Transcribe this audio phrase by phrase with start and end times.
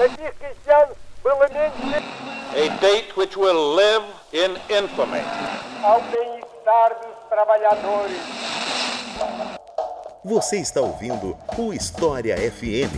[0.00, 0.06] A
[2.80, 5.18] date which will live in infamy.
[5.82, 8.16] Ao bem-estar dos trabalhadores.
[10.24, 12.94] Você está ouvindo o História FM.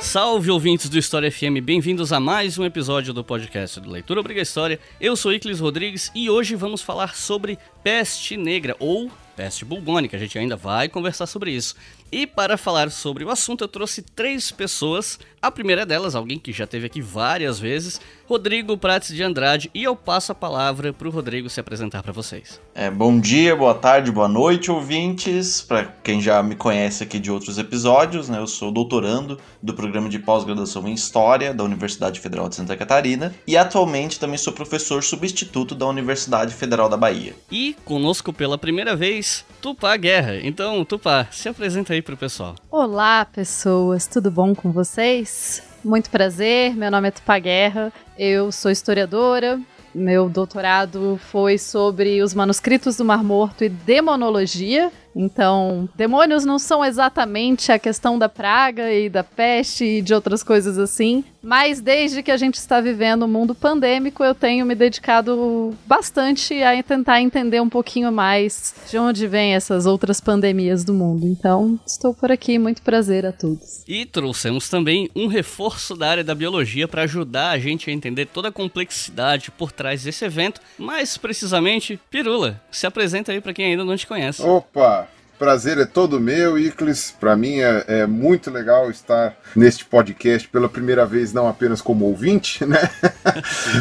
[0.00, 4.40] Salve ouvintes do História FM, bem-vindos a mais um episódio do podcast do Leitura Obriga
[4.40, 4.80] História.
[5.00, 10.16] Eu sou Iclis Rodrigues e hoje vamos falar sobre peste negra ou peste bubônica.
[10.16, 11.74] A gente ainda vai conversar sobre isso.
[12.10, 15.18] E para falar sobre o assunto, eu trouxe três pessoas.
[15.42, 19.70] A primeira delas, alguém que já esteve aqui várias vezes, Rodrigo Prates de Andrade.
[19.74, 22.60] E eu passo a palavra para o Rodrigo se apresentar para vocês.
[22.74, 25.60] É, bom dia, boa tarde, boa noite, ouvintes.
[25.60, 30.08] Para quem já me conhece aqui de outros episódios, né, eu sou doutorando do programa
[30.08, 35.02] de pós-graduação em História da Universidade Federal de Santa Catarina e atualmente também sou professor
[35.02, 37.34] substituto da Universidade Federal da Bahia.
[37.50, 40.36] E conosco pela primeira vez, Tupá Guerra.
[40.42, 42.54] Então, Tupá, se apresenta aí pro pessoal.
[42.70, 45.73] Olá, pessoas, tudo bom com vocês?
[45.84, 49.60] Muito prazer, meu nome é Tupá Guerra, eu sou historiadora,
[49.94, 54.90] meu doutorado foi sobre os manuscritos do Mar Morto e demonologia.
[55.14, 60.42] Então, demônios não são exatamente a questão da praga e da peste e de outras
[60.42, 64.74] coisas assim, mas desde que a gente está vivendo um mundo pandêmico, eu tenho me
[64.74, 70.94] dedicado bastante a tentar entender um pouquinho mais de onde vêm essas outras pandemias do
[70.94, 71.26] mundo.
[71.26, 73.84] Então, estou por aqui, muito prazer a todos.
[73.86, 78.26] E trouxemos também um reforço da área da biologia para ajudar a gente a entender
[78.26, 82.60] toda a complexidade por trás desse evento, mais precisamente, Pirula.
[82.70, 84.42] Se apresenta aí para quem ainda não te conhece.
[84.42, 85.03] Opa!
[85.38, 87.14] Prazer é todo meu, Iclis.
[87.18, 92.04] Para mim é, é, muito legal estar neste podcast pela primeira vez, não apenas como
[92.04, 92.78] ouvinte, né?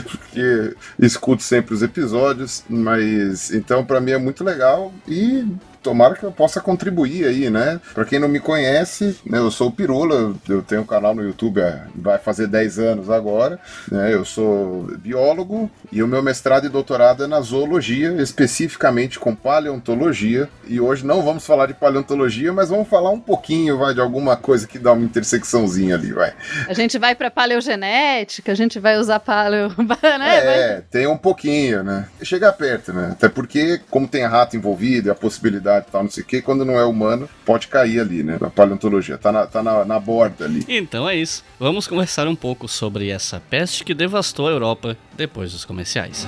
[0.04, 5.46] Porque escuto sempre os episódios, mas então para mim é muito legal e
[5.84, 7.80] tomara que eu possa contribuir aí, né?
[7.94, 11.22] Pra quem não me conhece, né, eu sou o Pirula, eu tenho um canal no
[11.22, 11.62] YouTube,
[11.94, 13.60] vai fazer 10 anos agora,
[13.92, 14.14] né?
[14.14, 20.50] Eu sou biólogo e o meu mestrado e doutorado é na zoologia, especificamente com paleontologia.
[20.68, 24.38] E hoje não vamos falar de paleontologia, mas vamos falar um pouquinho, vai, de alguma
[24.38, 26.34] coisa que dá uma intersecçãozinha ali, vai.
[26.68, 29.70] A gente vai pra paleogenética, a gente vai usar paleo...
[30.20, 30.38] né?
[30.38, 32.08] É, tem um pouquinho, né?
[32.22, 33.10] Chegar perto, né?
[33.12, 36.42] Até porque, como tem rato envolvido e a possibilidade e tal, não sei o que,
[36.42, 38.38] quando não é humano, pode cair ali, né?
[38.40, 40.66] Na paleontologia, tá na, tá na, na borda ali.
[40.68, 41.44] Então é isso.
[41.60, 46.28] Vamos conversar um pouco sobre essa peste que devastou a Europa depois dos comerciais.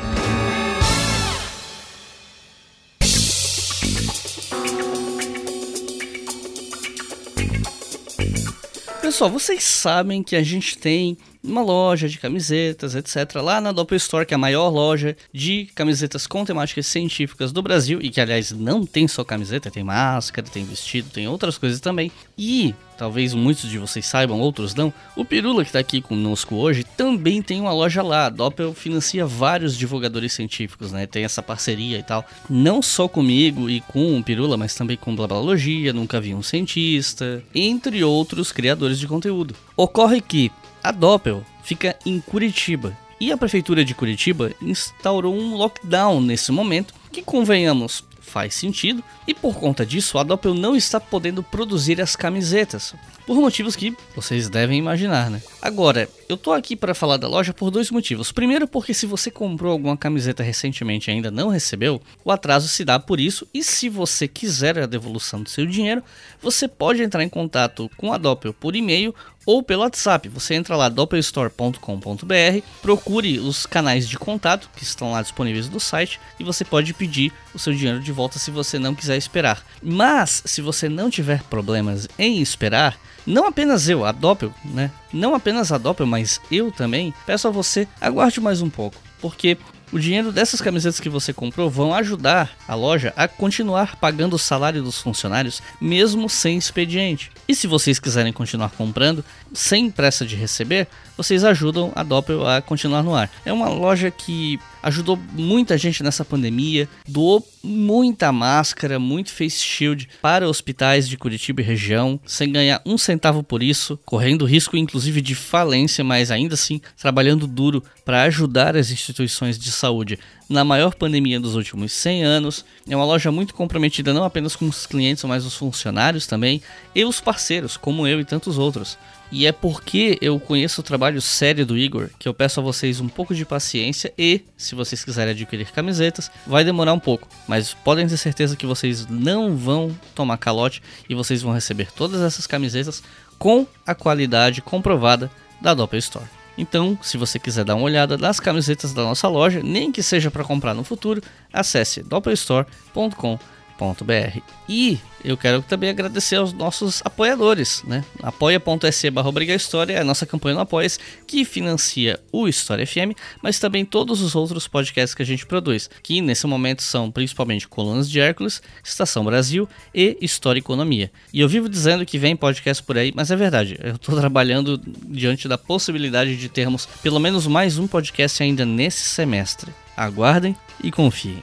[9.01, 11.17] Pessoal, vocês sabem que a gente tem
[11.47, 13.35] uma loja de camisetas, etc.
[13.35, 17.61] Lá na Doppel Store, que é a maior loja de camisetas com temáticas científicas do
[17.61, 21.79] Brasil, e que aliás não tem só camiseta, tem máscara, tem vestido, tem outras coisas
[21.79, 22.11] também.
[22.37, 26.83] E talvez muitos de vocês saibam, outros não, o Pirula que está aqui conosco hoje
[26.83, 28.25] também tem uma loja lá.
[28.25, 31.05] A Doppel financia vários divulgadores científicos, né?
[31.05, 32.25] Tem essa parceria e tal.
[32.49, 37.43] Não só comigo e com o Pirula, mas também com Blablalogia, Nunca Vi um Cientista,
[37.53, 39.55] entre outros criadores de conteúdo.
[39.75, 40.51] Ocorre que
[40.85, 46.93] a Doppel fica em Curitiba e a prefeitura de Curitiba instaurou um lockdown nesse momento,
[47.11, 52.15] que convenhamos, faz sentido, e por conta disso a Doppel não está podendo produzir as
[52.15, 52.93] camisetas,
[53.25, 55.41] por motivos que vocês devem imaginar, né?
[55.59, 58.31] Agora, eu tô aqui para falar da loja por dois motivos.
[58.31, 62.85] Primeiro, porque se você comprou alguma camiseta recentemente e ainda não recebeu, o atraso se
[62.85, 66.03] dá por isso, e se você quiser a devolução do seu dinheiro,
[66.39, 69.15] você pode entrar em contato com a Doppel por e-mail
[69.45, 70.29] ou pelo WhatsApp.
[70.29, 76.19] Você entra lá doppelstore.com.br, procure os canais de contato que estão lá disponíveis no site
[76.39, 79.63] e você pode pedir o seu dinheiro de volta se você não quiser esperar.
[79.81, 84.91] Mas se você não tiver problemas em esperar, não apenas eu, a Doppel, né?
[85.11, 89.57] Não apenas a Doppel, mas eu também, peço a você, aguarde mais um pouco, porque
[89.91, 94.39] o dinheiro dessas camisetas que você comprou vão ajudar a loja a continuar pagando o
[94.39, 97.31] salário dos funcionários, mesmo sem expediente.
[97.47, 99.23] E se vocês quiserem continuar comprando
[99.53, 100.87] sem pressa de receber,
[101.17, 103.29] vocês ajudam a Doppel a continuar no ar.
[103.45, 110.07] É uma loja que ajudou muita gente nessa pandemia, doou muita máscara, muito face shield
[110.21, 115.21] para hospitais de Curitiba e região, sem ganhar um centavo por isso, correndo risco inclusive
[115.21, 120.19] de falência, mas ainda assim trabalhando duro para ajudar as instituições de saúde
[120.49, 122.65] na maior pandemia dos últimos 100 anos.
[122.87, 126.61] É uma loja muito comprometida não apenas com os clientes, mas os funcionários também
[126.93, 128.97] e os parceiros, como eu e tantos outros.
[129.31, 132.99] E é porque eu conheço o trabalho sério do Igor que eu peço a vocês
[132.99, 137.73] um pouco de paciência e, se vocês quiserem adquirir camisetas, vai demorar um pouco, mas
[137.73, 142.45] podem ter certeza que vocês não vão tomar calote e vocês vão receber todas essas
[142.45, 143.01] camisetas
[143.39, 146.44] com a qualidade comprovada da Doppel Store.
[146.57, 150.31] Então, se você quiser dar uma olhada nas camisetas da nossa loja, nem que seja
[150.31, 151.21] para comprar no futuro,
[151.51, 158.03] acesse doppelstore.com.br apoia.se E eu quero também agradecer aos nossos apoiadores, né?
[158.21, 160.87] apoia.se barra História é a nossa campanha no apoia
[161.25, 165.89] que financia o História FM, mas também todos os outros podcasts que a gente produz,
[166.03, 171.11] que nesse momento são principalmente Colunas de Hércules, Estação Brasil e História e Economia.
[171.33, 174.79] E eu vivo dizendo que vem podcast por aí, mas é verdade, eu estou trabalhando
[175.07, 179.71] diante da possibilidade de termos pelo menos mais um podcast ainda nesse semestre.
[179.97, 181.41] Aguardem e confiem.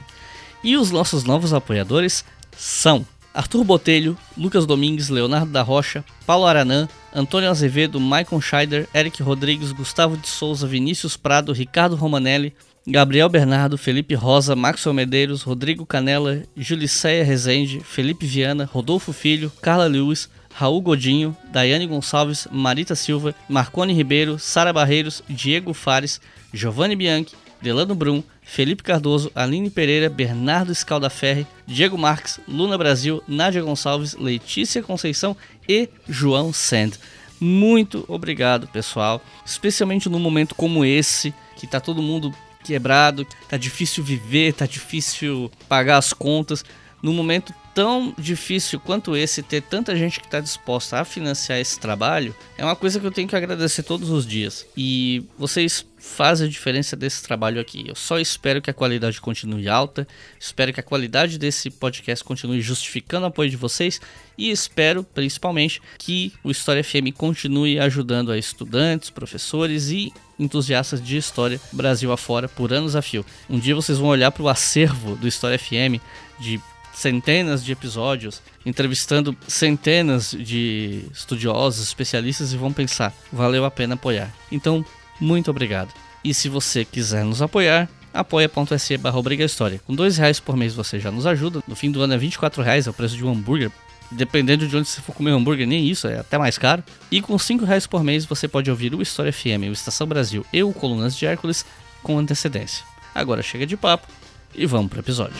[0.63, 2.23] E os nossos novos apoiadores
[2.55, 9.21] são Arthur Botelho, Lucas Domingues, Leonardo da Rocha, Paulo Aranã, Antônio Azevedo, Maicon Scheider, Eric
[9.21, 12.53] Rodrigues, Gustavo de Souza, Vinícius Prado, Ricardo Romanelli,
[12.87, 19.87] Gabriel Bernardo, Felipe Rosa, Maxwell Medeiros, Rodrigo Canela, Juliceia Rezende, Felipe Viana, Rodolfo Filho, Carla
[19.87, 26.21] Lewis, Raul Godinho, Daiane Gonçalves, Marita Silva, Marcone Ribeiro, Sara Barreiros, Diego Fares,
[26.53, 33.61] Giovanni Bianchi, Delano Brum, Felipe Cardoso, Aline Pereira, Bernardo Scaldaferri, Diego Marques, Luna Brasil, Nádia
[33.61, 35.35] Gonçalves, Letícia Conceição
[35.67, 36.91] e João Sand.
[37.39, 39.21] Muito obrigado, pessoal.
[39.45, 45.51] Especialmente num momento como esse, que tá todo mundo quebrado, tá difícil viver, tá difícil
[45.67, 46.63] pagar as contas.
[47.01, 51.77] Num momento tão difícil quanto esse, ter tanta gente que está disposta a financiar esse
[51.79, 54.65] trabalho, é uma coisa que eu tenho que agradecer todos os dias.
[54.77, 57.85] E vocês fazem a diferença desse trabalho aqui.
[57.87, 60.05] Eu só espero que a qualidade continue alta,
[60.37, 64.01] espero que a qualidade desse podcast continue justificando o apoio de vocês
[64.37, 71.15] e espero, principalmente, que o História FM continue ajudando a estudantes, professores e entusiastas de
[71.15, 73.25] história Brasil afora por anos a fio.
[73.49, 76.03] Um dia vocês vão olhar para o acervo do História FM
[76.37, 76.59] de
[76.93, 84.31] centenas de episódios, entrevistando centenas de estudiosos, especialistas e vão pensar, valeu a pena apoiar.
[84.51, 84.85] Então,
[85.19, 85.93] muito obrigado.
[86.23, 89.81] E se você quiser nos apoiar, apoia.se barra História.
[89.85, 91.61] Com dois reais por mês você já nos ajuda.
[91.67, 93.71] No fim do ano é 24 reais, é o preço de um hambúrguer.
[94.11, 96.83] Dependendo de onde você for comer hambúrguer, nem isso, é até mais caro.
[97.11, 100.45] E com 5 reais por mês você pode ouvir o História FM, o Estação Brasil
[100.53, 101.65] e o Colunas de Hércules
[102.03, 102.85] com antecedência.
[103.15, 104.07] Agora chega de papo
[104.53, 105.37] e vamos pro episódio.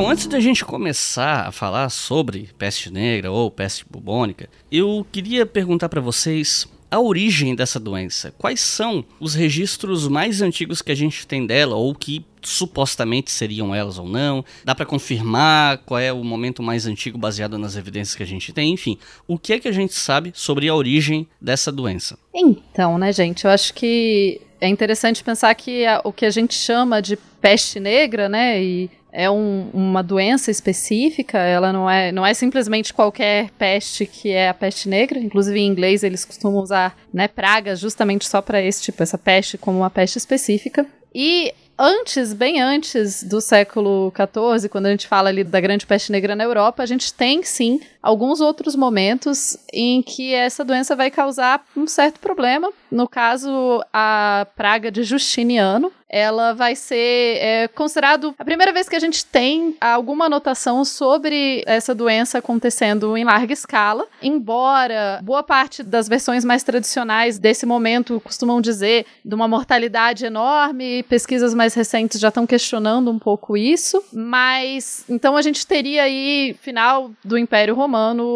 [0.00, 5.44] Bom, antes da gente começar a falar sobre peste negra ou peste bubônica, eu queria
[5.44, 8.32] perguntar para vocês a origem dessa doença.
[8.38, 13.74] Quais são os registros mais antigos que a gente tem dela ou que supostamente seriam
[13.74, 14.42] elas ou não?
[14.64, 18.54] Dá para confirmar qual é o momento mais antigo baseado nas evidências que a gente
[18.54, 18.72] tem?
[18.72, 18.96] Enfim,
[19.28, 22.18] o que é que a gente sabe sobre a origem dessa doença?
[22.34, 26.54] Então, né, gente, eu acho que é interessante pensar que a, o que a gente
[26.54, 32.24] chama de peste negra, né, e é um, uma doença específica, ela não é, não
[32.24, 35.18] é simplesmente qualquer peste que é a peste negra.
[35.18, 39.58] Inclusive em inglês eles costumam usar né, pragas justamente só para esse tipo, essa peste
[39.58, 40.86] como uma peste específica.
[41.14, 46.12] E antes, bem antes do século XIV, quando a gente fala ali da grande peste
[46.12, 51.10] negra na Europa, a gente tem sim alguns outros momentos em que essa doença vai
[51.10, 52.72] causar um certo problema.
[52.90, 58.96] No caso, a praga de Justiniano, ela vai ser é, considerado a primeira vez que
[58.96, 65.84] a gente tem alguma anotação sobre essa doença acontecendo em larga escala, embora boa parte
[65.84, 72.18] das versões mais tradicionais desse momento costumam dizer de uma mortalidade enorme, pesquisas mais recentes
[72.18, 77.74] já estão questionando um pouco isso, mas então a gente teria aí final do Império
[77.74, 77.89] Romano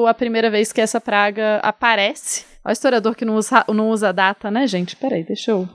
[0.07, 2.45] a primeira vez que essa praga aparece.
[2.65, 4.97] O historiador que não usa, não usa data, né, gente?
[4.97, 5.69] Peraí, deixa eu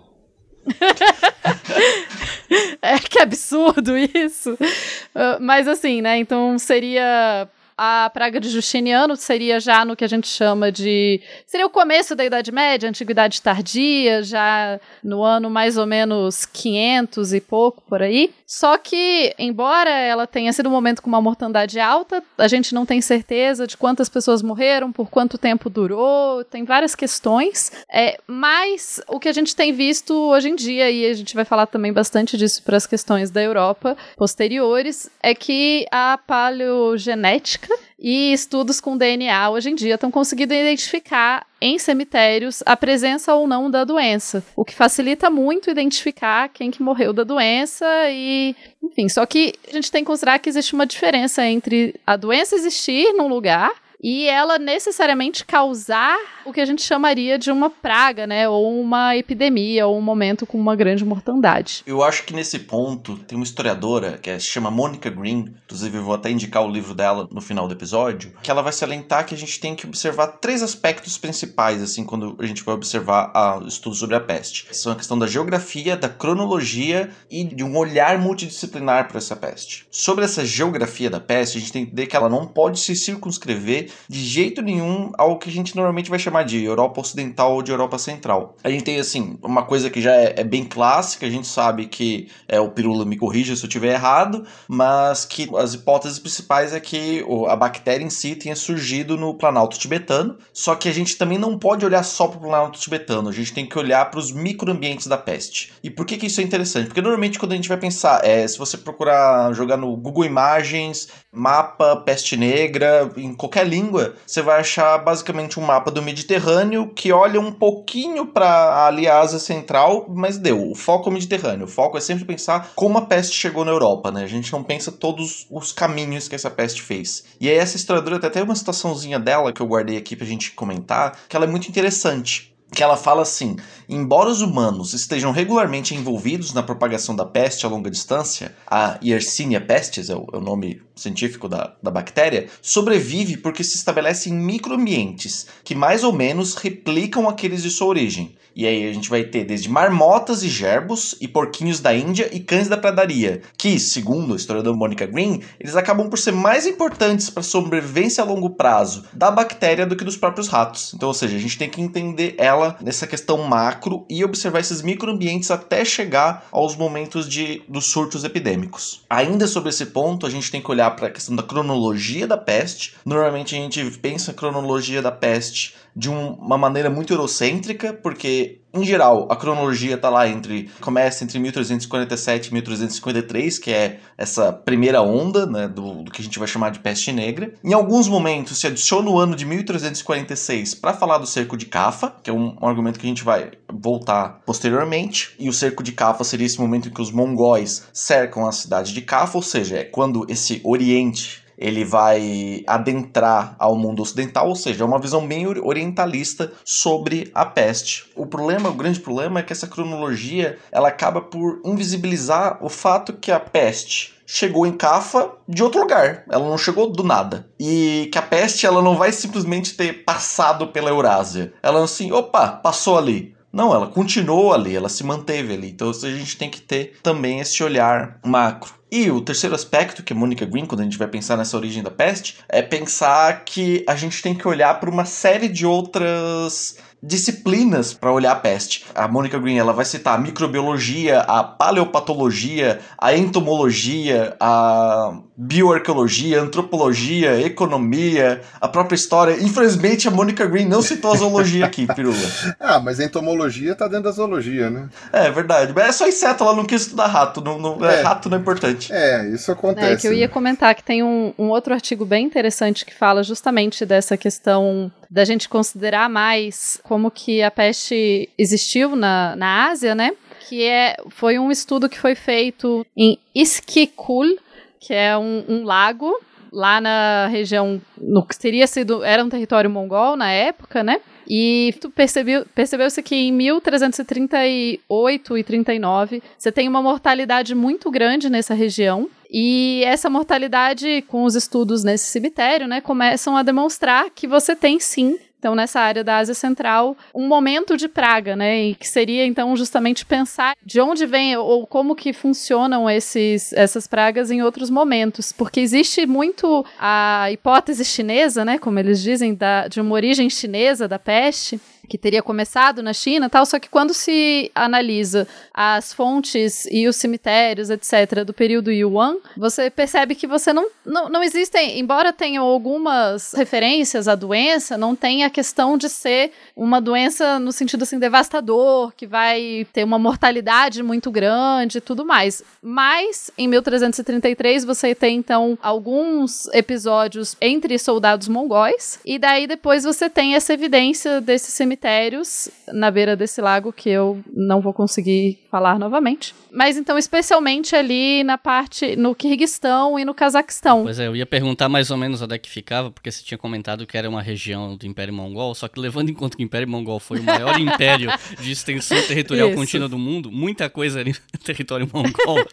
[2.82, 4.54] é que absurdo isso.
[4.54, 6.18] Uh, mas assim, né?
[6.18, 7.48] Então seria
[7.82, 11.22] a praga de Justiniano seria já no que a gente chama de.
[11.48, 17.34] Seria o começo da Idade Média, Antiguidade Tardia, já no ano mais ou menos 500
[17.34, 18.34] e pouco por aí.
[18.46, 22.86] Só que, embora ela tenha sido um momento com uma mortandade alta, a gente não
[22.86, 27.72] tem certeza de quantas pessoas morreram, por quanto tempo durou, tem várias questões.
[27.90, 31.46] É, mas o que a gente tem visto hoje em dia, e a gente vai
[31.46, 38.34] falar também bastante disso para as questões da Europa posteriores, é que a paleogenética e
[38.34, 43.70] estudos com DNA hoje em dia estão conseguindo identificar em cemitérios a presença ou não
[43.70, 49.26] da doença, o que facilita muito identificar quem que morreu da doença e, enfim, só
[49.26, 53.28] que a gente tem que considerar que existe uma diferença entre a doença existir num
[53.28, 58.80] lugar e ela necessariamente causar o que a gente chamaria de uma praga, né, ou
[58.80, 61.84] uma epidemia, ou um momento com uma grande mortandade.
[61.86, 65.98] Eu acho que nesse ponto tem uma historiadora que é, se chama Monica Green, inclusive
[65.98, 69.26] eu vou até indicar o livro dela no final do episódio, que ela vai salientar
[69.26, 73.32] que a gente tem que observar três aspectos principais assim quando a gente vai observar
[73.36, 74.68] a, estudos sobre a peste.
[74.72, 79.86] São a questão da geografia, da cronologia e de um olhar multidisciplinar para essa peste.
[79.92, 82.96] Sobre essa geografia da peste, a gente tem que entender que ela não pode se
[82.96, 87.62] circunscrever de jeito nenhum ao que a gente normalmente vai chamar de Europa Ocidental ou
[87.62, 88.56] de Europa Central.
[88.64, 91.88] A gente tem, assim, uma coisa que já é, é bem clássica, a gente sabe
[91.88, 96.74] que é, o Pirula me corrija se eu estiver errado, mas que as hipóteses principais
[96.74, 101.18] é que a bactéria em si tenha surgido no Planalto Tibetano, só que a gente
[101.18, 104.20] também não pode olhar só para o Planalto Tibetano, a gente tem que olhar para
[104.20, 105.74] os microambientes da peste.
[105.84, 106.88] E por que, que isso é interessante?
[106.88, 111.10] Porque normalmente quando a gente vai pensar, é, se você procurar jogar no Google Imagens,
[111.32, 116.92] mapa, peste negra, em qualquer língua, língua, você vai achar basicamente um mapa do Mediterrâneo
[116.94, 120.70] que olha um pouquinho para ali a Ásia Central, mas deu.
[120.70, 121.66] O foco é o Mediterrâneo.
[121.66, 124.24] O foco é sempre pensar como a peste chegou na Europa, né?
[124.24, 127.24] A gente não pensa todos os caminhos que essa peste fez.
[127.40, 130.52] E aí essa historiadora tem até uma citaçãozinha dela que eu guardei aqui pra gente
[130.52, 133.56] comentar, que ela é muito interessante que ela fala assim:
[133.88, 139.62] embora os humanos estejam regularmente envolvidos na propagação da peste a longa distância, a Yersinia
[139.62, 144.34] pestis é o, é o nome científico da, da bactéria, sobrevive porque se estabelece em
[144.34, 148.36] microambientes que mais ou menos replicam aqueles de sua origem.
[148.60, 152.42] E aí a gente vai ter desde marmotas e gerbos, e porquinhos da Índia e
[152.42, 157.30] cães da pradaria, que, segundo a historiadora Monica Green, eles acabam por ser mais importantes
[157.30, 160.94] para a sobrevivência a longo prazo da bactéria do que dos próprios ratos.
[160.94, 164.82] Então, ou seja, a gente tem que entender ela nessa questão macro e observar esses
[164.82, 169.06] microambientes até chegar aos momentos de, dos surtos epidêmicos.
[169.10, 172.36] Ainda sobre esse ponto, a gente tem que olhar para a questão da cronologia da
[172.36, 172.94] peste.
[173.06, 178.62] Normalmente a gente pensa a cronologia da peste de um, uma maneira muito eurocêntrica, porque
[178.74, 184.54] em geral a cronologia está lá entre começa entre 1347 e 1353, que é essa
[184.54, 187.54] primeira onda, né, do, do, que a gente vai chamar de peste negra.
[187.62, 192.16] Em alguns momentos se adiciona o ano de 1346 para falar do cerco de Cafa,
[192.24, 195.36] que é um, um, argumento que a gente vai voltar posteriormente.
[195.38, 198.94] E o cerco de Cafa seria esse momento em que os mongóis cercam a cidade
[198.94, 204.56] de Cafa, ou seja, é quando esse Oriente ele vai adentrar ao mundo ocidental, ou
[204.56, 208.06] seja, é uma visão bem orientalista sobre a peste.
[208.16, 213.14] O problema, o grande problema é que essa cronologia, ela acaba por invisibilizar o fato
[213.14, 216.24] que a peste chegou em Cafa de outro lugar.
[216.30, 217.48] Ela não chegou do nada.
[217.60, 221.52] E que a peste ela não vai simplesmente ter passado pela Eurásia.
[221.64, 223.36] Ela assim, opa, passou ali.
[223.52, 225.72] Não, ela continuou ali, ela se manteve ali.
[225.72, 228.79] Então a gente tem que ter também esse olhar macro.
[228.92, 231.92] E o terceiro aspecto, que Monica Green, quando a gente vai pensar nessa origem da
[231.92, 237.94] peste, é pensar que a gente tem que olhar para uma série de outras disciplinas
[237.94, 238.86] para olhar a peste.
[238.94, 247.40] A Monica Green ela vai citar a microbiologia, a paleopatologia, a entomologia, a bioarqueologia, antropologia,
[247.42, 249.42] economia, a própria história.
[249.42, 252.18] Infelizmente a Monica Green não citou a zoologia aqui, Pirula.
[252.60, 254.90] ah, mas a entomologia tá dentro da zoologia, né?
[255.14, 258.02] É verdade, mas é só inseto, ela não quis estudar rato, não, não é.
[258.02, 258.92] rato não é importante.
[258.92, 259.94] É, isso acontece.
[259.94, 263.24] É que eu ia comentar que tem um, um outro artigo bem interessante que fala
[263.24, 269.96] justamente dessa questão da gente considerar mais como que a peste existiu na, na Ásia,
[269.96, 270.12] né?
[270.48, 274.38] Que é, foi um estudo que foi feito em Iskikul,
[274.80, 276.14] que é um, um lago
[276.52, 281.00] lá na região, no que teria sido, era um território mongol na época, né?
[281.30, 288.56] E percebeu, percebeu-se que em 1338 e 39 você tem uma mortalidade muito grande nessa
[288.56, 289.08] região.
[289.30, 294.80] E essa mortalidade, com os estudos nesse cemitério, né, começam a demonstrar que você tem
[294.80, 298.62] sim então nessa área da Ásia Central, um momento de praga, né?
[298.62, 303.88] E que seria então justamente pensar de onde vem ou como que funcionam esses, essas
[303.88, 308.60] pragas em outros momentos, porque existe muito a hipótese chinesa, né?
[308.60, 313.30] Como eles dizem, da, de uma origem chinesa da peste que teria começado na China
[313.30, 319.18] tal, só que quando se analisa as fontes e os cemitérios, etc., do período Yuan,
[319.36, 324.96] você percebe que você não, não, não existem, embora tenham algumas referências à doença, não
[324.96, 330.00] tem a questão de ser uma doença no sentido assim devastador, que vai ter uma
[330.00, 332.44] mortalidade muito grande e tudo mais.
[332.62, 340.10] Mas em 1333 você tem então alguns episódios entre soldados mongóis, e daí depois você
[340.10, 345.38] tem essa evidência desse cemitério cemitérios na beira desse lago que eu não vou conseguir
[345.52, 346.34] falar novamente.
[346.52, 350.84] Mas então, especialmente ali na parte, no Kirguistão e no Cazaquistão.
[350.84, 353.38] Pois é, eu ia perguntar mais ou menos onde é que ficava, porque você tinha
[353.38, 356.46] comentado que era uma região do Império Mongol, só que levando em conta que o
[356.46, 358.12] Império Mongol foi o maior império
[358.42, 362.48] de extensão territorial contínua do mundo, muita coisa ali no território mongol.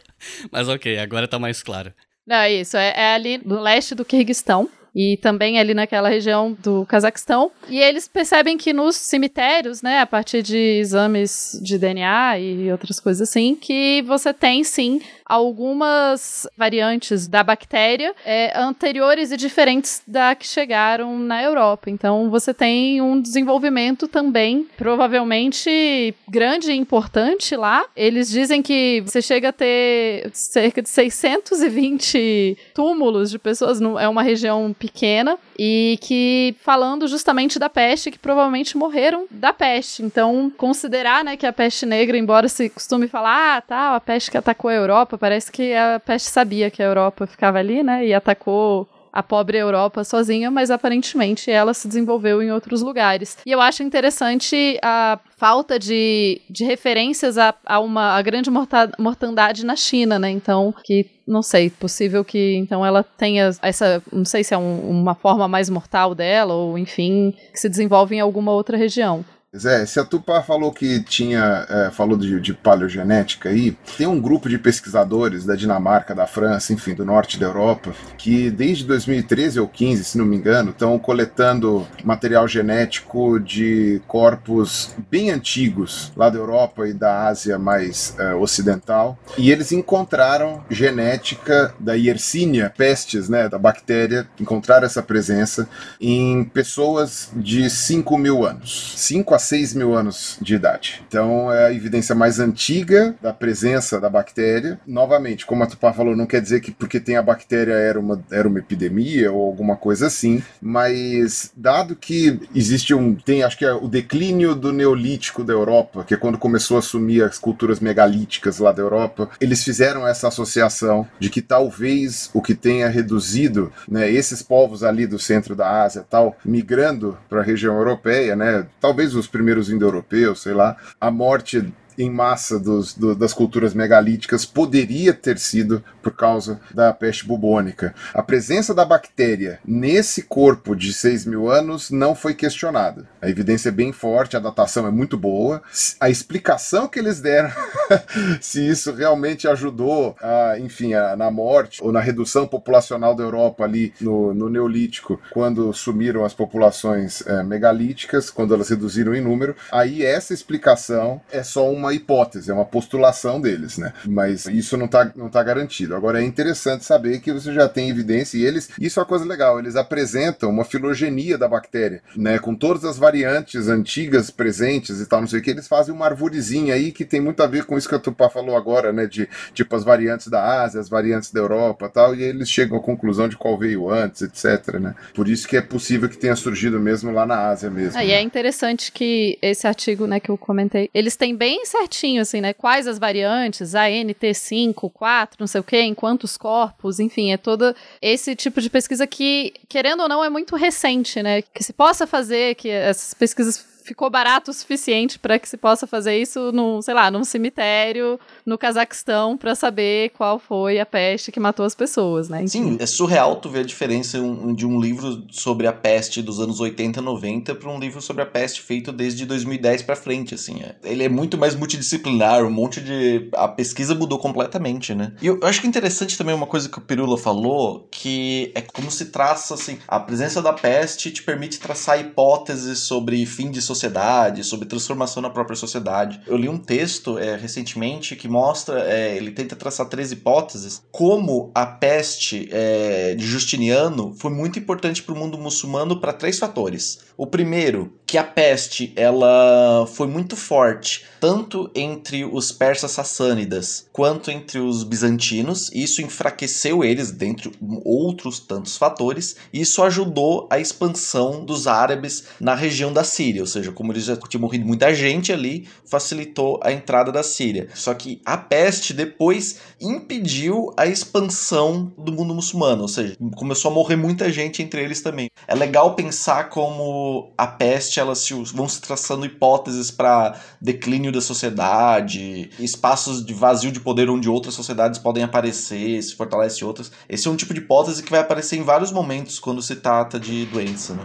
[0.50, 1.92] Mas ok, agora tá mais claro.
[2.26, 6.56] Não, é isso, é, é ali no leste do Kirguistão e também ali naquela região
[6.62, 7.50] do Cazaquistão.
[7.68, 12.98] E eles percebem que nos cemitérios, né, a partir de exames de DNA e outras
[12.98, 20.35] coisas assim, que você tem sim algumas variantes da bactéria é, anteriores e diferentes da
[20.35, 21.90] que chegaram na Europa.
[21.90, 27.85] Então você tem um desenvolvimento também, provavelmente grande e importante lá.
[27.97, 34.23] Eles dizem que você chega a ter cerca de 620 túmulos de pessoas, é uma
[34.23, 40.02] região pequena, e que falando justamente da peste, que provavelmente morreram da peste.
[40.02, 44.30] Então, considerar né, que a peste negra, embora se costume falar, ah, tá, a peste
[44.30, 48.06] que atacou a Europa, parece que a peste sabia que a Europa ficava ali, né,
[48.06, 53.38] e atacou a pobre Europa sozinha, mas aparentemente ela se desenvolveu em outros lugares.
[53.46, 58.50] E eu acho interessante a falta de, de referências a, a uma a grande
[58.99, 60.28] mortandade na China, né?
[60.28, 64.90] Então, que não sei, possível que então ela tenha essa, não sei se é um,
[64.90, 69.25] uma forma mais mortal dela ou enfim, que se desenvolve em alguma outra região.
[69.58, 74.20] Zé, se a Tupá falou que tinha, é, falou de, de paleogenética aí, tem um
[74.20, 79.60] grupo de pesquisadores da Dinamarca, da França, enfim, do norte da Europa, que desde 2013
[79.60, 86.28] ou 15, se não me engano, estão coletando material genético de corpos bem antigos lá
[86.28, 93.28] da Europa e da Ásia mais é, ocidental, e eles encontraram genética da Yersinia pestis,
[93.28, 95.68] né, da bactéria, encontraram essa presença
[96.00, 98.94] em pessoas de 5 mil anos.
[98.96, 101.02] 5 a 6 mil anos de idade.
[101.08, 104.78] Então é a evidência mais antiga da presença da bactéria.
[104.86, 108.22] Novamente, como a Tupá falou, não quer dizer que porque tem a bactéria era uma,
[108.30, 113.14] era uma epidemia ou alguma coisa assim, mas dado que existe um.
[113.14, 116.80] tem acho que é o declínio do Neolítico da Europa, que é quando começou a
[116.80, 122.42] assumir as culturas megalíticas lá da Europa, eles fizeram essa associação de que talvez o
[122.42, 127.44] que tenha reduzido né, esses povos ali do centro da Ásia tal, migrando para a
[127.44, 133.14] região europeia, né, talvez os primeiros indo-europeus, sei lá, a morte em massa dos, do,
[133.14, 137.94] das culturas megalíticas poderia ter sido por causa da peste bubônica.
[138.14, 143.09] A presença da bactéria nesse corpo de 6 mil anos não foi questionada.
[143.20, 145.62] A evidência é bem forte, a datação é muito boa.
[146.00, 147.50] A explicação que eles deram,
[148.40, 153.64] se isso realmente ajudou, a, enfim, a, na morte ou na redução populacional da Europa
[153.64, 159.56] ali no, no Neolítico, quando sumiram as populações é, megalíticas, quando elas reduziram em número,
[159.72, 163.92] aí essa explicação é só uma uma hipótese, é uma postulação deles, né?
[164.07, 165.94] Mas isso não está não tá garantido.
[165.94, 169.25] Agora é interessante saber que você já tem evidência e eles, isso é uma coisa
[169.25, 172.38] legal, eles apresentam uma filogenia da bactéria, né?
[172.38, 176.07] Com todas as variantes antigas presentes e tal, não sei o que, eles fazem uma
[176.07, 179.07] arvorezinha aí que tem muito a ver com isso que a Tupá falou agora, né?
[179.07, 182.81] De tipo as variantes da Ásia, as variantes da Europa tal, e eles chegam à
[182.81, 184.94] conclusão de qual veio antes, etc, né?
[185.14, 187.99] Por isso que é possível que tenha surgido mesmo lá na Ásia mesmo.
[187.99, 192.22] Ah, e é interessante que esse artigo, né, que eu comentei, eles têm bem certinho,
[192.22, 192.52] assim, né?
[192.52, 197.74] Quais as variantes, ANT5, 4, não sei o quê, em quantos corpos, enfim, é todo
[198.00, 201.42] esse tipo de pesquisa que, querendo ou não, é muito recente, né?
[201.42, 205.86] Que se possa fazer, que essas pesquisas ficou barato o suficiente para que se possa
[205.86, 211.32] fazer isso no, sei lá, num cemitério no Cazaquistão para saber qual foi a peste
[211.32, 212.46] que matou as pessoas, né?
[212.46, 214.18] Sim, é surreal tu ver a diferença
[214.54, 218.26] de um livro sobre a peste dos anos 80, 90 para um livro sobre a
[218.26, 220.62] peste feito desde 2010 para frente, assim.
[220.62, 220.76] É.
[220.85, 225.12] Ele é muito mais multidisciplinar, um monte de a pesquisa mudou completamente, né?
[225.20, 228.61] E eu, acho que é interessante também uma coisa que o Pirula falou, que é
[228.61, 233.61] como se traça assim, a presença da peste te permite traçar hipóteses sobre fim de
[233.61, 236.20] sociedade, sobre transformação na própria sociedade.
[236.26, 241.51] Eu li um texto é, recentemente que mostra, é, ele tenta traçar três hipóteses, como
[241.55, 246.99] a peste é, de Justiniano foi muito importante para o mundo muçulmano para três fatores.
[247.16, 254.31] O primeiro, que a peste ela foi muito forte tanto entre os persas sassânidas quanto
[254.31, 255.71] entre os bizantinos.
[255.73, 257.51] Isso enfraqueceu eles, dentre
[257.85, 259.37] outros tantos fatores.
[259.53, 264.16] Isso ajudou a expansão dos árabes na região da Síria, ou seja, como eles já
[264.16, 267.69] tinham morrido muita gente ali, facilitou a entrada da Síria.
[267.75, 273.75] Só que a peste depois impediu a expansão do mundo muçulmano, ou seja, começou a
[273.75, 275.29] morrer muita gente entre eles também.
[275.49, 281.20] É legal pensar como a peste elas se, vão se traçando hipóteses para declínio da
[281.20, 286.90] sociedade, espaços de vazio de poder onde outras sociedades podem aparecer, se fortalece outras.
[287.09, 290.18] Esse é um tipo de hipótese que vai aparecer em vários momentos quando se trata
[290.18, 290.94] de doença.
[290.94, 291.04] Né?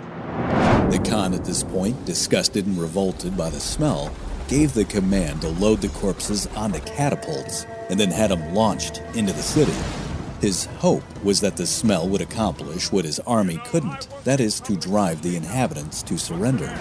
[0.91, 4.09] The Khan, at this point, disgusted and revolted by the smell,
[4.49, 9.31] gave the command to load the corpses onto catapults and then had them launched into
[9.31, 9.71] the city.
[10.41, 14.75] His hope was that the smell would accomplish what his army couldn't that is, to
[14.75, 16.73] drive the inhabitants to surrender.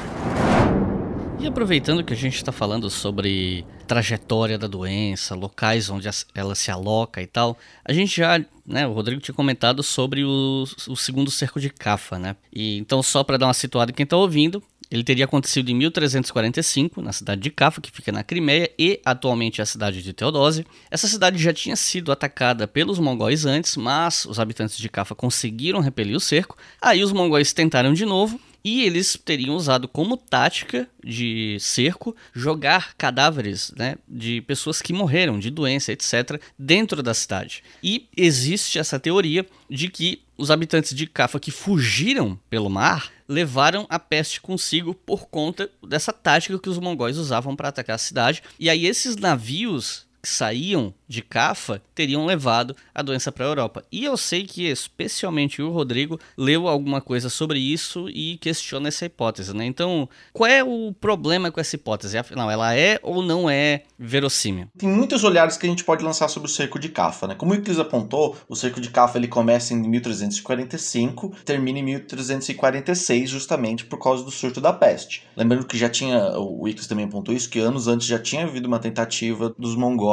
[1.38, 6.70] E aproveitando que a gente está falando sobre trajetória da doença, locais onde ela se
[6.70, 11.30] aloca e tal, a gente já, né, o Rodrigo tinha comentado sobre o, o segundo
[11.30, 12.36] cerco de Cafa, né?
[12.50, 15.74] E então só para dar uma situada em quem está ouvindo, ele teria acontecido em
[15.74, 20.12] 1345, na cidade de Cafa, que fica na Crimeia, e atualmente é a cidade de
[20.12, 20.66] Teodósia.
[20.90, 25.80] Essa cidade já tinha sido atacada pelos mongóis antes, mas os habitantes de Cafa conseguiram
[25.80, 26.56] repelir o cerco.
[26.82, 32.94] Aí os mongóis tentaram de novo, e eles teriam usado como tática de cerco jogar
[32.94, 37.62] cadáveres né, de pessoas que morreram de doença, etc., dentro da cidade.
[37.82, 43.86] E existe essa teoria de que os habitantes de Cafa que fugiram pelo mar levaram
[43.88, 48.42] a peste consigo por conta dessa tática que os mongóis usavam para atacar a cidade.
[48.58, 53.84] E aí esses navios que saíam de Cafa teriam levado a doença para a Europa.
[53.90, 59.06] E eu sei que especialmente o Rodrigo leu alguma coisa sobre isso e questiona essa
[59.06, 59.64] hipótese, né?
[59.64, 62.16] Então, qual é o problema com essa hipótese?
[62.16, 64.68] Afinal, ela é ou não é verossímil?
[64.78, 67.34] Tem muitos olhares que a gente pode lançar sobre o cerco de Cafa, né?
[67.34, 73.28] Como o Euclides apontou, o cerco de Cafa ele começa em 1345, termina em 1346,
[73.28, 75.24] justamente por causa do surto da peste.
[75.36, 78.68] Lembrando que já tinha, o Euclides também apontou isso, que anos antes já tinha havido
[78.68, 80.09] uma tentativa dos mongóis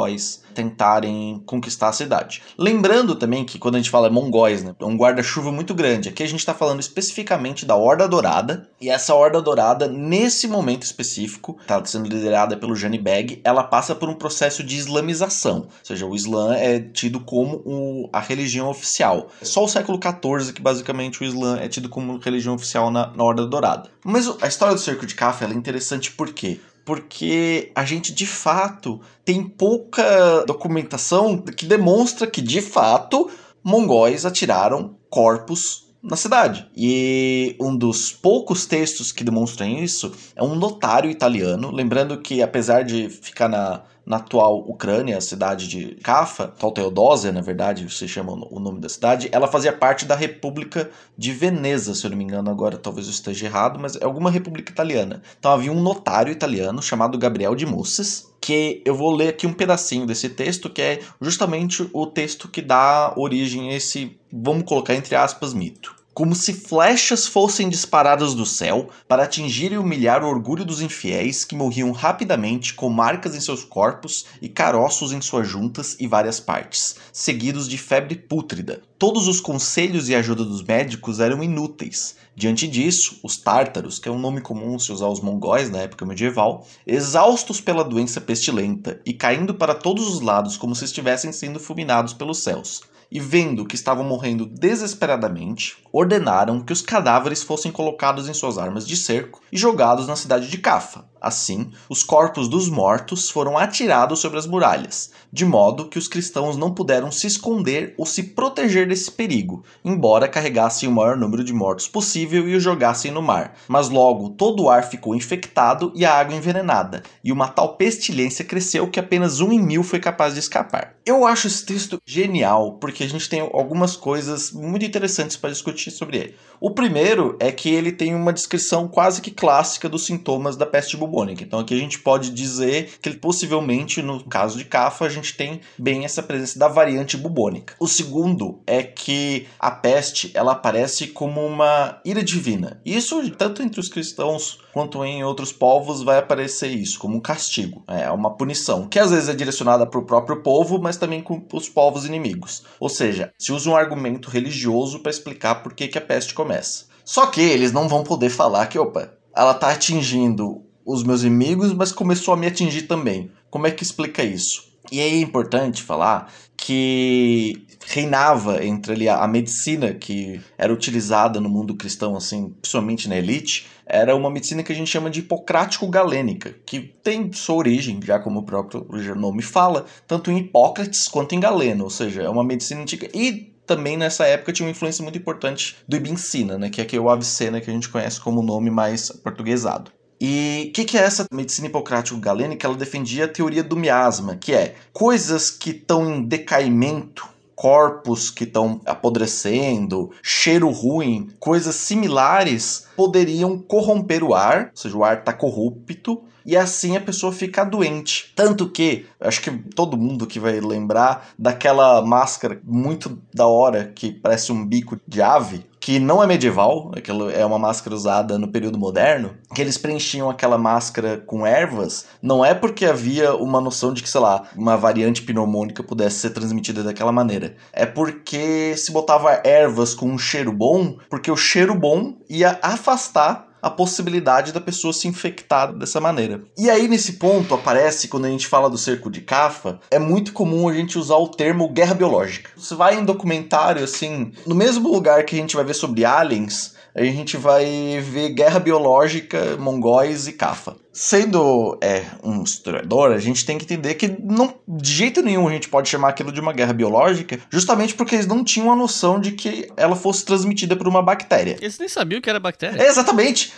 [0.58, 2.42] tentarem conquistar a cidade.
[2.58, 6.08] Lembrando também que quando a gente fala mongóis, né, é um guarda-chuva muito grande.
[6.08, 10.82] Aqui a gente está falando especificamente da Horda Dourada, e essa Horda Dourada, nesse momento
[10.82, 15.68] específico, está sendo liderada pelo Jani Beg, ela passa por um processo de islamização, ou
[15.84, 19.28] seja, o Islã é tido como o, a religião oficial.
[19.40, 23.12] É só o século XIV que basicamente o Islã é tido como religião oficial na,
[23.14, 23.90] na Horda Dourada.
[24.04, 26.60] Mas a história do cerco de Kaffa é interessante por quê?
[26.88, 33.30] Porque a gente de fato tem pouca documentação que demonstra que de fato
[33.62, 36.66] mongóis atiraram corpos na cidade.
[36.74, 42.84] E um dos poucos textos que demonstram isso é um notário italiano, lembrando que apesar
[42.84, 48.08] de ficar na na atual Ucrânia, a cidade de Kafa, atual Teodósia, na verdade, se
[48.08, 52.16] chama o nome da cidade, ela fazia parte da República de Veneza, se eu não
[52.16, 55.22] me engano, agora talvez eu esteja errado, mas é alguma república italiana.
[55.38, 59.52] Então havia um notário italiano chamado Gabriel de Musses, que eu vou ler aqui um
[59.52, 64.94] pedacinho desse texto, que é justamente o texto que dá origem a esse, vamos colocar
[64.94, 70.26] entre aspas, mito como se flechas fossem disparadas do céu para atingir e humilhar o
[70.26, 75.46] orgulho dos infiéis que morriam rapidamente com marcas em seus corpos e caroços em suas
[75.46, 78.82] juntas e várias partes, seguidos de febre pútrida.
[78.98, 82.16] Todos os conselhos e ajuda dos médicos eram inúteis.
[82.34, 86.04] Diante disso, os tártaros, que é um nome comum se usar os mongóis na época
[86.04, 91.60] medieval, exaustos pela doença pestilenta e caindo para todos os lados como se estivessem sendo
[91.60, 98.28] fulminados pelos céus, e vendo que estavam morrendo desesperadamente, ordenaram que os cadáveres fossem colocados
[98.28, 102.68] em suas armas de cerco e jogados na cidade de Cafa, Assim, os corpos dos
[102.68, 107.94] mortos foram atirados sobre as muralhas, de modo que os cristãos não puderam se esconder
[107.98, 112.60] ou se proteger desse perigo, embora carregassem o maior número de mortos possível e o
[112.60, 113.54] jogassem no mar.
[113.66, 118.44] Mas logo todo o ar ficou infectado e a água envenenada, e uma tal pestilência
[118.44, 120.94] cresceu que apenas um em mil foi capaz de escapar.
[121.04, 125.90] Eu acho esse texto genial, porque a gente tem algumas coisas muito interessantes para discutir
[125.90, 126.34] sobre ele.
[126.60, 130.96] O primeiro é que ele tem uma descrição quase que clássica dos sintomas da peste
[130.96, 131.07] bubônica.
[131.42, 135.60] Então aqui a gente pode dizer que possivelmente, no caso de Cafa, a gente tem
[135.78, 137.74] bem essa presença da variante bubônica.
[137.80, 142.80] O segundo é que a peste ela aparece como uma ira divina.
[142.84, 147.82] Isso tanto entre os cristãos quanto em outros povos vai aparecer isso como um castigo,
[147.88, 151.44] é uma punição, que às vezes é direcionada para o próprio povo, mas também com
[151.52, 152.62] os povos inimigos.
[152.78, 156.86] Ou seja, se usa um argumento religioso para explicar por que, que a peste começa.
[157.04, 161.74] Só que eles não vão poder falar que, opa, ela está atingindo os meus inimigos,
[161.74, 163.30] mas começou a me atingir também.
[163.50, 164.66] Como é que explica isso?
[164.90, 171.48] E aí é importante falar que reinava entre ali a, medicina que era utilizada no
[171.48, 176.54] mundo cristão, assim, principalmente na elite, era uma medicina que a gente chama de hipocrático-galênica,
[176.64, 181.40] que tem sua origem, já como o próprio nome fala, tanto em Hipócrates quanto em
[181.40, 183.08] Galeno, ou seja, é uma medicina antiga.
[183.14, 186.84] E também nessa época tinha uma influência muito importante do Ibn Sina, né, que é
[186.84, 189.97] aqui o Avicena que a gente conhece como nome mais portuguesado.
[190.20, 192.66] E o que, que, é essa medicina hipocrático-galênica?
[192.66, 197.28] Ela defendia a teoria do miasma, que é coisas que estão em decaimento
[197.58, 205.02] corpos que estão apodrecendo, cheiro ruim, coisas similares poderiam corromper o ar, ou seja, o
[205.02, 208.32] ar está corrupto, e assim a pessoa fica doente.
[208.34, 214.12] Tanto que, acho que todo mundo que vai lembrar daquela máscara muito da hora que
[214.12, 216.92] parece um bico de ave, que não é medieval,
[217.34, 222.44] é uma máscara usada no período moderno, que eles preenchiam aquela máscara com ervas, não
[222.44, 226.82] é porque havia uma noção de que, sei lá, uma variante pneumônica pudesse ser transmitida
[226.82, 227.56] daquela maneira.
[227.72, 233.47] É porque se botava ervas com um cheiro bom, porque o cheiro bom ia afastar
[233.68, 236.42] a possibilidade da pessoa se infectar dessa maneira.
[236.56, 240.32] E aí, nesse ponto, aparece, quando a gente fala do cerco de Cafa, é muito
[240.32, 242.50] comum a gente usar o termo guerra biológica.
[242.56, 246.74] Você vai em documentário, assim, no mesmo lugar que a gente vai ver sobre aliens,
[247.06, 250.76] a gente vai ver guerra biológica, mongóis e Cafa.
[250.92, 255.52] Sendo é, um historiador, a gente tem que entender que não, de jeito nenhum a
[255.52, 259.20] gente pode chamar aquilo de uma guerra biológica, justamente porque eles não tinham a noção
[259.20, 261.56] de que ela fosse transmitida por uma bactéria.
[261.60, 262.82] Eles nem sabiam que era bactéria.
[262.82, 263.52] É, exatamente.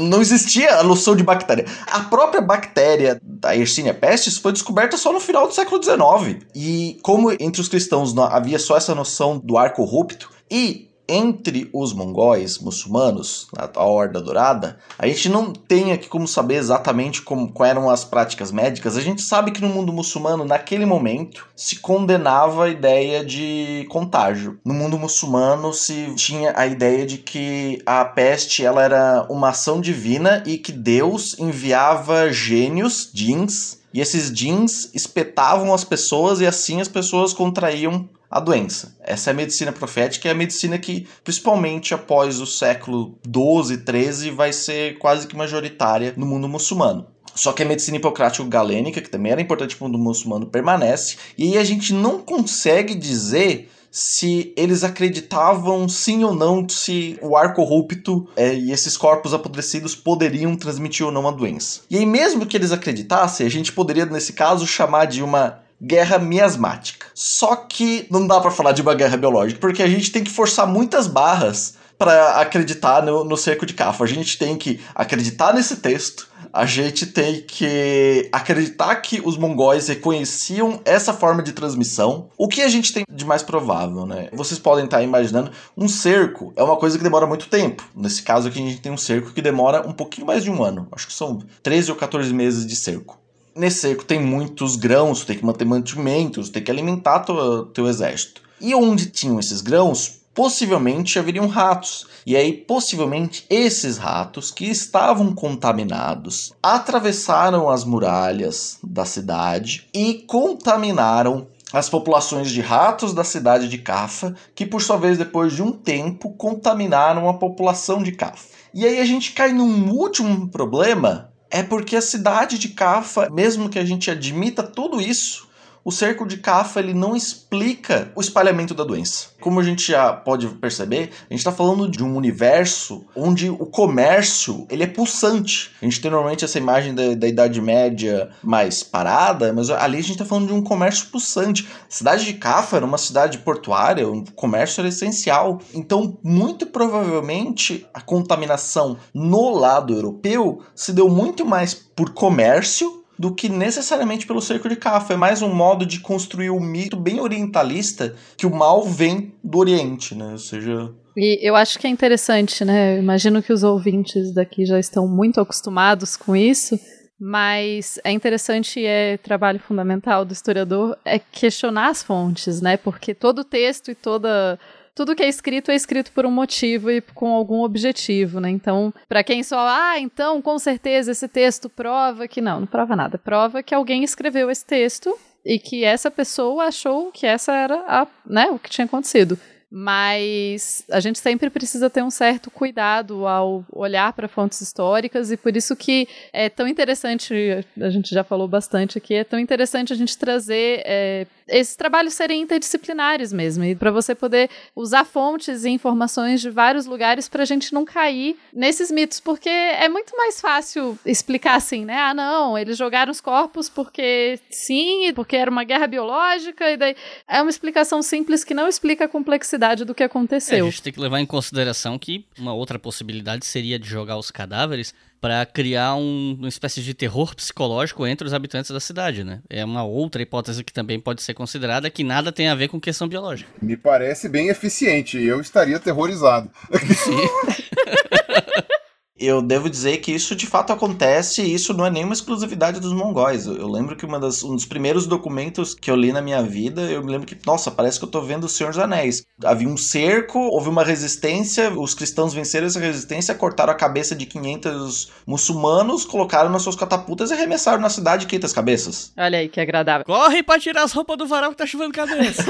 [0.00, 1.66] Não existia a noção de bactéria.
[1.86, 6.44] A própria bactéria da Yersinia pestis foi descoberta só no final do século XIX.
[6.52, 11.92] E como entre os cristãos havia só essa noção do ar corrupto, e entre os
[11.92, 17.70] mongóis muçulmanos, a Horda Dourada, a gente não tem aqui como saber exatamente como, quais
[17.72, 18.96] eram as práticas médicas.
[18.96, 24.58] A gente sabe que no mundo muçulmano, naquele momento, se condenava a ideia de contágio.
[24.64, 29.80] No mundo muçulmano se tinha a ideia de que a peste ela era uma ação
[29.80, 36.80] divina e que Deus enviava gênios, jins, e esses jins espetavam as pessoas e assim
[36.80, 38.96] as pessoas contraíam a doença.
[39.02, 44.30] Essa é a medicina profética, é a medicina que, principalmente após o século 12, 13,
[44.30, 47.06] vai ser quase que majoritária no mundo muçulmano.
[47.34, 51.16] Só que a medicina hipocrático-galênica, que também era importante para o mundo muçulmano, permanece.
[51.36, 57.36] E aí a gente não consegue dizer se eles acreditavam sim ou não se o
[57.36, 61.82] ar corrupto é, e esses corpos apodrecidos poderiam transmitir ou não a doença.
[61.90, 66.18] E aí, mesmo que eles acreditassem, a gente poderia, nesse caso, chamar de uma guerra
[66.18, 67.06] miasmática.
[67.14, 70.30] Só que não dá para falar de uma guerra biológica, porque a gente tem que
[70.30, 74.04] forçar muitas barras para acreditar no, no cerco de Cafa.
[74.04, 79.88] A gente tem que acreditar nesse texto, a gente tem que acreditar que os mongóis
[79.88, 82.28] reconheciam essa forma de transmissão.
[82.36, 84.28] O que a gente tem de mais provável, né?
[84.32, 87.84] Vocês podem estar imaginando, um cerco é uma coisa que demora muito tempo.
[87.94, 90.62] Nesse caso aqui, a gente tem um cerco que demora um pouquinho mais de um
[90.62, 90.88] ano.
[90.92, 93.21] Acho que são 13 ou 14 meses de cerco.
[93.54, 98.40] Nesse cerco tem muitos grãos, tem que manter mantimentos, tem que alimentar teu, teu exército.
[98.60, 102.06] E onde tinham esses grãos, possivelmente haveriam ratos.
[102.24, 111.46] E aí, possivelmente, esses ratos que estavam contaminados atravessaram as muralhas da cidade e contaminaram
[111.72, 115.72] as populações de ratos da cidade de Cafa, que por sua vez, depois de um
[115.72, 118.46] tempo, contaminaram a população de Cafa.
[118.74, 123.68] E aí a gente cai num último problema é porque a cidade de Cafa, mesmo
[123.68, 125.46] que a gente admita tudo isso,
[125.84, 129.28] o cerco de Cafa ele não explica o espalhamento da doença.
[129.40, 133.66] Como a gente já pode perceber, a gente está falando de um universo onde o
[133.66, 135.72] comércio ele é pulsante.
[135.80, 140.02] A gente tem normalmente essa imagem da, da Idade Média mais parada, mas ali a
[140.02, 141.68] gente está falando de um comércio pulsante.
[141.88, 145.60] A cidade de Cafa era uma cidade portuária, o comércio era essencial.
[145.74, 153.32] Então, muito provavelmente, a contaminação no lado europeu se deu muito mais por comércio do
[153.32, 155.12] que necessariamente pelo cerco de Cafa.
[155.12, 159.32] É mais um modo de construir o um mito bem orientalista que o mal vem
[159.44, 160.32] do Oriente, né?
[160.32, 160.92] Ou seja.
[161.16, 162.96] E eu acho que é interessante, né?
[162.96, 166.76] Eu imagino que os ouvintes daqui já estão muito acostumados com isso,
[167.20, 172.76] mas é interessante é trabalho fundamental do historiador é questionar as fontes, né?
[172.76, 174.58] Porque todo texto e toda
[174.94, 178.50] tudo que é escrito é escrito por um motivo e com algum objetivo, né?
[178.50, 182.94] Então, para quem só, ah, então com certeza esse texto prova que não, não prova
[182.94, 183.18] nada.
[183.18, 188.06] Prova que alguém escreveu esse texto e que essa pessoa achou que essa era a,
[188.24, 189.38] né, o que tinha acontecido
[189.74, 195.36] mas a gente sempre precisa ter um certo cuidado ao olhar para fontes históricas e
[195.38, 197.34] por isso que é tão interessante,
[197.80, 202.14] a gente já falou bastante aqui, é tão interessante a gente trazer é, esses trabalhos
[202.14, 207.42] serem interdisciplinares mesmo, e para você poder usar fontes e informações de vários lugares para
[207.42, 211.98] a gente não cair nesses mitos, porque é muito mais fácil explicar assim, né?
[211.98, 216.96] Ah, não, eles jogaram os corpos porque sim, porque era uma guerra biológica, e daí
[217.28, 220.58] é uma explicação simples que não explica a complexidade do que aconteceu.
[220.58, 224.16] É, a gente tem que levar em consideração que uma outra possibilidade seria de jogar
[224.16, 229.22] os cadáveres para criar um, uma espécie de terror psicológico entre os habitantes da cidade,
[229.22, 229.40] né?
[229.48, 232.80] É uma outra hipótese que também pode ser considerada que nada tem a ver com
[232.80, 233.48] questão biológica.
[233.62, 236.50] Me parece bem eficiente eu estaria aterrorizado.
[236.74, 237.16] Sim.
[239.26, 242.92] eu devo dizer que isso de fato acontece e isso não é nenhuma exclusividade dos
[242.92, 243.46] mongóis.
[243.46, 247.02] Eu, lembro que das, um dos primeiros documentos que eu li na minha vida, eu
[247.02, 249.22] me lembro que, nossa, parece que eu tô vendo o Senhor dos Anéis.
[249.44, 254.26] Havia um cerco, houve uma resistência, os cristãos venceram essa resistência, cortaram a cabeça de
[254.26, 259.12] 500 muçulmanos, colocaram nas suas catapultas e arremessaram na cidade 500 cabeças.
[259.16, 260.04] Olha aí que agradável.
[260.04, 262.44] Corre pra tirar as roupas do varal que tá chovendo cabeça.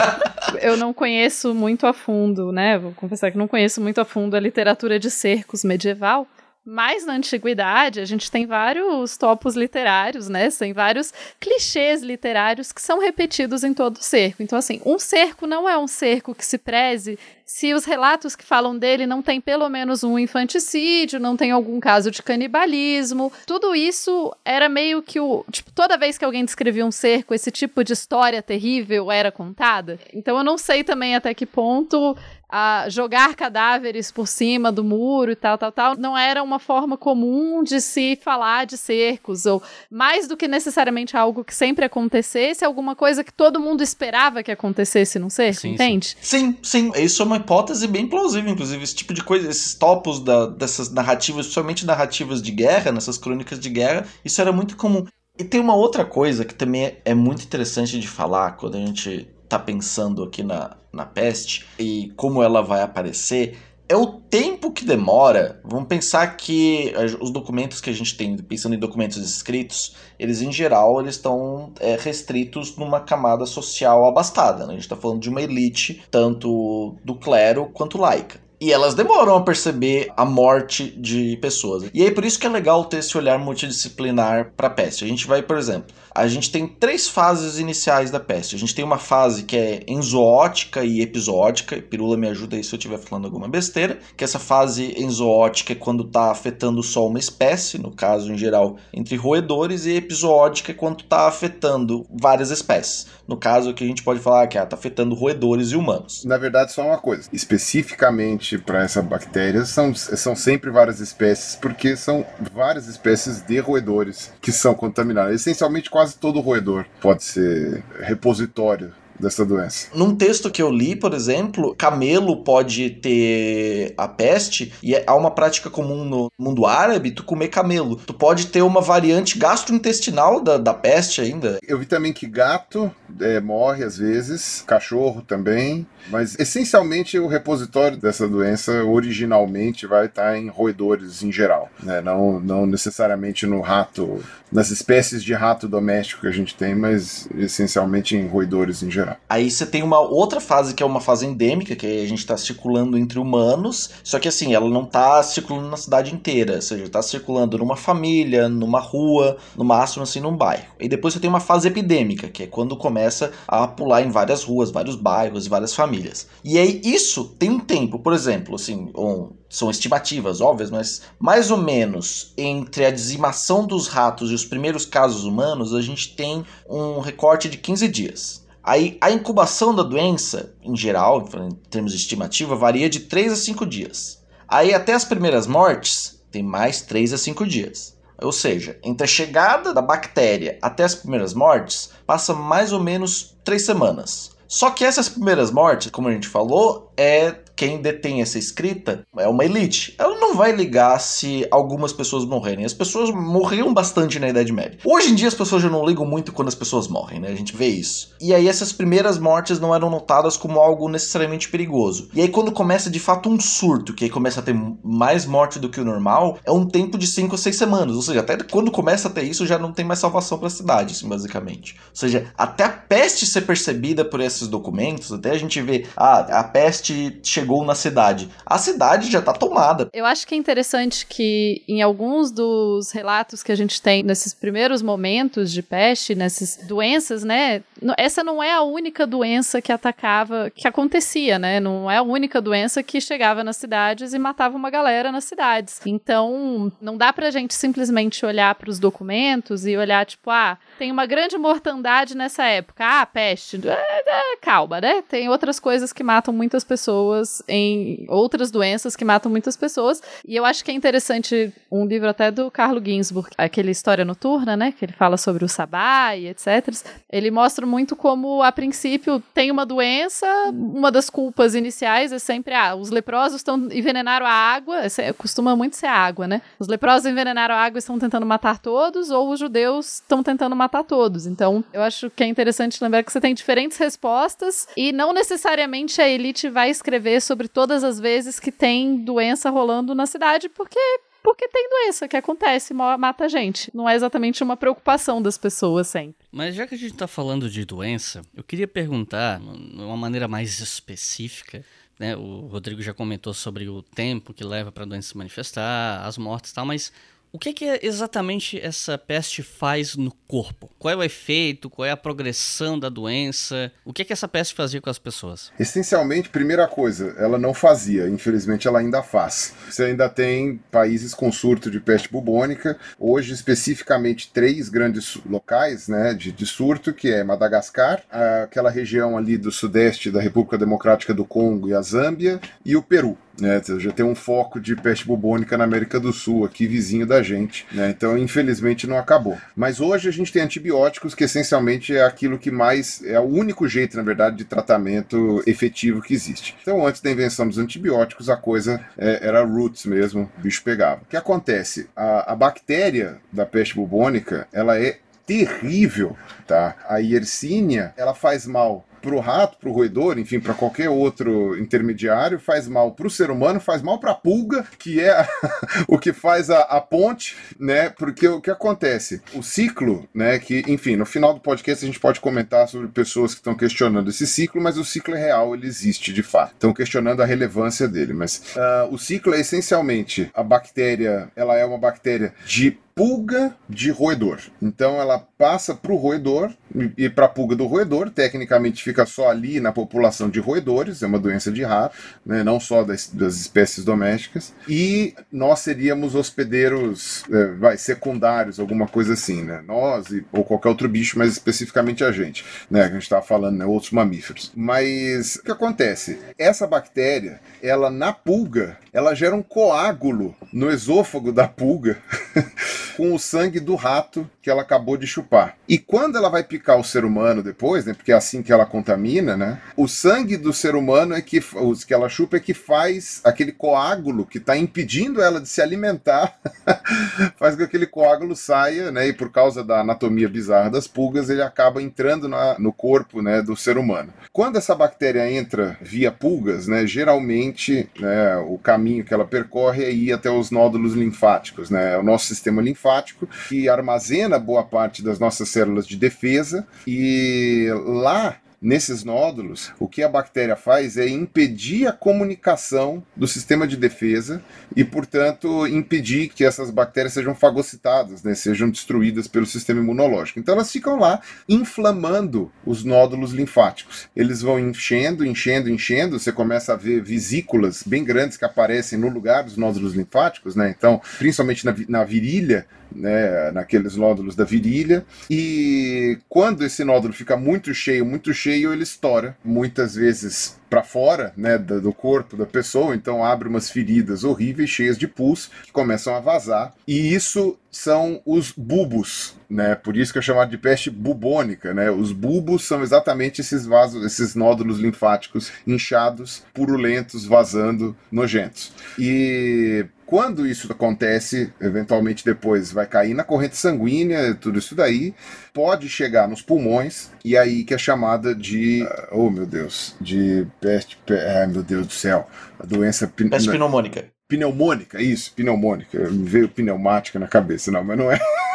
[0.60, 2.78] eu não conheço muito a fundo, né?
[2.78, 6.26] Vou confessar que não conheço muito a fundo a literatura de cercos medieval medieval,
[6.64, 10.48] mas na antiguidade a gente tem vários topos literários, né?
[10.50, 14.42] Tem vários clichês literários que são repetidos em todo cerco.
[14.42, 18.44] Então, assim, um cerco não é um cerco que se preze se os relatos que
[18.44, 23.32] falam dele não tem pelo menos um infanticídio, não tem algum caso de canibalismo.
[23.46, 25.44] Tudo isso era meio que o.
[25.52, 29.96] Tipo, toda vez que alguém descrevia um cerco, esse tipo de história terrível era contada.
[30.12, 32.16] Então eu não sei também até que ponto
[32.48, 36.96] a jogar cadáveres por cima do muro e tal, tal, tal, não era uma forma
[36.96, 42.64] comum de se falar de cercos, ou mais do que necessariamente algo que sempre acontecesse,
[42.64, 46.16] alguma coisa que todo mundo esperava que acontecesse num cerco, sim, entende?
[46.20, 50.20] Sim, sim, isso é uma hipótese bem plausível, inclusive, esse tipo de coisa, esses topos
[50.20, 55.04] da, dessas narrativas, principalmente narrativas de guerra, nessas crônicas de guerra, isso era muito comum.
[55.38, 59.28] E tem uma outra coisa que também é muito interessante de falar quando a gente
[59.48, 63.56] tá pensando aqui na, na peste e como ela vai aparecer
[63.88, 65.60] é o tempo que demora.
[65.64, 70.50] Vamos pensar que os documentos que a gente tem, pensando em documentos escritos, eles em
[70.50, 74.66] geral eles estão é, restritos numa camada social abastada.
[74.66, 74.70] Né?
[74.70, 78.40] A gente está falando de uma elite, tanto do clero quanto laica.
[78.58, 81.90] E elas demoram a perceber a morte de pessoas.
[81.92, 85.04] E aí por isso que é legal ter esse olhar multidisciplinar para a peste.
[85.04, 88.56] A gente vai, por exemplo, a gente tem três fases iniciais da peste.
[88.56, 91.76] A gente tem uma fase que é enzoótica e episódica.
[91.76, 93.98] Pirula me ajuda aí se eu estiver falando alguma besteira.
[94.16, 98.76] Que essa fase enzoótica é quando está afetando só uma espécie, no caso em geral
[98.94, 103.08] entre roedores, e episódica é quando está afetando várias espécies.
[103.26, 106.24] No caso que a gente pode falar que está afetando roedores e humanos.
[106.24, 107.28] Na verdade, só uma coisa.
[107.32, 114.32] Especificamente para essa bactéria são, são sempre várias espécies, porque são várias espécies de roedores
[114.40, 115.34] que são contaminadas.
[115.34, 119.88] Essencialmente quase todo roedor pode ser repositório dessa doença.
[119.94, 125.30] Num texto que eu li, por exemplo, camelo pode ter a peste e há uma
[125.30, 127.96] prática comum no mundo árabe, tu comer camelo.
[127.96, 131.58] Tu pode ter uma variante gastrointestinal da, da peste ainda.
[131.66, 137.96] Eu vi também que gato é, morre às vezes, cachorro também, mas essencialmente o repositório
[137.96, 142.00] dessa doença originalmente vai estar em roedores em geral, né?
[142.00, 147.28] não, não necessariamente no rato, nas espécies de rato doméstico que a gente tem, mas
[147.36, 149.16] essencialmente em roedores em geral.
[149.28, 152.36] Aí você tem uma outra fase que é uma fase endêmica, que a gente está
[152.36, 156.84] circulando entre humanos, só que assim, ela não está circulando na cidade inteira, ou seja,
[156.84, 160.66] está circulando numa família, numa rua, no máximo assim num bairro.
[160.78, 164.44] E depois você tem uma fase epidêmica, que é quando começa a pular em várias
[164.44, 165.95] ruas, vários bairros e várias famílias.
[166.44, 171.50] E aí isso tem um tempo, por exemplo, assim, um, são estimativas óbvias, mas mais
[171.50, 176.44] ou menos entre a dizimação dos ratos e os primeiros casos humanos, a gente tem
[176.68, 178.46] um recorte de 15 dias.
[178.62, 183.36] Aí a incubação da doença, em geral, em termos de estimativa, varia de 3 a
[183.36, 184.20] 5 dias.
[184.48, 187.96] Aí até as primeiras mortes, tem mais 3 a 5 dias.
[188.20, 193.36] Ou seja, entre a chegada da bactéria até as primeiras mortes, passa mais ou menos
[193.44, 194.35] 3 semanas.
[194.48, 199.26] Só que essas primeiras mortes, como a gente falou, é quem detém essa escrita é
[199.26, 199.94] uma elite.
[199.98, 202.66] Ela não vai ligar se algumas pessoas morrerem.
[202.66, 204.78] As pessoas morriam bastante na Idade Média.
[204.84, 207.28] Hoje em dia as pessoas já não ligam muito quando as pessoas morrem, né?
[207.28, 208.14] A gente vê isso.
[208.20, 212.10] E aí essas primeiras mortes não eram notadas como algo necessariamente perigoso.
[212.12, 215.58] E aí quando começa de fato um surto, que aí começa a ter mais morte
[215.58, 217.96] do que o normal, é um tempo de 5 ou 6 semanas.
[217.96, 220.50] Ou seja, até quando começa a ter isso já não tem mais salvação para a
[220.50, 221.74] cidade, assim, basicamente.
[221.88, 226.40] Ou seja, até a peste ser percebida por esses documentos, até a gente vê, ah,
[226.40, 228.28] a peste chegou chegou na cidade.
[228.44, 229.88] A cidade já está tomada.
[229.92, 234.34] Eu acho que é interessante que em alguns dos relatos que a gente tem nesses
[234.34, 237.62] primeiros momentos de peste, nessas doenças, né?
[237.96, 241.60] Essa não é a única doença que atacava, que acontecia, né?
[241.60, 245.80] Não é a única doença que chegava nas cidades e matava uma galera nas cidades.
[245.86, 250.90] Então, não dá pra gente simplesmente olhar para os documentos e olhar, tipo, ah, tem
[250.90, 252.84] uma grande mortandade nessa época.
[252.84, 253.60] Ah, peste.
[253.68, 255.02] É, é, calma, né?
[255.02, 260.02] Tem outras coisas que matam muitas pessoas em outras doenças que matam muitas pessoas.
[260.26, 264.56] E eu acho que é interessante um livro até do Carlo Ginzburg, aquele História Noturna,
[264.56, 264.72] né?
[264.72, 266.74] Que ele fala sobre o sabá e etc.
[267.10, 272.54] Ele mostra muito como, a princípio, tem uma doença, uma das culpas iniciais é sempre,
[272.54, 274.82] ah, os leprosos estão envenenaram a água,
[275.18, 276.42] costuma muito ser a água, né?
[276.58, 280.54] Os leprosos envenenaram a água e estão tentando matar todos, ou os judeus estão tentando
[280.54, 281.26] matar todos.
[281.26, 286.00] Então, eu acho que é interessante lembrar que você tem diferentes respostas e não necessariamente
[286.00, 290.78] a elite vai escrever sobre todas as vezes que tem doença rolando na cidade, porque
[291.22, 293.68] porque tem doença que acontece, mata a gente.
[293.74, 296.24] Não é exatamente uma preocupação das pessoas sempre.
[296.30, 300.28] Mas já que a gente está falando de doença, eu queria perguntar, de uma maneira
[300.28, 301.64] mais específica,
[301.98, 302.14] né?
[302.14, 306.16] O Rodrigo já comentou sobre o tempo que leva para a doença se manifestar, as
[306.16, 306.92] mortes e tal, mas
[307.32, 310.70] o que, que exatamente essa peste faz no corpo?
[310.78, 311.68] Qual é o efeito?
[311.68, 313.70] Qual é a progressão da doença?
[313.84, 315.52] O que, que essa peste fazia com as pessoas?
[315.58, 318.08] Essencialmente, primeira coisa, ela não fazia.
[318.08, 319.54] Infelizmente, ela ainda faz.
[319.68, 322.78] Você ainda tem países com surto de peste bubônica.
[322.98, 328.02] Hoje, especificamente, três grandes locais né, de, de surto, que é Madagascar,
[328.44, 332.82] aquela região ali do sudeste da República Democrática do Congo e a Zâmbia, e o
[332.82, 333.18] Peru.
[333.40, 337.22] Né, já tem um foco de peste bubônica na América do Sul, aqui vizinho da
[337.22, 337.66] gente.
[337.72, 339.36] Né, então, infelizmente, não acabou.
[339.54, 343.02] Mas hoje a gente tem antibióticos, que essencialmente é aquilo que mais.
[343.04, 346.56] é o único jeito, na verdade, de tratamento efetivo que existe.
[346.62, 351.02] Então, antes da invenção dos antibióticos, a coisa é, era roots mesmo, o bicho pegava.
[351.02, 351.88] O que acontece?
[351.94, 356.16] A, a bactéria da peste bubônica, ela é terrível,
[356.46, 356.76] tá?
[356.88, 361.56] A Yersinia, ela faz mal para o rato, para o roedor, enfim, para qualquer outro
[361.56, 365.24] intermediário, faz mal para o ser humano, faz mal para a pulga, que é
[365.86, 367.88] o que faz a, a, ponte, né?
[367.90, 369.22] Porque o que acontece?
[369.32, 370.40] O ciclo, né?
[370.40, 374.10] Que, enfim, no final do podcast a gente pode comentar sobre pessoas que estão questionando
[374.10, 376.54] esse ciclo, mas o ciclo é real, ele existe de fato.
[376.54, 381.64] Estão questionando a relevância dele, mas uh, o ciclo é essencialmente a bactéria, ela é
[381.64, 384.40] uma bactéria de pulga de roedor.
[384.60, 386.50] Então ela passa para o roedor
[386.96, 391.06] e para a pulga do roedor, tecnicamente fica só ali na população de roedores, é
[391.06, 391.94] uma doença de rato,
[392.24, 398.88] né, não só das, das, espécies domésticas, e nós seríamos hospedeiros é, vai, secundários, alguma
[398.88, 399.62] coisa assim, né?
[399.66, 402.84] Nós e, ou qualquer outro bicho, mas especificamente a gente, né?
[402.84, 403.66] A gente estava falando, né?
[403.66, 404.52] Outros mamíferos.
[404.56, 406.18] Mas o que acontece?
[406.38, 411.98] Essa bactéria, ela na pulga, ela gera um coágulo no esôfago da pulga.
[412.96, 415.56] com o sangue do rato que ela acabou de chupar.
[415.68, 418.64] E quando ela vai picar o ser humano depois, né, porque é assim que ela
[418.64, 422.54] contamina, né, o sangue do ser humano é que, os que ela chupa é que
[422.54, 426.38] faz aquele coágulo que está impedindo ela de se alimentar,
[427.36, 431.28] faz com que aquele coágulo saia, né, e por causa da anatomia bizarra das pulgas,
[431.28, 434.12] ele acaba entrando na, no corpo, né, do ser humano.
[434.32, 439.92] Quando essa bactéria entra via pulgas, né, geralmente, né, o caminho que ela percorre é
[439.92, 445.02] ir até os nódulos linfáticos, né, o nosso sistema linfático linfático, que armazena boa parte
[445.02, 451.08] das nossas células de defesa, e lá nesses nódulos, o que a bactéria faz é
[451.08, 454.42] impedir a comunicação do sistema de defesa
[454.74, 460.40] e, portanto, impedir que essas bactérias sejam fagocitadas, né, sejam destruídas pelo sistema imunológico.
[460.40, 464.08] Então elas ficam lá inflamando os nódulos linfáticos.
[464.16, 469.08] Eles vão enchendo, enchendo, enchendo, você começa a ver vesículas bem grandes que aparecem no
[469.08, 470.74] lugar dos nódulos linfáticos, né?
[470.76, 475.04] Então, principalmente na, na virilha, né, naqueles nódulos da virilha.
[475.30, 481.32] E quando esse nódulo fica muito cheio, muito cheio, ele estoura, muitas vezes para fora,
[481.36, 486.14] né, do corpo da pessoa, então abre umas feridas horríveis cheias de pus que começam
[486.14, 486.74] a vazar.
[486.86, 489.74] E isso são os bulbos, né?
[489.74, 491.90] Por isso que é chamado de peste bubônica, né?
[491.90, 498.72] Os bulbos são exatamente esses vasos, esses nódulos linfáticos inchados, purulentos, vazando, nojentos.
[498.98, 505.14] E quando isso acontece, eventualmente depois vai cair na corrente sanguínea, tudo isso daí,
[505.52, 508.88] pode chegar nos pulmões, e aí que é chamada de.
[509.12, 510.98] Oh meu Deus, de peste.
[511.10, 512.26] Ai meu Deus do céu,
[512.58, 513.06] a doença.
[513.06, 514.15] Peste pneumônica.
[514.28, 515.98] Pneumônica, isso, pneumônica.
[516.10, 518.18] Me veio pneumática na cabeça, não, mas não é.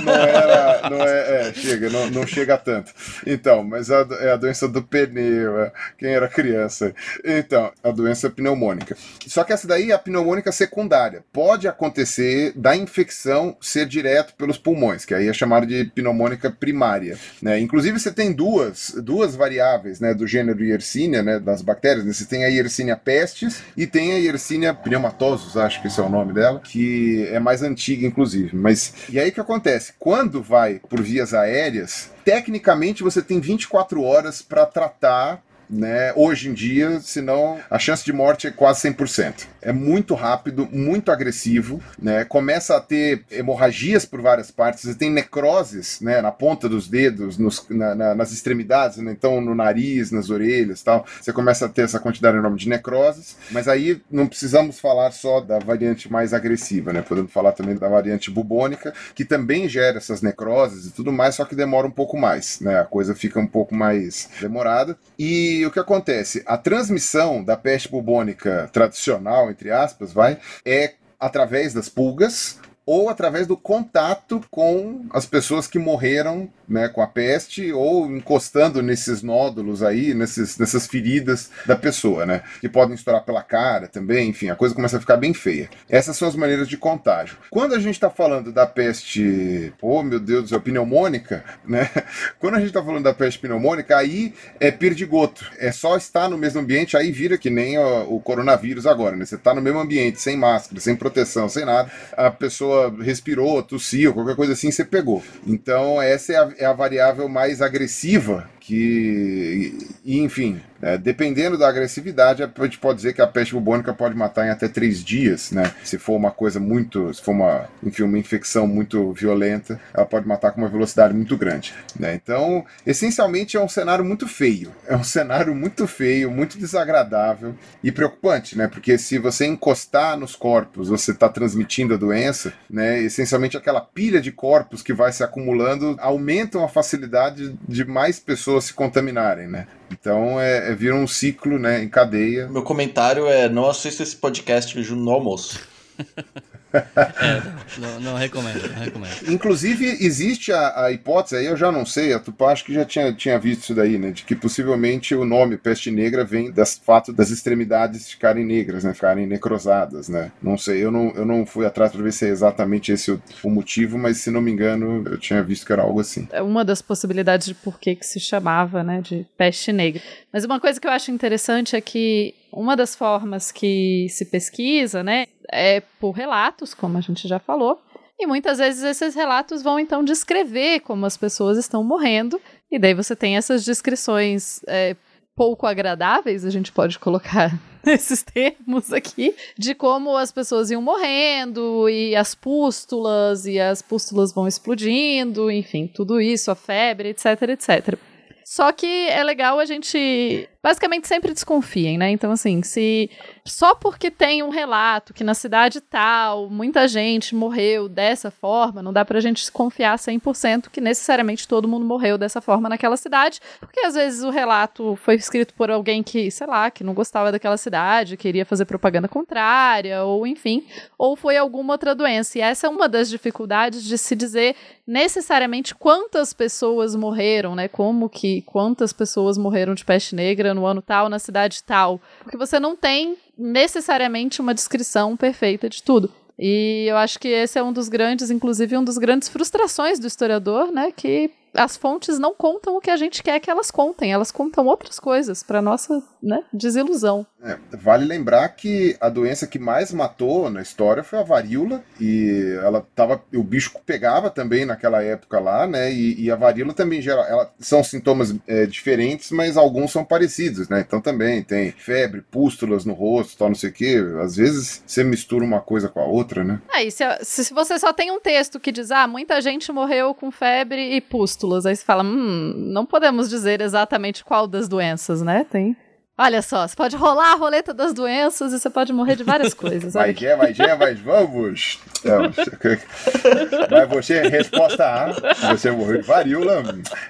[0.00, 0.90] não era.
[0.90, 2.92] Não é, é chega, não, não, chega tanto.
[3.26, 6.94] Então, mas a, é a doença do pneu, é, quem era criança.
[7.24, 8.96] Então, a doença pneumônica.
[9.26, 11.24] Só que essa daí é a pneumônica secundária.
[11.32, 17.18] Pode acontecer da infecção ser direto pelos pulmões, que aí é chamada de pneumônica primária.
[17.42, 17.58] Né?
[17.60, 22.04] Inclusive, você tem duas, duas variáveis né, do gênero Yersinia, né, das bactérias.
[22.04, 22.12] Né?
[22.12, 26.08] Você tem a Yersinia pestis e tem a Yersinia pneumatosus, acho que esse é o
[26.08, 28.56] nome dela, que é mais antiga inclusive.
[28.56, 29.92] Mas e aí que acontece?
[29.98, 36.54] Quando vai por vias aéreas, tecnicamente você tem 24 horas para tratar né, hoje em
[36.54, 39.46] dia, senão a chance de morte é quase 100%.
[39.66, 45.10] É muito rápido, muito agressivo, né, começa a ter hemorragias por várias partes, você tem
[45.10, 50.12] necroses né, na ponta dos dedos, nos, na, na, nas extremidades, né, então no nariz,
[50.12, 51.04] nas orelhas tal.
[51.20, 55.40] Você começa a ter essa quantidade enorme de necroses, mas aí não precisamos falar só
[55.40, 60.22] da variante mais agressiva, né, podemos falar também da variante bubônica, que também gera essas
[60.22, 63.48] necroses e tudo mais, só que demora um pouco mais, né, a coisa fica um
[63.48, 64.96] pouco mais demorada.
[65.18, 66.44] E o que acontece?
[66.46, 73.48] A transmissão da peste bubônica tradicional, entre aspas, vai, é através das pulgas ou através
[73.48, 79.82] do contato com as pessoas que morreram né, com a peste ou encostando nesses nódulos
[79.82, 82.42] aí, nesses, nessas feridas da pessoa, né?
[82.60, 85.68] Que podem estourar pela cara também, enfim, a coisa começa a ficar bem feia.
[85.88, 87.36] Essas são as maneiras de contágio.
[87.50, 91.90] Quando a gente está falando da peste, oh meu Deus céu, pneumônica, né?
[92.38, 95.44] Quando a gente está falando da peste pneumônica, aí é perdigoto.
[95.58, 99.24] É só estar no mesmo ambiente, aí vira que nem o, o coronavírus agora, né?
[99.24, 103.62] Você está no mesmo ambiente, sem máscara, sem proteção, sem nada, a pessoa pessoa respirou,
[103.62, 105.22] tossiu, qualquer coisa assim, você pegou.
[105.46, 112.42] Então, essa é a, é a variável mais agressiva que, enfim, é, dependendo da agressividade,
[112.42, 115.72] a gente pode dizer que a peste bubônica pode matar em até três dias, né?
[115.84, 120.26] Se for uma coisa muito, se for uma, enfim, uma infecção muito violenta, ela pode
[120.26, 122.14] matar com uma velocidade muito grande, né?
[122.14, 127.54] Então, essencialmente é um cenário muito feio, é um cenário muito feio, muito desagradável
[127.84, 128.66] e preocupante, né?
[128.66, 133.00] Porque se você encostar nos corpos, você está transmitindo a doença, né?
[133.00, 138.55] Essencialmente aquela pilha de corpos que vai se acumulando aumentam a facilidade de mais pessoas
[138.56, 139.66] pessoas se contaminarem, né?
[139.90, 142.48] Então é, é vira um ciclo, né, em cadeia.
[142.48, 145.60] Meu comentário é não assista esse podcast no almoço.
[146.72, 147.42] é,
[147.78, 149.14] não, não, recomendo, não recomendo.
[149.28, 152.84] Inclusive, existe a, a, hipótese, aí eu já não sei, a Tupá acho que já
[152.84, 154.10] tinha, tinha visto isso daí, né?
[154.10, 158.92] De que possivelmente o nome peste negra vem do fato das extremidades ficarem negras, né?
[158.92, 160.32] Ficarem necrosadas, né?
[160.42, 163.22] Não sei, eu não, eu não fui atrás para ver se é exatamente esse o,
[163.42, 166.28] o, motivo, mas se não me engano, eu tinha visto que era algo assim.
[166.32, 169.00] É uma das possibilidades de por que, que se chamava, né?
[169.00, 170.02] De peste negra.
[170.32, 175.02] Mas uma coisa que eu acho interessante é que uma das formas que se pesquisa,
[175.02, 177.80] né, é por relatos, como a gente já falou,
[178.18, 182.40] e muitas vezes esses relatos vão então descrever como as pessoas estão morrendo,
[182.70, 184.96] e daí você tem essas descrições é,
[185.36, 187.52] pouco agradáveis, a gente pode colocar
[187.86, 194.32] esses termos aqui, de como as pessoas iam morrendo, e as pústulas, e as pústulas
[194.32, 197.98] vão explodindo, enfim, tudo isso, a febre, etc, etc.
[198.46, 202.10] Só que é legal a gente basicamente sempre desconfiem, né?
[202.10, 203.08] Então, assim, se
[203.44, 208.92] só porque tem um relato que na cidade tal muita gente morreu dessa forma, não
[208.92, 213.78] dá pra gente confiar 100% que necessariamente todo mundo morreu dessa forma naquela cidade, porque
[213.78, 217.56] às vezes o relato foi escrito por alguém que, sei lá, que não gostava daquela
[217.56, 220.66] cidade, queria fazer propaganda contrária, ou enfim,
[220.98, 222.38] ou foi alguma outra doença.
[222.38, 227.68] E essa é uma das dificuldades de se dizer necessariamente quantas pessoas morreram, né?
[227.68, 232.36] Como que quantas pessoas morreram de peste negra no ano tal, na cidade tal, porque
[232.36, 236.12] você não tem necessariamente uma descrição perfeita de tudo.
[236.38, 240.06] E eu acho que esse é um dos grandes, inclusive um dos grandes frustrações do
[240.06, 244.12] historiador, né, que as fontes não contam o que a gente quer que elas contem,
[244.12, 247.26] elas contam outras coisas para nossa né, desilusão.
[247.42, 252.58] É, vale lembrar que a doença que mais matou na história foi a varíola e
[252.62, 255.92] ela tava, o bicho pegava também naquela época lá, né?
[255.92, 260.68] E, e a varíola também gera, ela, são sintomas é, diferentes, mas alguns são parecidos,
[260.68, 260.84] né?
[260.86, 263.96] Então também tem febre, pústulas no rosto, tal, não sei o quê.
[264.20, 266.60] Às vezes você mistura uma coisa com a outra, né?
[266.72, 270.14] Aí, é, se, se você só tem um texto que diz, ah, muita gente morreu
[270.14, 271.00] com febre e
[271.46, 275.46] pústulas Aí você fala, hum, não podemos dizer exatamente qual das doenças, né?
[275.50, 275.76] Tem.
[276.18, 279.52] Olha só, você pode rolar a roleta das doenças e você pode morrer de várias
[279.52, 279.94] coisas.
[279.94, 281.78] Mas é, mas é, mas vamos.
[283.70, 285.12] mas você, resposta A,
[285.54, 286.62] você morreu de varíola.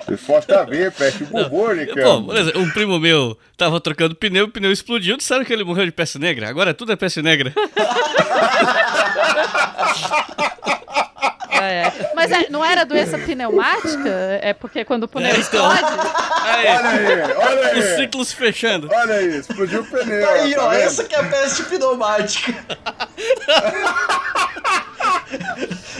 [0.09, 2.03] Resposta B, peste bubônica.
[2.03, 5.63] Bom, por exemplo, um primo meu tava trocando pneu, o pneu explodiu, disseram que ele
[5.63, 6.49] morreu de peste negra.
[6.49, 7.55] Agora tudo é peste negra.
[11.51, 12.11] É.
[12.15, 14.39] Mas é, não era doença pneumática?
[14.43, 15.73] É porque quando o pneu é, então.
[15.73, 16.01] explode.
[16.43, 17.79] Aí, olha aí, olha aí.
[17.79, 18.89] Os ciclos fechando.
[18.93, 20.31] Olha aí, explodiu o pneu.
[20.31, 20.81] Aí, tá ó, vendo?
[20.81, 22.55] essa que é a peste pneumática.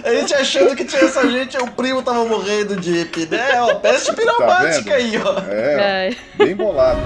[0.05, 4.13] A gente achando que tinha essa gente, o primo tava morrendo de pneu, peste tá
[4.15, 5.41] pneumática tá aí, ó.
[5.51, 7.01] É, é, bem bolado.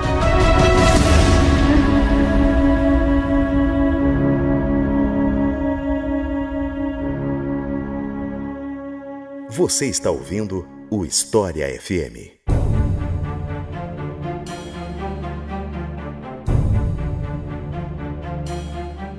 [9.61, 12.33] Você está ouvindo o História FM.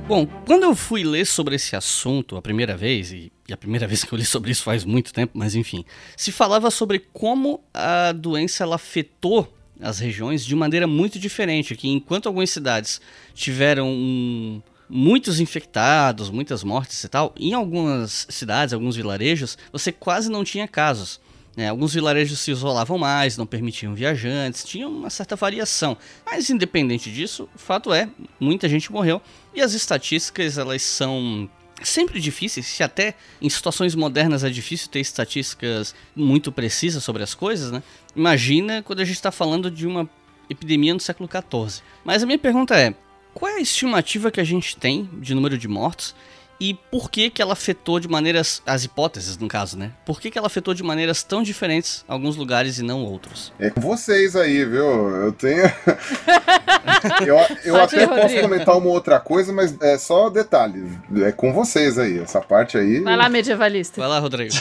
[0.08, 3.86] Bom, quando eu fui ler sobre esse assunto a primeira vez, e, e, a primeira
[3.88, 5.86] vez que eu li sobre isso faz muito tempo, mas enfim,
[6.18, 9.48] se falava sobre como a doença ela afetou
[9.80, 13.00] as regiões de maneira muito diferente, que enquanto algumas cidades
[13.36, 14.60] tiveram um,
[14.92, 20.68] muitos infectados, muitas mortes e tal, em algumas cidades, alguns vilarejos, você quase não tinha
[20.68, 21.20] casos.
[21.56, 25.98] É, alguns vilarejos se isolavam mais, não permitiam viajantes, tinha uma certa variação.
[26.26, 29.22] Mas independente disso, o fato é, muita gente morreu
[29.54, 31.50] e as estatísticas elas são
[31.84, 37.34] sempre difíceis, se até em situações modernas é difícil ter estatísticas muito precisas sobre as
[37.34, 37.82] coisas, né?
[38.16, 40.10] Imagina quando a gente está falando de uma
[40.50, 41.82] epidemia no século XIV.
[42.04, 42.94] Mas a minha pergunta é,
[43.42, 46.14] qual é a estimativa que a gente tem de número de mortos
[46.62, 49.94] e por que que ela afetou de maneiras, as hipóteses no caso, né?
[50.06, 53.52] Por que que ela afetou de maneiras tão diferentes alguns lugares e não outros?
[53.58, 55.10] É com vocês aí, viu?
[55.10, 55.64] Eu tenho...
[57.26, 60.86] eu eu até posso comentar uma outra coisa, mas é só detalhe.
[61.24, 63.00] É com vocês aí, essa parte aí...
[63.00, 64.00] Vai lá, medievalista.
[64.00, 64.54] Vai lá, Rodrigo.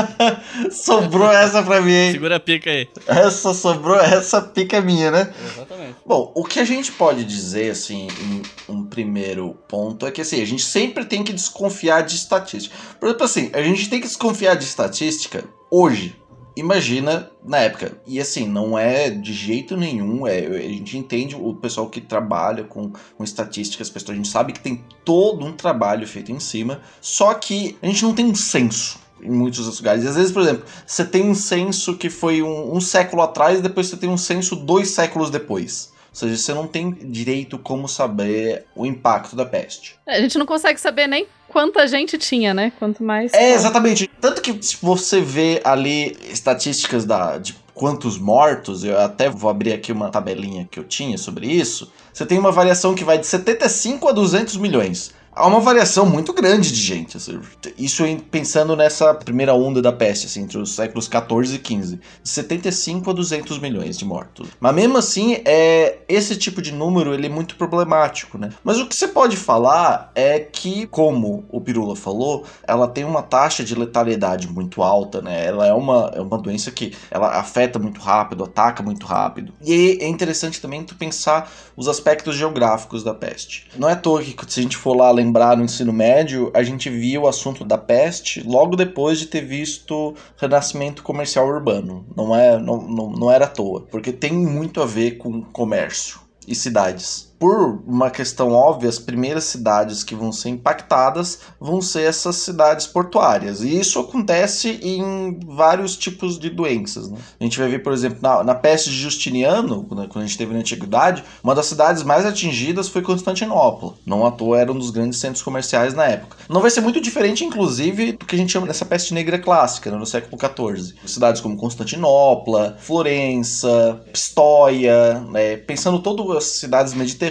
[0.72, 2.12] sobrou essa pra mim, hein?
[2.12, 2.88] Segura a pica aí.
[3.06, 5.30] Essa sobrou, essa pica é minha, né?
[5.44, 5.96] Exatamente.
[6.06, 10.40] Bom, o que a gente pode dizer, assim, em um primeiro ponto é que, assim,
[10.40, 12.74] a gente sempre tem que desconfiar de estatística.
[12.98, 16.16] Por exemplo, assim, a gente tem que desconfiar de estatística hoje.
[16.56, 17.98] Imagina na época.
[18.06, 20.26] E assim, não é de jeito nenhum.
[20.26, 24.60] É, a gente entende o pessoal que trabalha com, com estatísticas, a gente sabe que
[24.60, 26.80] tem todo um trabalho feito em cima.
[27.00, 30.04] Só que a gente não tem um censo em muitos lugares.
[30.04, 33.60] E às vezes, por exemplo, você tem um censo que foi um, um século atrás,
[33.60, 35.92] depois você tem um censo dois séculos depois.
[36.14, 39.96] Ou seja, você não tem direito como saber o impacto da peste.
[40.06, 42.72] A gente não consegue saber nem quanta gente tinha, né?
[42.78, 43.32] Quanto mais.
[43.32, 44.08] É, exatamente.
[44.20, 49.72] Tanto que se você vê ali estatísticas da, de quantos mortos, eu até vou abrir
[49.72, 51.92] aqui uma tabelinha que eu tinha sobre isso.
[52.12, 56.32] Você tem uma variação que vai de 75 a 200 milhões há uma variação muito
[56.32, 57.16] grande de gente.
[57.16, 57.40] Assim,
[57.76, 62.28] isso pensando nessa primeira onda da peste, assim, entre os séculos 14 e 15, de
[62.28, 64.48] 75 a 200 milhões de mortos.
[64.60, 68.50] Mas mesmo assim, é esse tipo de número ele é muito problemático, né?
[68.62, 73.22] Mas o que você pode falar é que, como o Pirula falou, ela tem uma
[73.22, 75.46] taxa de letalidade muito alta, né?
[75.46, 79.52] Ela é uma, é uma doença que ela afeta muito rápido, ataca muito rápido.
[79.62, 83.66] E é interessante também tu pensar os aspectos geográficos da peste.
[83.76, 86.62] Não é à toa que se a gente for lá lembrar no ensino médio, a
[86.62, 92.06] gente via o assunto da peste logo depois de ter visto renascimento comercial urbano.
[92.16, 96.20] Não, é, não, não, não era à toa, porque tem muito a ver com comércio
[96.46, 102.02] e cidades por uma questão óbvia, as primeiras cidades que vão ser impactadas vão ser
[102.02, 103.60] essas cidades portuárias.
[103.60, 107.10] E isso acontece em vários tipos de doenças.
[107.10, 107.18] Né?
[107.40, 110.38] A gente vai ver, por exemplo, na, na peste de Justiniano, né, quando a gente
[110.38, 113.94] teve na Antiguidade, uma das cidades mais atingidas foi Constantinopla.
[114.06, 116.36] Não à toa era um dos grandes centros comerciais na época.
[116.48, 119.90] Não vai ser muito diferente, inclusive, do que a gente chama dessa peste negra clássica,
[119.90, 120.94] né, no século XIV.
[121.04, 127.23] Cidades como Constantinopla, Florença, Pistoia, né, pensando todas as cidades mediterrâneas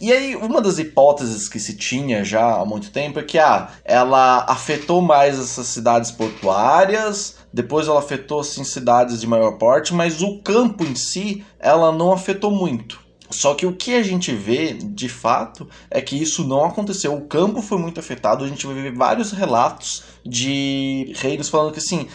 [0.00, 3.70] e aí, uma das hipóteses que se tinha já há muito tempo é que ah,
[3.84, 10.22] ela afetou mais essas cidades portuárias, depois ela afetou assim, cidades de maior porte, mas
[10.22, 13.05] o campo em si ela não afetou muito.
[13.30, 17.14] Só que o que a gente vê, de fato, é que isso não aconteceu.
[17.14, 18.44] O campo foi muito afetado.
[18.44, 22.08] A gente vai ver vários relatos de reinos falando que assim,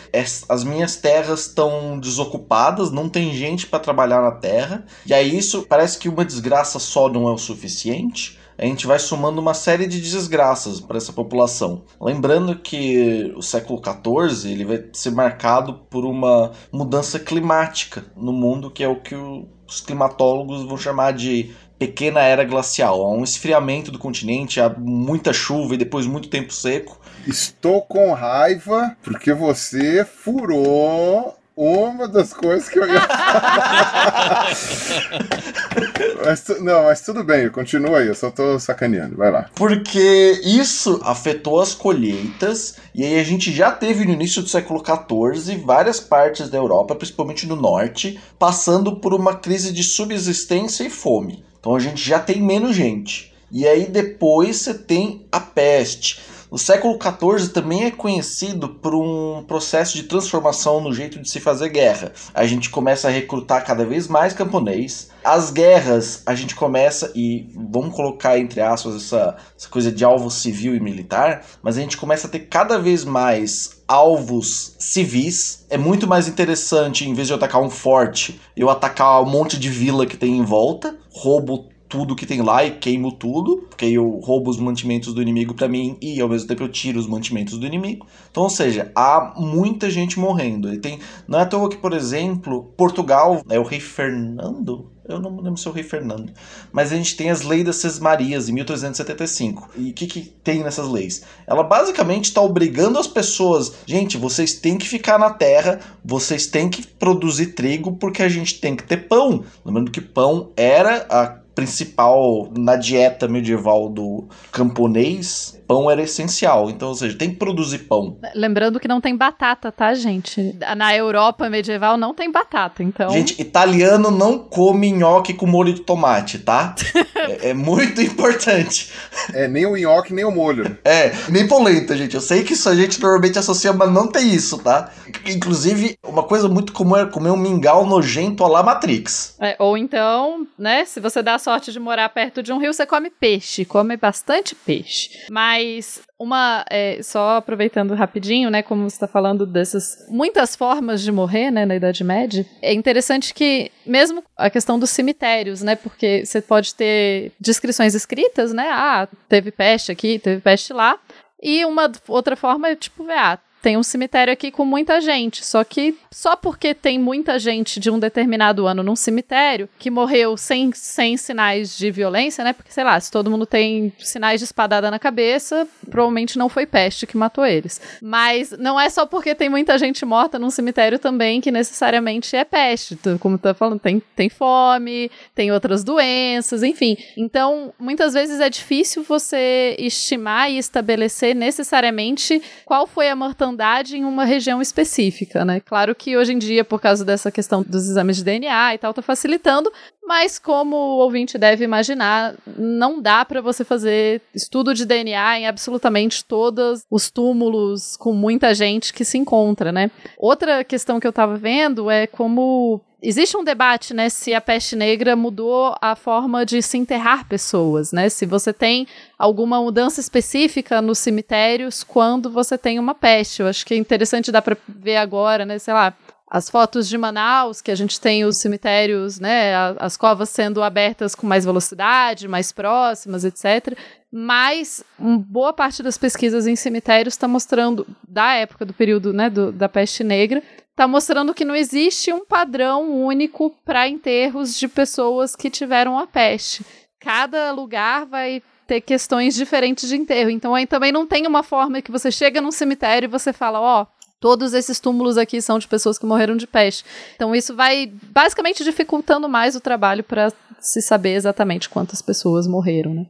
[0.49, 4.85] as minhas terras estão desocupadas, não tem gente para trabalhar na terra.
[5.05, 8.99] E aí isso parece que uma desgraça só não é o suficiente a gente vai
[8.99, 11.81] somando uma série de desgraças para essa população.
[11.99, 18.69] Lembrando que o século XIV ele vai ser marcado por uma mudança climática no mundo,
[18.69, 23.01] que é o que os climatólogos vão chamar de pequena era glacial.
[23.01, 27.01] Há um esfriamento do continente, há muita chuva e depois muito tempo seco.
[27.25, 34.47] Estou com raiva porque você furou uma das coisas que eu ia falar.
[36.25, 39.47] mas, não, mas tudo bem, continua aí, eu só tô sacaneando, vai lá.
[39.53, 44.83] Porque isso afetou as colheitas, e aí a gente já teve no início do século
[44.83, 50.89] XIV várias partes da Europa, principalmente no norte, passando por uma crise de subsistência e
[50.89, 51.45] fome.
[51.59, 53.31] Então a gente já tem menos gente.
[53.51, 56.19] E aí depois você tem a peste.
[56.53, 61.39] O século XIV também é conhecido por um processo de transformação no jeito de se
[61.39, 62.11] fazer guerra.
[62.33, 65.09] A gente começa a recrutar cada vez mais camponês.
[65.23, 70.29] As guerras, a gente começa, e vamos colocar entre aspas essa, essa coisa de alvo
[70.29, 75.65] civil e militar, mas a gente começa a ter cada vez mais alvos civis.
[75.69, 79.57] É muito mais interessante, em vez de eu atacar um forte, eu atacar um monte
[79.57, 83.85] de vila que tem em volta, roubo tudo que tem lá e queimo tudo, porque
[83.85, 87.05] eu roubo os mantimentos do inimigo para mim e ao mesmo tempo eu tiro os
[87.05, 88.07] mantimentos do inimigo.
[88.31, 90.73] Então, ou seja, há muita gente morrendo.
[90.73, 95.19] E tem, não é à toa que, por exemplo, Portugal é o rei Fernando, eu
[95.19, 96.31] não lembro se é o rei Fernando.
[96.71, 99.69] Mas a gente tem as leis das Sesmarias, em 1375.
[99.75, 101.23] E o que, que tem nessas leis?
[101.45, 103.73] Ela basicamente está obrigando as pessoas.
[103.85, 108.61] Gente, vocês têm que ficar na terra, vocês têm que produzir trigo, porque a gente
[108.61, 109.43] tem que ter pão.
[109.65, 116.69] Lembrando que pão era a principal na dieta medieval do camponês, pão era essencial.
[116.69, 118.17] Então, ou seja, tem que produzir pão.
[118.35, 120.53] Lembrando que não tem batata, tá, gente?
[120.75, 123.09] Na Europa medieval não tem batata, então.
[123.09, 126.75] Gente, italiano não come nhoque com molho de tomate, tá?
[127.15, 128.91] é, é, muito importante.
[129.33, 130.77] É, nem o nhoque, nem o molho.
[130.83, 132.15] É, nem polenta, gente.
[132.15, 134.89] Eu sei que isso a gente normalmente associa, mas não tem isso, tá?
[135.25, 139.35] Inclusive, uma coisa muito comum é comer um mingau nojento a la Matrix.
[139.39, 142.85] É, ou então, né, se você dá sorte de morar perto de um rio, você
[142.85, 145.25] come peixe, come bastante peixe.
[145.29, 151.11] Mas uma, é, só aproveitando rapidinho, né, como você está falando dessas muitas formas de
[151.11, 156.25] morrer, né, na Idade Média, é interessante que mesmo a questão dos cemitérios, né, porque
[156.25, 160.99] você pode ter descrições escritas, né, ah, teve peste aqui, teve peste lá,
[161.41, 165.45] e uma outra forma é tipo, ah, tem um cemitério aqui com muita gente.
[165.45, 170.35] Só que só porque tem muita gente de um determinado ano num cemitério que morreu
[170.35, 172.53] sem, sem sinais de violência, né?
[172.53, 176.65] Porque, sei lá, se todo mundo tem sinais de espadada na cabeça, provavelmente não foi
[176.65, 177.79] peste que matou eles.
[178.01, 182.43] Mas não é só porque tem muita gente morta num cemitério também que necessariamente é
[182.43, 182.97] peste.
[183.19, 186.97] Como tá falando, tem, tem fome, tem outras doenças, enfim.
[187.15, 193.50] Então, muitas vezes é difícil você estimar e estabelecer necessariamente qual foi a mortandade
[193.97, 195.59] em uma região específica, né?
[195.59, 198.93] Claro que hoje em dia, por causa dessa questão dos exames de DNA e tal,
[198.93, 199.71] tá facilitando,
[200.05, 205.47] mas como o ouvinte deve imaginar, não dá para você fazer estudo de DNA em
[205.47, 209.89] absolutamente todos os túmulos com muita gente que se encontra, né?
[210.17, 214.75] Outra questão que eu tava vendo é como existe um debate, né, se a peste
[214.75, 218.09] negra mudou a forma de se enterrar pessoas, né?
[218.09, 218.87] Se você tem
[219.17, 223.41] alguma mudança específica nos cemitérios quando você tem uma peste.
[223.41, 225.93] Eu acho que é interessante dar para ver agora, né, sei lá,
[226.31, 231.13] as fotos de Manaus, que a gente tem os cemitérios, né, as covas sendo abertas
[231.13, 233.77] com mais velocidade, mais próximas, etc.
[234.09, 239.51] Mas boa parte das pesquisas em cemitérios está mostrando, da época do período né, do,
[239.51, 240.41] da peste negra,
[240.71, 246.07] está mostrando que não existe um padrão único para enterros de pessoas que tiveram a
[246.07, 246.65] peste.
[246.99, 250.29] Cada lugar vai ter questões diferentes de enterro.
[250.29, 253.59] Então aí também não tem uma forma que você chega num cemitério e você fala,
[253.59, 256.85] ó, oh, Todos esses túmulos aqui são de pessoas que morreram de peste.
[257.15, 262.93] Então isso vai basicamente dificultando mais o trabalho para se saber exatamente quantas pessoas morreram,
[262.93, 263.07] né?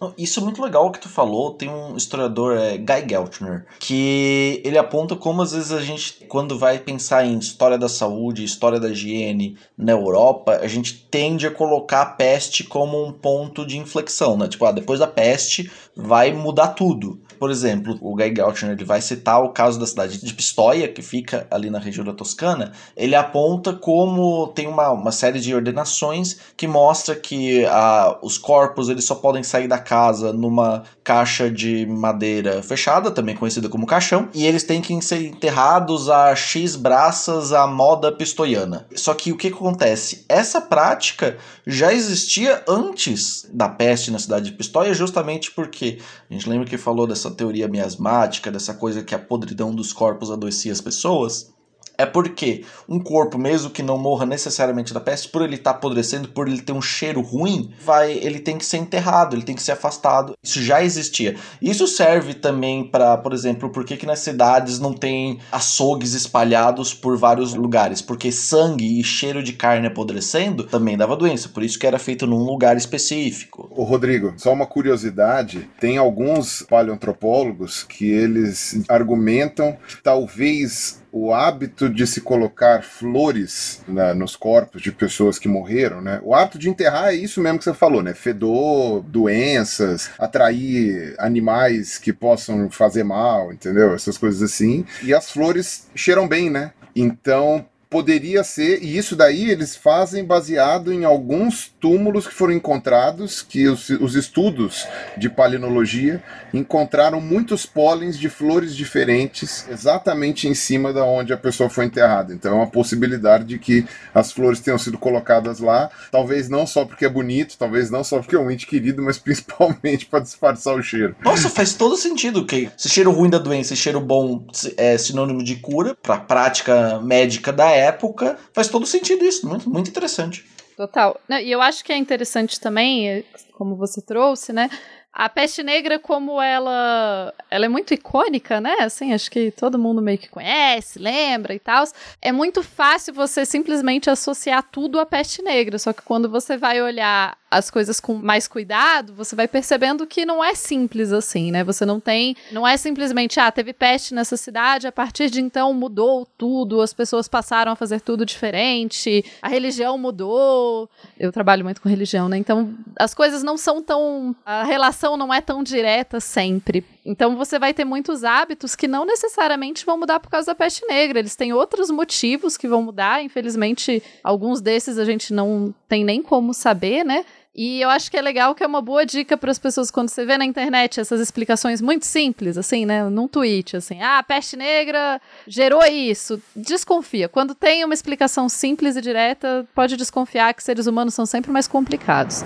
[0.00, 1.54] Não, isso é muito legal o que tu falou.
[1.54, 6.58] Tem um historiador, é, Guy Geltner, que ele aponta como às vezes a gente, quando
[6.58, 11.50] vai pensar em história da saúde, história da higiene na Europa, a gente tende a
[11.50, 14.48] colocar a peste como um ponto de inflexão, né?
[14.48, 17.20] Tipo, ah, depois da peste vai mudar tudo.
[17.38, 21.02] Por exemplo, o Guy Geltner ele vai citar o caso da cidade de Pistoia, que
[21.02, 22.70] fica ali na região da Toscana.
[22.96, 28.88] Ele aponta como tem uma, uma série de ordenações que mostra que ah, os corpos
[28.88, 34.28] eles só podem sair da casa numa caixa de madeira fechada, também conhecida como caixão,
[34.32, 38.86] e eles têm que ser enterrados a X braças à moda pistoiana.
[38.94, 40.24] Só que o que acontece?
[40.28, 41.36] Essa prática
[41.66, 45.81] já existia antes da peste na cidade de Pistoia, justamente porque
[46.28, 50.30] a gente lembra que falou dessa teoria miasmática, dessa coisa que a podridão dos corpos
[50.30, 51.52] adoecia as pessoas
[51.96, 55.76] é porque um corpo, mesmo que não morra necessariamente da peste, por ele estar tá
[55.78, 59.54] apodrecendo, por ele ter um cheiro ruim, vai, ele tem que ser enterrado, ele tem
[59.54, 60.34] que ser afastado.
[60.42, 61.36] Isso já existia.
[61.60, 66.94] Isso serve também para, por exemplo, por que, que nas cidades não tem açougues espalhados
[66.94, 68.02] por vários lugares?
[68.02, 72.26] Porque sangue e cheiro de carne apodrecendo também dava doença, por isso que era feito
[72.26, 73.68] num lugar específico.
[73.70, 82.06] O Rodrigo, só uma curiosidade, tem alguns paleoantropólogos que eles argumentam talvez o hábito de
[82.06, 83.82] se colocar flores
[84.16, 86.18] nos corpos de pessoas que morreram, né?
[86.24, 88.14] O hábito de enterrar é isso mesmo que você falou, né?
[88.14, 93.94] Fedor, doenças, atrair animais que possam fazer mal, entendeu?
[93.94, 94.86] Essas coisas assim.
[95.02, 96.72] E as flores cheiram bem, né?
[96.96, 103.42] Então, poderia ser, e isso daí eles fazem baseado em alguns túmulos que foram encontrados,
[103.42, 104.86] que os, os estudos
[105.18, 106.22] de palinologia
[106.54, 112.32] encontraram muitos pólens de flores diferentes exatamente em cima da onde a pessoa foi enterrada.
[112.32, 113.84] Então é uma possibilidade de que
[114.14, 118.20] as flores tenham sido colocadas lá, talvez não só porque é bonito, talvez não só
[118.20, 121.14] porque é um ente querido, mas principalmente para disfarçar o cheiro.
[121.22, 124.46] Nossa, faz todo sentido que esse cheiro ruim da doença cheiro bom
[124.78, 129.48] é sinônimo de cura para a prática médica da época época, faz todo sentido isso,
[129.48, 130.44] muito, muito interessante.
[130.76, 131.20] Total.
[131.42, 134.70] E eu acho que é interessante também, como você trouxe, né?
[135.12, 138.76] A peste negra, como ela, ela é muito icônica, né?
[138.80, 141.84] Assim, acho que todo mundo meio que conhece, lembra e tal.
[142.20, 145.78] É muito fácil você simplesmente associar tudo à peste negra.
[145.78, 150.24] Só que quando você vai olhar as coisas com mais cuidado, você vai percebendo que
[150.24, 151.62] não é simples assim, né?
[151.62, 155.74] Você não tem, não é simplesmente, ah, teve peste nessa cidade, a partir de então
[155.74, 160.88] mudou tudo, as pessoas passaram a fazer tudo diferente, a religião mudou.
[161.18, 162.38] Eu trabalho muito com religião, né?
[162.38, 166.84] Então, as coisas não são tão, a relação não é tão direta sempre.
[167.04, 170.86] Então, você vai ter muitos hábitos que não necessariamente vão mudar por causa da peste
[170.86, 176.04] negra, eles têm outros motivos que vão mudar, infelizmente, alguns desses a gente não tem
[176.04, 177.24] nem como saber, né?
[177.54, 180.08] E eu acho que é legal que é uma boa dica para as pessoas quando
[180.08, 183.04] você vê na internet essas explicações muito simples, assim, né?
[183.04, 186.40] Num tweet, assim, ah, peste negra gerou isso.
[186.56, 187.28] Desconfia.
[187.28, 191.68] Quando tem uma explicação simples e direta, pode desconfiar que seres humanos são sempre mais
[191.68, 192.42] complicados.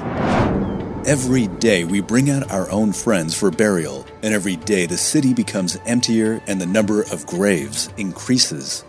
[1.07, 5.33] Every day we bring out our own friends for burial, and every day the city
[5.33, 8.85] becomes emptier and the number of graves increases.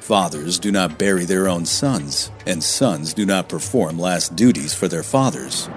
[0.00, 4.88] Fathers do not bury their own sons, and sons do not perform last duties for
[4.88, 5.68] their fathers.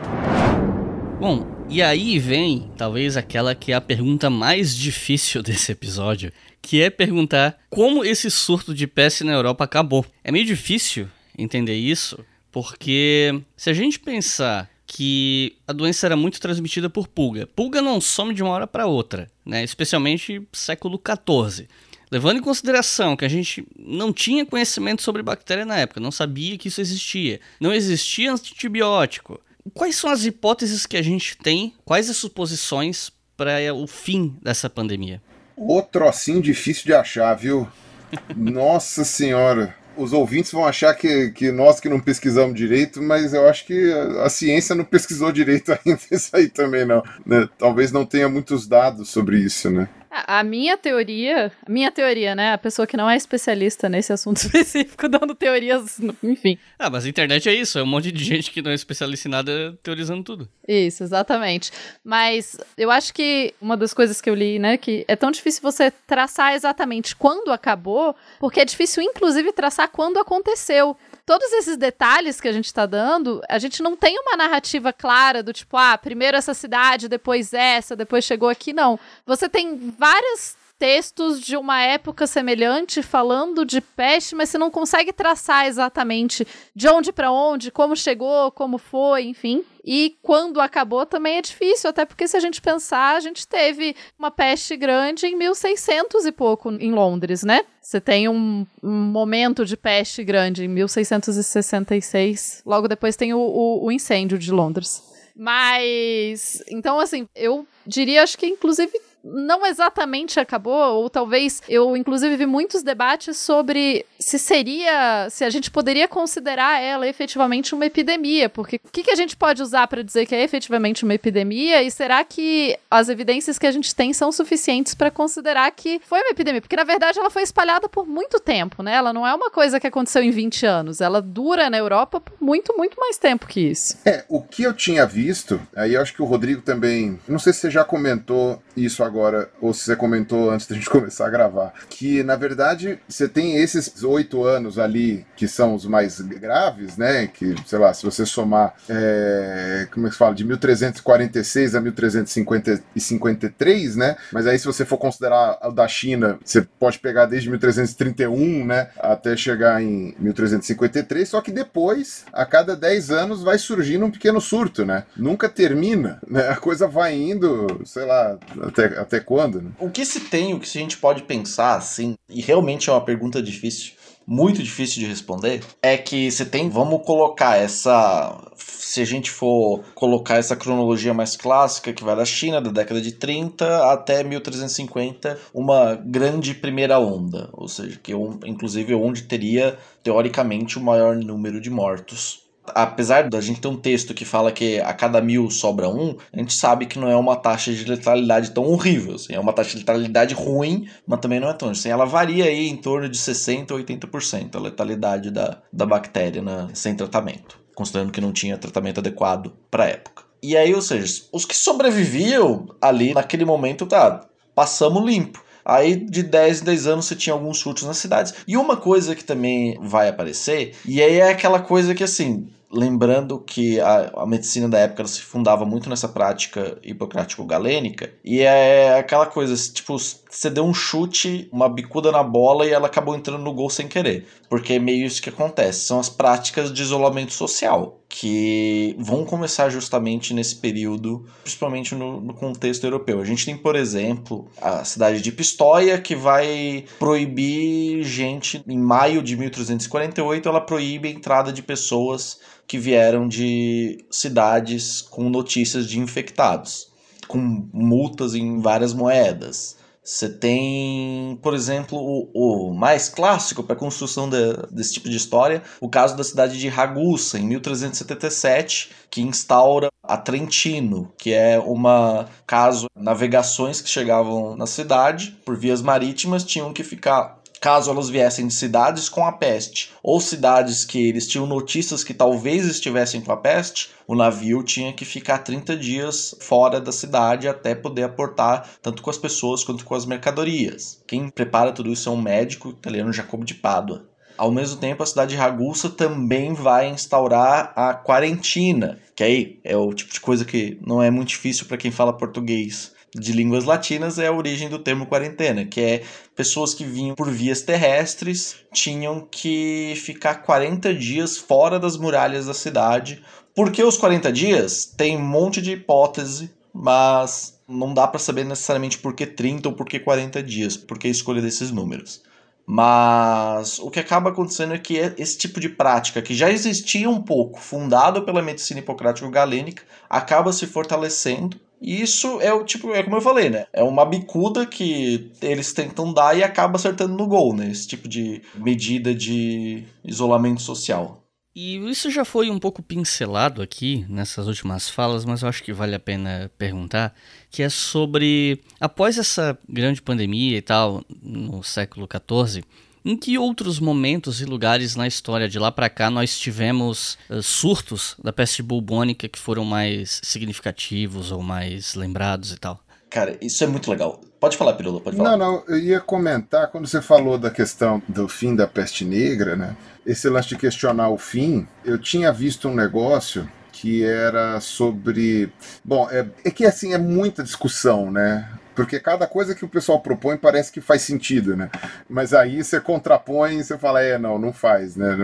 [1.19, 6.31] Bom, e aí vem talvez aquela que é a pergunta mais difícil desse episódio,
[6.63, 10.03] que é perguntar como esse surto de peste na Europa acabou.
[10.23, 11.07] É meio difícil
[11.37, 17.47] entender isso, porque se a gente pensar que a doença era muito transmitida por pulga.
[17.47, 19.63] Pulga não some de uma hora para outra, né?
[19.63, 21.67] especialmente século XIV.
[22.11, 26.57] Levando em consideração que a gente não tinha conhecimento sobre bactéria na época, não sabia
[26.57, 29.41] que isso existia, não existia antibiótico.
[29.73, 31.73] Quais são as hipóteses que a gente tem?
[31.83, 35.21] Quais as suposições para o fim dessa pandemia?
[35.57, 37.67] Outro assim difícil de achar, viu?
[38.35, 39.75] Nossa Senhora!
[39.97, 43.91] Os ouvintes vão achar que, que nós que não pesquisamos direito, mas eu acho que
[43.91, 47.03] a, a ciência não pesquisou direito ainda isso aí também, não.
[47.25, 47.47] Né?
[47.57, 49.87] Talvez não tenha muitos dados sobre isso, né?
[50.25, 52.53] A minha teoria, a minha teoria, né?
[52.53, 56.57] A pessoa que não é especialista nesse assunto específico, dando teorias, enfim.
[56.79, 59.27] Ah, mas a internet é isso, é um monte de gente que não é especialista
[59.27, 60.49] em nada teorizando tudo.
[60.67, 61.71] Isso, exatamente.
[62.03, 65.61] Mas eu acho que uma das coisas que eu li, né, que é tão difícil
[65.61, 70.95] você traçar exatamente quando acabou, porque é difícil, inclusive, traçar quando aconteceu
[71.25, 75.41] todos esses detalhes que a gente está dando, a gente não tem uma narrativa clara
[75.41, 78.99] do tipo, ah, primeiro essa cidade, depois essa, depois chegou aqui, não.
[79.25, 85.13] Você tem vários textos de uma época semelhante falando de peste, mas você não consegue
[85.13, 86.45] traçar exatamente
[86.75, 89.63] de onde para onde, como chegou, como foi, enfim.
[89.83, 93.95] E quando acabou também é difícil, até porque se a gente pensar, a gente teve
[94.17, 97.61] uma peste grande em 1600 e pouco em Londres, né?
[97.81, 103.85] Você tem um, um momento de peste grande em 1666, logo depois tem o, o,
[103.85, 105.03] o incêndio de Londres.
[105.35, 112.35] Mas, então, assim, eu diria, acho que inclusive não exatamente acabou, ou talvez eu inclusive
[112.35, 118.47] vi muitos debates sobre se seria, se a gente poderia considerar ela efetivamente uma epidemia,
[118.47, 121.81] porque o que, que a gente pode usar para dizer que é efetivamente uma epidemia
[121.81, 126.19] e será que as evidências que a gente tem são suficientes para considerar que foi
[126.19, 126.61] uma epidemia?
[126.61, 128.93] Porque na verdade ela foi espalhada por muito tempo, né?
[128.93, 132.35] Ela não é uma coisa que aconteceu em 20 anos, ela dura na Europa por
[132.39, 133.97] muito, muito mais tempo que isso.
[134.05, 137.53] É, o que eu tinha visto, aí eu acho que o Rodrigo também, não sei
[137.53, 141.27] se você já comentou isso agora agora, ou se você comentou antes da gente começar
[141.27, 146.19] a gravar, que na verdade você tem esses oito anos ali que são os mais
[146.19, 147.27] graves, né?
[147.27, 151.81] Que, sei lá, se você somar, é, como é que se fala, de 1346 a
[151.81, 154.17] 1353, né?
[154.33, 158.89] Mas aí se você for considerar o da China, você pode pegar desde 1331, né?
[158.99, 164.41] Até chegar em 1353, só que depois, a cada 10 anos, vai surgindo um pequeno
[164.41, 165.05] surto, né?
[165.15, 166.49] Nunca termina, né?
[166.49, 169.61] A coisa vai indo, sei lá, até até quando?
[169.61, 169.71] Né?
[169.79, 173.01] O que se tem, o que a gente pode pensar, assim, e realmente é uma
[173.01, 173.93] pergunta difícil,
[174.27, 178.51] muito difícil de responder, é que você tem, vamos colocar essa.
[178.55, 183.01] Se a gente for colocar essa cronologia mais clássica, que vai da China, da década
[183.01, 188.13] de 30 até 1350, uma grande primeira onda, ou seja, que
[188.45, 194.13] inclusive onde teria, teoricamente, o maior número de mortos apesar da gente ter um texto
[194.13, 197.35] que fala que a cada mil sobra um, a gente sabe que não é uma
[197.35, 199.15] taxa de letalidade tão horrível.
[199.15, 201.69] Assim, é uma taxa de letalidade ruim, mas também não é tão.
[201.69, 206.41] Assim, ela varia aí em torno de 60% a 80% a letalidade da, da bactéria
[206.41, 210.23] né, sem tratamento, considerando que não tinha tratamento adequado para a época.
[210.41, 215.43] E aí, ou seja, os que sobreviviam ali naquele momento, tá, passamos limpo.
[215.65, 218.33] Aí de 10 em 10 anos você tinha alguns surtos nas cidades.
[218.47, 223.39] E uma coisa que também vai aparecer, e aí é aquela coisa que assim, lembrando
[223.39, 229.25] que a, a, medicina da época se fundava muito nessa prática hipocrático-galênica, e é aquela
[229.25, 229.95] coisa, tipo,
[230.35, 233.87] você deu um chute, uma bicuda na bola e ela acabou entrando no gol sem
[233.87, 234.27] querer.
[234.49, 235.85] Porque é meio isso que acontece.
[235.85, 242.33] São as práticas de isolamento social, que vão começar justamente nesse período, principalmente no, no
[242.33, 243.21] contexto europeu.
[243.21, 249.23] A gente tem, por exemplo, a cidade de Pistoia, que vai proibir gente, em maio
[249.23, 255.97] de 1348, ela proíbe a entrada de pessoas que vieram de cidades com notícias de
[255.97, 256.91] infectados,
[257.25, 257.37] com
[257.71, 259.77] multas em várias moedas.
[260.05, 265.17] Você tem, por exemplo, o, o mais clássico para a construção de, desse tipo de
[265.17, 271.57] história, o caso da cidade de Ragusa, em 1377, que instaura a Trentino, que é
[271.57, 278.11] uma caso navegações que chegavam na cidade por vias marítimas tinham que ficar caso elas
[278.11, 283.21] viessem de cidades com a peste ou cidades que eles tinham notícias que talvez estivessem
[283.21, 288.03] com a peste, o navio tinha que ficar 30 dias fora da cidade até poder
[288.03, 291.01] aportar tanto com as pessoas quanto com as mercadorias.
[291.07, 294.05] Quem prepara tudo isso é um médico italiano Jacobo de Pádua.
[294.37, 299.75] Ao mesmo tempo, a cidade de Ragusa também vai instaurar a quarentina, que aí é
[299.75, 303.63] o tipo de coisa que não é muito difícil para quem fala português de línguas
[303.63, 306.03] latinas é a origem do termo quarentena, que é
[306.35, 312.53] pessoas que vinham por vias terrestres tinham que ficar 40 dias fora das muralhas da
[312.53, 313.23] cidade.
[313.55, 314.85] Por que os 40 dias?
[314.85, 319.75] Tem um monte de hipótese, mas não dá para saber necessariamente por que 30 ou
[319.75, 322.21] por que 40 dias, por que a escolha desses números.
[322.67, 327.21] Mas o que acaba acontecendo é que esse tipo de prática, que já existia um
[327.21, 333.17] pouco, fundado pela medicina hipocrático-galênica, acaba se fortalecendo e isso é o tipo, é como
[333.17, 333.65] eu falei, né?
[333.73, 337.69] É uma bicuda que eles tentam dar e acaba acertando no gol, né?
[337.69, 341.21] Esse tipo de medida de isolamento social.
[341.55, 345.71] E isso já foi um pouco pincelado aqui nessas últimas falas, mas eu acho que
[345.71, 347.15] vale a pena perguntar,
[347.49, 352.61] que é sobre após essa grande pandemia e tal no século XIV,
[353.05, 357.41] em que outros momentos e lugares na história de lá para cá nós tivemos uh,
[357.43, 362.79] surtos da peste bubônica que foram mais significativos ou mais lembrados e tal?
[363.09, 364.19] Cara, isso é muito legal.
[364.39, 365.37] Pode falar, Pirula, pode falar.
[365.37, 369.55] Não, não, eu ia comentar, quando você falou da questão do fim da peste negra,
[369.55, 369.77] né?
[370.05, 375.51] Esse lance de questionar o fim, eu tinha visto um negócio que era sobre.
[375.83, 378.49] Bom, é, é que assim, é muita discussão, né?
[378.75, 381.69] Porque cada coisa que o pessoal propõe parece que faz sentido, né?
[382.09, 385.15] Mas aí você contrapõe e você fala, é, não, não faz, né?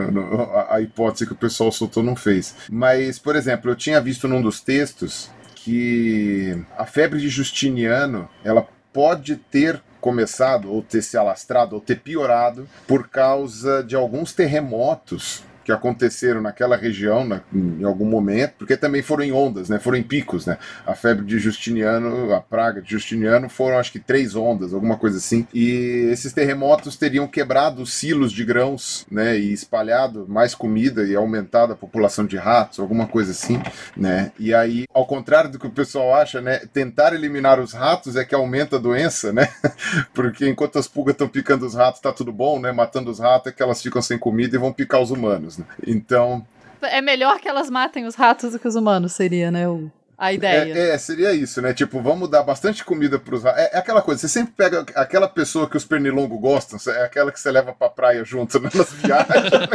[0.69, 2.55] a hipótese que o pessoal soltou não fez.
[2.69, 8.65] Mas, por exemplo, eu tinha visto num dos textos que a febre de Justiniano ela
[8.91, 15.43] pode ter começado ou ter se alastrado ou ter piorado por causa de alguns terremotos
[15.71, 19.79] que aconteceram naquela região na, em algum momento, porque também foram em ondas, né?
[19.79, 20.57] Foram em picos, né?
[20.85, 25.17] A febre de Justiniano, a praga de Justiniano foram acho que três ondas, alguma coisa
[25.17, 25.47] assim.
[25.53, 29.37] E esses terremotos teriam quebrado os silos de grãos, né?
[29.37, 33.61] E espalhado mais comida e aumentado a população de ratos, alguma coisa assim,
[33.95, 34.31] né?
[34.37, 36.59] E aí, ao contrário do que o pessoal acha, né?
[36.73, 39.47] Tentar eliminar os ratos é que aumenta a doença, né?
[40.13, 42.71] porque enquanto as pulgas estão picando os ratos, tá tudo bom, né?
[42.71, 45.57] Matando os ratos é que elas ficam sem comida e vão picar os humanos.
[45.85, 46.45] Então.
[46.81, 49.67] É melhor que elas matem os ratos do que os humanos, seria, né?
[49.67, 49.91] O
[50.21, 50.77] a ideia.
[50.77, 51.73] É, é, seria isso, né?
[51.73, 53.59] Tipo, vamos dar bastante comida pros ratos.
[53.59, 57.31] É, é, aquela coisa, você sempre pega aquela pessoa que os pernilongos gostam, é aquela
[57.31, 59.67] que você leva pra praia junto né, nas viagens, né?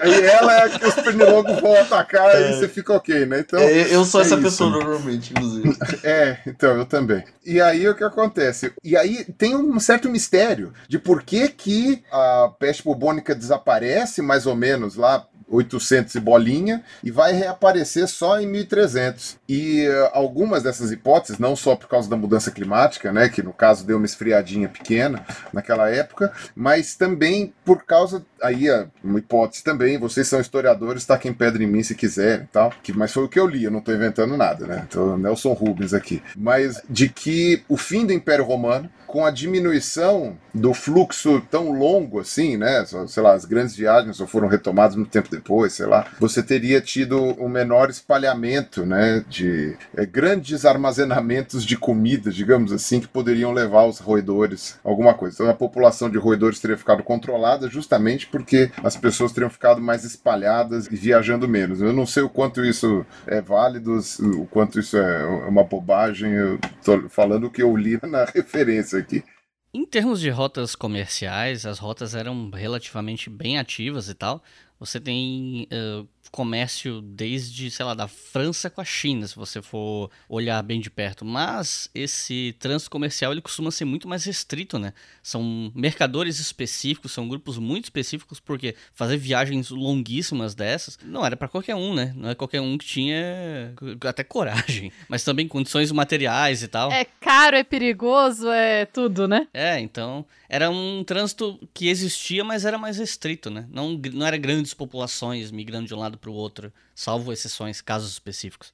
[0.00, 2.50] Aí ela é a que os pernilongos vão atacar é.
[2.50, 3.38] e você fica ok, né?
[3.38, 5.70] Então, é, eu sou essa isso, pessoa normalmente, inclusive.
[6.02, 7.22] É, então, eu também.
[7.44, 8.72] E aí o que acontece?
[8.82, 14.46] E aí tem um certo mistério de por que que a peste bubônica desaparece, mais
[14.46, 19.38] ou menos, lá 800 e bolinha e vai reaparecer só em 1300.
[19.48, 23.52] E uh, algumas dessas hipóteses, não só por causa da mudança climática, né, que no
[23.52, 28.66] caso deu uma esfriadinha pequena naquela época, mas também por causa aí
[29.02, 33.12] uma hipótese também, vocês são historiadores, taquem pedra em mim se quiserem, tal, que mas
[33.12, 34.86] foi o que eu li, eu não estou inventando nada, né?
[34.88, 36.22] Então, Nelson Rubens aqui.
[36.36, 42.20] Mas de que o fim do Império Romano com a diminuição do fluxo tão longo
[42.20, 42.84] assim, né?
[43.08, 46.06] Sei lá, as grandes viagens só foram retomadas muito tempo depois, sei lá.
[46.20, 49.24] Você teria tido um menor espalhamento, né?
[49.28, 55.34] De é, grandes armazenamentos de comida, digamos assim, que poderiam levar os roedores alguma coisa.
[55.34, 60.04] Então a população de roedores teria ficado controlada justamente porque as pessoas teriam ficado mais
[60.04, 61.80] espalhadas e viajando menos.
[61.80, 66.32] Eu não sei o quanto isso é válido, o quanto isso é uma bobagem.
[66.32, 69.24] Eu tô falando o que eu li na referência aqui.
[69.72, 74.42] Em termos de rotas comerciais, as rotas eram relativamente bem ativas e tal.
[74.80, 80.10] Você tem uh, comércio desde, sei lá, da França com a China, se você for
[80.28, 81.24] olhar bem de perto.
[81.24, 84.92] Mas esse trânsito comercial ele costuma ser muito mais restrito, né?
[85.22, 91.48] São mercadores específicos, são grupos muito específicos, porque fazer viagens longuíssimas dessas não era para
[91.48, 92.12] qualquer um, né?
[92.16, 93.74] Não é qualquer um que tinha
[94.06, 96.92] até coragem, mas também condições materiais e tal.
[96.92, 99.48] É caro, é perigoso, é tudo, né?
[99.52, 103.66] É, então era um trânsito que existia, mas era mais restrito, né?
[103.70, 108.10] Não, não era grandes populações migrando de um lado para o outro, salvo exceções, casos
[108.12, 108.72] específicos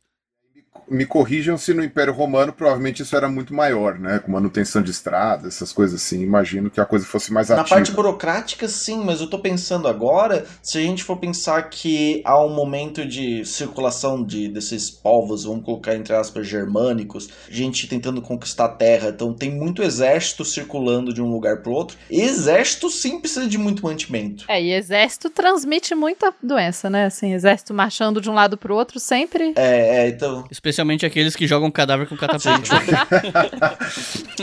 [0.89, 4.19] me corrijam se no Império Romano provavelmente isso era muito maior, né?
[4.19, 6.23] Com manutenção de estradas, essas coisas assim.
[6.23, 7.63] Imagino que a coisa fosse mais ativa.
[7.63, 12.23] Na parte burocrática, sim, mas eu tô pensando agora, se a gente for pensar que
[12.25, 18.23] há um momento de circulação de desses povos, vamos colocar entre aspas, germânicos, gente tentando
[18.23, 21.97] conquistar a terra, então tem muito exército circulando de um lugar pro outro.
[22.11, 24.45] Exército sim precisa de muito mantimento.
[24.49, 27.07] É, e exército transmite muita doença, né?
[27.07, 29.53] Assim, exército marchando de um lado pro outro sempre.
[29.57, 30.45] É, é então.
[30.67, 32.75] Especialmente aqueles que jogam cadáver com catapulta.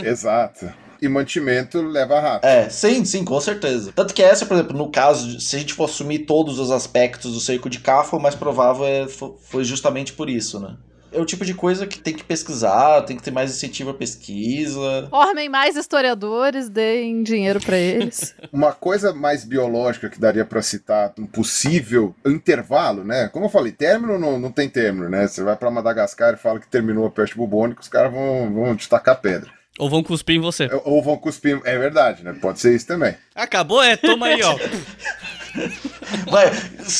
[0.02, 0.72] Exato
[1.02, 2.48] e mantimento leva rápido.
[2.48, 3.92] É, sim, sim, com certeza.
[3.94, 7.34] Tanto que essa, por exemplo, no caso, se a gente for assumir todos os aspectos
[7.34, 10.76] do cerco de Cafa, o mais provável é, foi justamente por isso, né?
[11.14, 13.94] É o tipo de coisa que tem que pesquisar, tem que ter mais incentivo à
[13.94, 15.06] pesquisa.
[15.08, 18.34] Formem mais historiadores, deem dinheiro para eles.
[18.52, 23.28] Uma coisa mais biológica que daria para citar um possível intervalo, né?
[23.28, 25.26] Como eu falei, término não, não tem término, né?
[25.26, 28.74] Você vai para Madagascar e fala que terminou a peste bubônica, os caras vão, vão
[28.74, 29.50] destacar pedra.
[29.78, 30.68] Ou vão cuspir em você.
[30.84, 32.32] Ou vão cuspir, é verdade, né?
[32.40, 33.16] Pode ser isso também.
[33.34, 33.96] Acabou, é?
[33.96, 34.56] Toma aí, ó.
[36.30, 36.50] vai,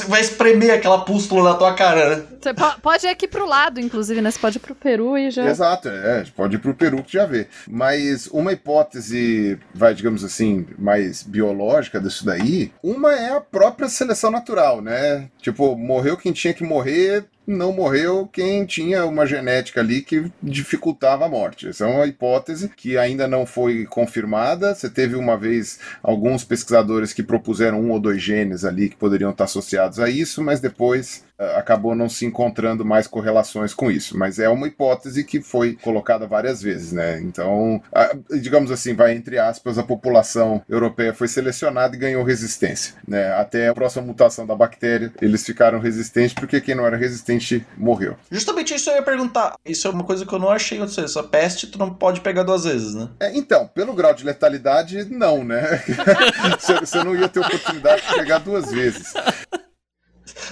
[0.09, 2.23] vai espremer aquela pústula na tua cara, né?
[2.41, 4.31] Você po- pode ir aqui pro lado, inclusive, né?
[4.31, 5.47] Você pode ir pro Peru e já.
[5.49, 7.47] Exato, é, pode ir pro Peru que já vê.
[7.69, 14.31] Mas uma hipótese, vai, digamos assim, mais biológica disso daí, uma é a própria seleção
[14.31, 15.29] natural, né?
[15.41, 21.27] Tipo, morreu quem tinha que morrer, não morreu quem tinha uma genética ali que dificultava
[21.27, 21.69] a morte.
[21.69, 24.75] Essa é uma hipótese que ainda não foi confirmada.
[24.75, 29.31] Você teve uma vez alguns pesquisadores que propuseram um ou dois genes ali que poderiam
[29.31, 34.17] estar associados a isso, mas depois acabou não se encontrando mais correlações com isso.
[34.17, 37.21] Mas é uma hipótese que foi colocada várias vezes, né?
[37.21, 42.95] Então, ah, digamos assim, vai entre aspas, a população europeia foi selecionada e ganhou resistência,
[43.07, 43.33] né?
[43.35, 48.17] Até a próxima mutação da bactéria, eles ficaram resistentes porque quem não era resistente morreu.
[48.31, 49.55] Justamente isso eu ia perguntar.
[49.65, 50.97] Isso é uma coisa que eu não achei antes.
[50.99, 53.09] Essa peste tu não pode pegar duas vezes, né?
[53.21, 55.83] É, então, pelo grau de letalidade, não, né?
[56.59, 59.13] Você você não ia ter oportunidade de pegar duas vezes.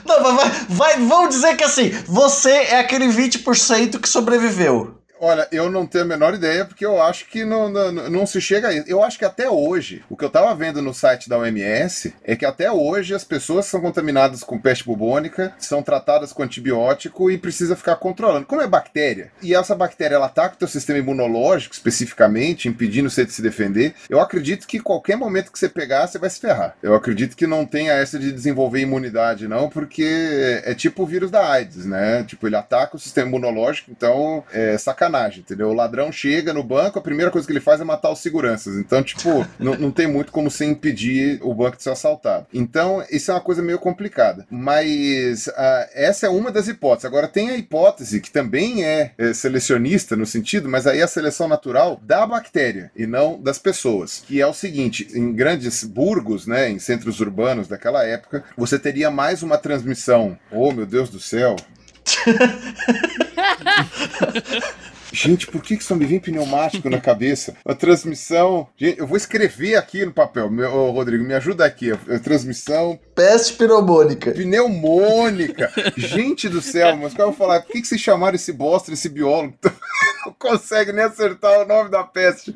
[0.04, 5.01] Não, vai, vai, vamos dizer que assim, você é aquele 20% que sobreviveu.
[5.24, 8.40] Olha, eu não tenho a menor ideia, porque eu acho que não, não, não se
[8.40, 8.88] chega a isso.
[8.88, 12.34] Eu acho que até hoje, o que eu tava vendo no site da OMS é
[12.34, 17.38] que até hoje as pessoas são contaminadas com peste bubônica são tratadas com antibiótico e
[17.38, 18.46] precisa ficar controlando.
[18.46, 23.24] Como é bactéria, e essa bactéria ela ataca o teu sistema imunológico especificamente, impedindo você
[23.24, 26.74] de se defender, eu acredito que qualquer momento que você pegar, você vai se ferrar.
[26.82, 31.30] Eu acredito que não tenha essa de desenvolver imunidade, não, porque é tipo o vírus
[31.30, 32.24] da AIDS, né?
[32.24, 35.68] Tipo, ele ataca o sistema imunológico, então é sacanagem, entendeu?
[35.68, 38.76] O ladrão chega no banco, a primeira coisa que ele faz é matar os seguranças.
[38.76, 42.46] Então, tipo, não, tem muito como você impedir o banco de ser assaltado.
[42.52, 44.46] Então, isso é uma coisa meio complicada.
[44.50, 47.04] Mas ah, essa é uma das hipóteses.
[47.04, 51.48] Agora, tem a hipótese que também é, é selecionista no sentido, mas aí a seleção
[51.48, 54.22] natural da bactéria e não das pessoas.
[54.26, 59.10] Que é o seguinte: em grandes burgos, né, em centros urbanos daquela época, você teria
[59.10, 60.38] mais uma transmissão.
[60.50, 61.56] Oh, meu Deus do céu!
[65.12, 67.54] Gente, por que, que só me vem pneumático na cabeça?
[67.64, 68.66] A transmissão.
[68.76, 70.50] Gente, eu vou escrever aqui no papel.
[70.50, 71.92] Meu, Rodrigo, me ajuda aqui.
[71.92, 74.32] A transmissão Peste pneumônica.
[74.32, 75.70] pneumônica.
[75.96, 77.60] Gente do céu, mas qual eu falar?
[77.60, 79.54] Por que, que vocês chamaram esse bosta, esse biólogo?
[80.24, 82.54] Não consegue nem acertar o nome da peste.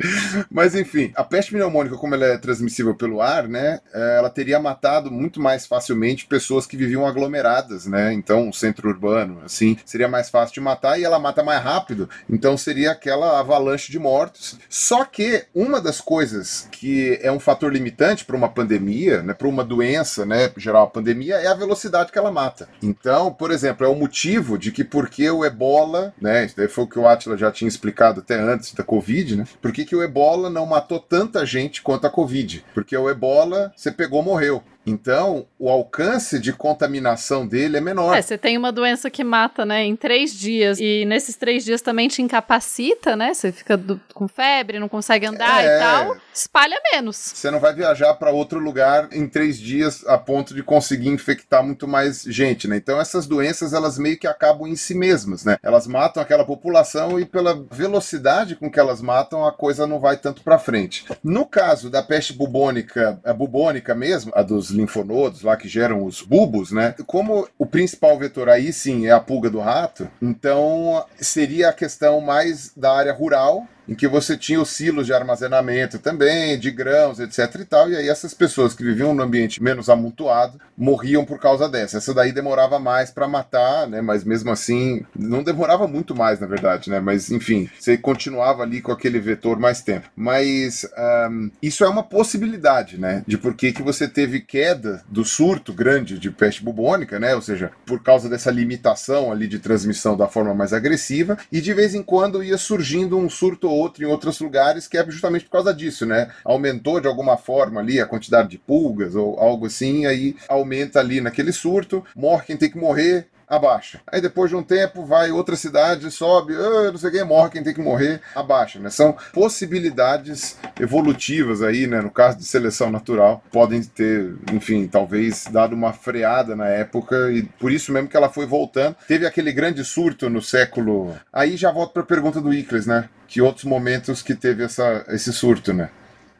[0.50, 3.80] Mas enfim, a peste pneumônica, como ela é transmissível pelo ar, né?
[3.92, 8.12] Ela teria matado muito mais facilmente pessoas que viviam aglomeradas, né?
[8.12, 12.08] Então, centro urbano, assim, seria mais fácil de matar e ela mata mais rápido.
[12.30, 14.56] Então seria aquela avalanche de mortos.
[14.68, 19.34] Só que uma das coisas que é um fator limitante para uma pandemia, né?
[19.34, 20.45] Para uma doença, né?
[20.56, 22.68] Gerar uma pandemia, é a velocidade que ela mata.
[22.82, 26.44] Então, por exemplo, é o motivo de que porque o ebola, né?
[26.44, 29.44] Isso daí foi o que o Atila já tinha explicado até antes da Covid, né?
[29.60, 32.64] Por que, que o ebola não matou tanta gente quanto a Covid?
[32.74, 34.62] Porque o ebola, você pegou, morreu.
[34.86, 38.16] Então, o alcance de contaminação dele é menor.
[38.16, 41.82] É, você tem uma doença que mata, né, em três dias, e nesses três dias
[41.82, 43.34] também te incapacita, né?
[43.34, 45.76] Você fica do- com febre, não consegue andar É.
[45.76, 47.16] e tal, espalha menos.
[47.16, 51.62] Você não vai viajar para outro lugar em três dias a ponto de conseguir infectar
[51.64, 52.76] muito mais gente, né?
[52.76, 55.56] Então essas doenças elas meio que acabam em si mesmas, né?
[55.62, 60.16] Elas matam aquela população e pela velocidade com que elas matam a coisa não vai
[60.16, 61.04] tanto para frente.
[61.24, 66.22] No caso da peste bubônica, a bubônica mesmo, a dos linfonodos lá que geram os
[66.22, 66.94] bulbos, né?
[67.06, 72.20] Como o principal vetor aí sim é a pulga do rato, então seria a questão
[72.20, 77.20] mais da área rural em que você tinha os silos de armazenamento também, de grãos,
[77.20, 81.38] etc e tal, e aí essas pessoas que viviam num ambiente menos amontoado morriam por
[81.38, 81.98] causa dessa.
[81.98, 86.46] Essa daí demorava mais para matar, né, mas mesmo assim, não demorava muito mais, na
[86.46, 90.08] verdade, né, mas enfim, você continuava ali com aquele vetor mais tempo.
[90.14, 95.72] Mas ahm, isso é uma possibilidade, né, de por que você teve queda do surto
[95.72, 100.26] grande de peste bubônica, né, ou seja, por causa dessa limitação ali de transmissão da
[100.26, 104.40] forma mais agressiva, e de vez em quando ia surgindo um surto outro em outros
[104.40, 106.30] lugares, que é justamente por causa disso, né?
[106.44, 111.20] Aumentou de alguma forma ali a quantidade de pulgas ou algo assim, aí aumenta ali
[111.20, 114.00] naquele surto, morre quem tem que morrer, abaixa.
[114.06, 117.62] Aí depois de um tempo vai outra cidade, sobe, ah, não sei quem, morre quem
[117.62, 118.90] tem que morrer, abaixa, né?
[118.90, 122.00] São possibilidades evolutivas aí, né?
[122.00, 127.42] No caso de seleção natural, podem ter, enfim, talvez dado uma freada na época e
[127.42, 128.96] por isso mesmo que ela foi voltando.
[129.06, 131.14] Teve aquele grande surto no século.
[131.32, 133.08] Aí já volto para a pergunta do Icles, né?
[133.28, 135.90] Que outros momentos que teve essa, esse surto, né?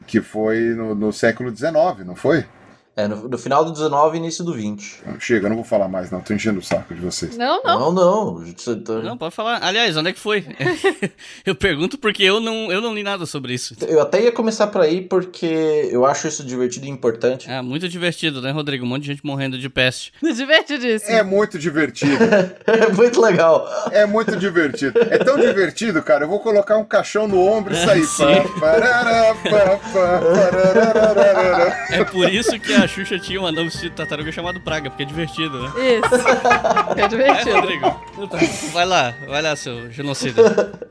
[0.07, 2.45] Que foi no, no século XIX, não foi?
[2.97, 5.03] É, no, no final do 19 e início do 20.
[5.21, 6.23] Chega, eu não vou falar mais, não.
[6.23, 7.37] Tô enchendo o saco de vocês.
[7.37, 7.93] Não, não.
[7.93, 8.55] Não, não.
[8.83, 9.63] tá- Não, pode falar.
[9.63, 10.47] Aliás, onde é que foi?
[11.45, 13.77] eu pergunto porque eu não, eu não li nada sobre isso.
[13.87, 17.51] Eu até ia começar por aí porque eu acho isso divertido e importante.
[17.51, 18.87] Ah, muito divertido, né, Rodrigo?
[18.87, 20.11] Um monte de gente morrendo de peste.
[20.23, 21.15] Divertidíssimo.
[21.15, 22.17] É muito divertido.
[22.67, 23.67] É muito legal.
[23.91, 24.99] É muito divertido.
[25.11, 26.25] É tão divertido, cara.
[26.25, 28.07] Eu vou colocar um caixão no ombro e sair.
[28.55, 30.21] Pá, parará, pá, pá,
[30.83, 31.77] pararararara.
[31.91, 35.03] É por isso que a Xuxa tinha um anão vestido de tartaruga chamado Praga, porque
[35.03, 35.73] é divertido, né?
[35.77, 36.15] Isso.
[36.99, 37.57] É É, divertido.
[37.57, 38.01] Rodrigo?
[38.73, 40.73] Vai lá, vai lá, seu genocida.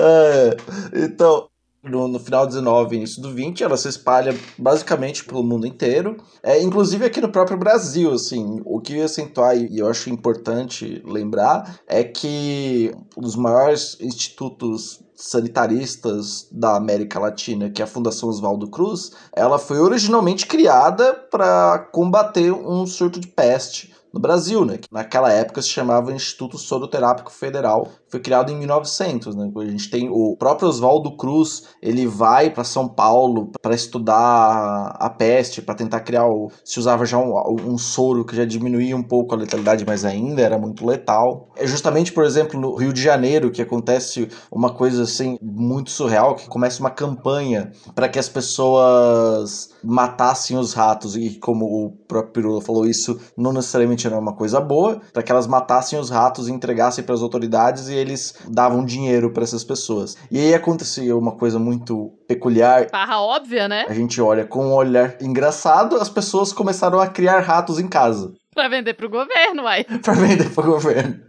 [0.00, 0.56] É,
[1.04, 1.48] então,
[1.82, 5.66] no, no final do 19 e início do 20, ela se espalha basicamente pelo mundo
[5.66, 9.88] inteiro, é, inclusive aqui no próprio Brasil, assim, o que eu ia acentuar e eu
[9.88, 17.84] acho importante lembrar é que um dos maiores institutos sanitaristas da América Latina, que é
[17.84, 24.20] a Fundação Oswaldo Cruz, ela foi originalmente criada para combater um surto de peste no
[24.20, 24.78] Brasil, né?
[24.78, 27.88] Que naquela época se chamava Instituto Soroterápico Federal.
[28.10, 29.50] Foi criado em 1900, né?
[29.54, 35.10] A gente tem o próprio Oswaldo Cruz, ele vai para São Paulo para estudar a
[35.10, 37.34] peste, para tentar criar o se usava já um,
[37.66, 41.50] um soro que já diminuía um pouco a letalidade, mas ainda era muito letal.
[41.56, 46.34] É justamente, por exemplo, no Rio de Janeiro que acontece uma coisa assim muito surreal,
[46.34, 52.32] que começa uma campanha para que as pessoas matassem os ratos e como o próprio
[52.32, 56.48] Pirula falou isso, não necessariamente era uma coisa boa, para que elas matassem os ratos
[56.48, 60.16] e entregassem para as autoridades e eles davam dinheiro para essas pessoas.
[60.30, 62.88] E aí acontecia uma coisa muito peculiar.
[62.90, 63.84] Barra óbvia, né?
[63.88, 68.32] A gente olha com um olhar engraçado, as pessoas começaram a criar ratos em casa
[68.58, 69.84] Pra vender pro governo, uai.
[70.02, 71.27] para vender para o governo.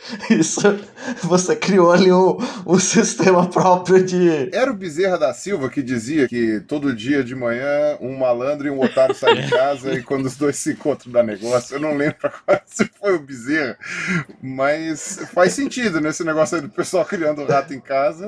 [0.30, 0.60] Isso,
[1.22, 2.36] você criou ali um,
[2.66, 4.48] um sistema próprio de.
[4.52, 8.70] Era o Bezerra da Silva que dizia que todo dia de manhã um malandro e
[8.70, 11.76] um otário saem de casa e quando os dois se encontram dá negócio.
[11.76, 13.76] Eu não lembro agora se foi o Bezerra,
[14.42, 16.10] mas faz sentido, né?
[16.10, 18.26] Esse negócio aí do pessoal criando rato em casa.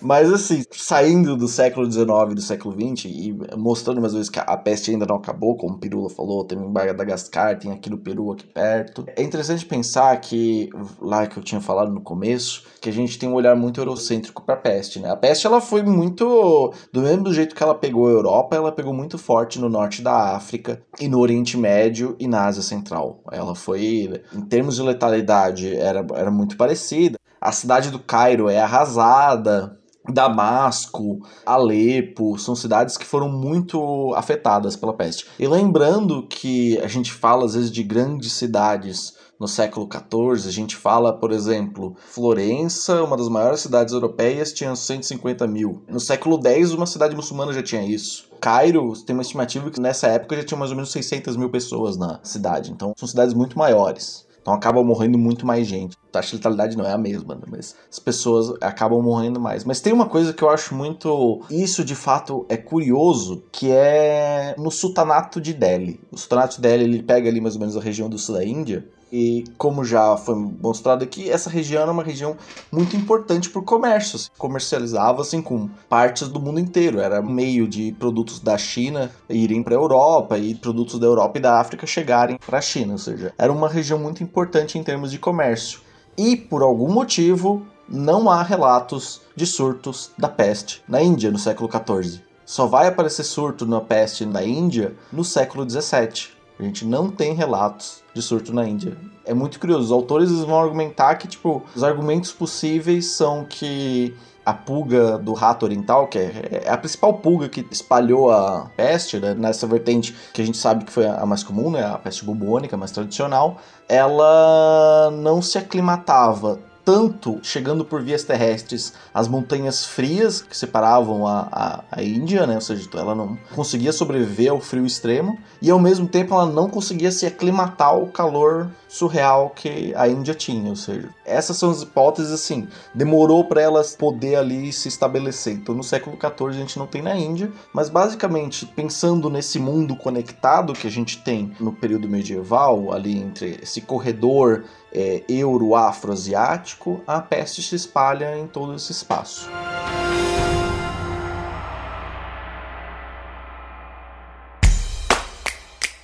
[0.00, 4.38] Mas assim, saindo do século XIX e do século XX e mostrando mais vezes que
[4.38, 7.98] a peste ainda não acabou, como o Pirula falou, tem em Madagascar, tem aqui no
[7.98, 9.06] Peru, aqui perto.
[9.16, 10.70] É interessante pensar que,
[11.08, 14.42] lá que eu tinha falado no começo, que a gente tem um olhar muito eurocêntrico
[14.42, 15.10] para a peste, né?
[15.10, 18.92] A peste ela foi muito do mesmo jeito que ela pegou a Europa, ela pegou
[18.92, 23.22] muito forte no norte da África e no Oriente Médio e na Ásia Central.
[23.32, 27.18] Ela foi, em termos de letalidade, era, era muito parecida.
[27.40, 29.78] A cidade do Cairo é arrasada,
[30.12, 35.26] Damasco, Alepo, são cidades que foram muito afetadas pela peste.
[35.38, 40.52] E lembrando que a gente fala às vezes de grandes cidades no século XIV, a
[40.52, 45.82] gente fala, por exemplo, Florença, uma das maiores cidades europeias, tinha 150 mil.
[45.88, 48.28] No século X, uma cidade muçulmana já tinha isso.
[48.40, 51.96] Cairo tem uma estimativa que nessa época já tinha mais ou menos 600 mil pessoas
[51.96, 54.26] na cidade, então são cidades muito maiores.
[54.40, 55.96] Então acaba morrendo muito mais gente.
[56.18, 57.42] Taxa de letalidade não é a mesma, né?
[57.48, 59.64] mas as pessoas acabam morrendo mais.
[59.64, 61.42] Mas tem uma coisa que eu acho muito.
[61.48, 66.00] Isso de fato é curioso, que é no sultanato de Delhi.
[66.10, 68.44] O sultanato de Delhi ele pega ali mais ou menos a região do sul da
[68.44, 68.84] Índia.
[69.10, 72.36] E como já foi mostrado aqui, essa região era uma região
[72.70, 74.18] muito importante por comércio.
[74.36, 77.00] Comercializava assim com partes do mundo inteiro.
[77.00, 81.40] Era meio de produtos da China irem para a Europa e produtos da Europa e
[81.40, 82.92] da África chegarem para a China.
[82.92, 85.87] Ou seja, era uma região muito importante em termos de comércio.
[86.18, 91.70] E por algum motivo não há relatos de surtos da peste na Índia no século
[91.70, 92.20] XIV.
[92.44, 96.36] Só vai aparecer surto na peste na Índia no século XVII.
[96.58, 98.98] A gente não tem relatos de surto na Índia.
[99.24, 99.84] É muito curioso.
[99.84, 104.12] Os autores vão argumentar que, tipo, os argumentos possíveis são que
[104.48, 109.18] a pulga do rato oriental, que é, é a principal pulga que espalhou a peste,
[109.18, 112.24] né, nessa vertente que a gente sabe que foi a mais comum, né, a peste
[112.24, 120.40] bubônica, mais tradicional, ela não se aclimatava tanto chegando por vias terrestres as montanhas frias
[120.40, 122.54] que separavam a, a, a, Índia, né?
[122.54, 126.70] ou seja, ela não conseguia sobreviver ao frio extremo e ao mesmo tempo ela não
[126.70, 131.82] conseguia se aclimatar ao calor surreal que a Índia tinha, ou seja, essas são as
[131.82, 135.54] hipóteses assim, demorou para elas poder ali se estabelecer.
[135.54, 139.94] Então no século XIV a gente não tem na Índia, mas basicamente pensando nesse mundo
[139.94, 147.20] conectado que a gente tem no período medieval, ali entre esse corredor é, euro-afro-asiático, a
[147.20, 149.48] peste se espalha em todo esse espaço.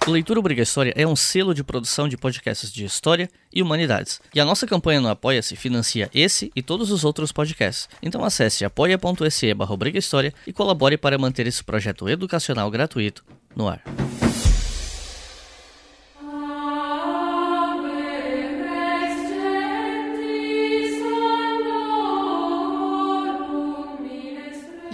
[0.07, 4.21] Leitura Obriga História é um selo de produção de podcasts de história e humanidades.
[4.35, 7.89] E a nossa campanha no Apoia-se financia esse e todos os outros podcasts.
[8.03, 9.75] Então acesse apoia.se barra
[10.47, 13.25] e colabore para manter esse projeto educacional gratuito
[13.57, 13.83] no ar.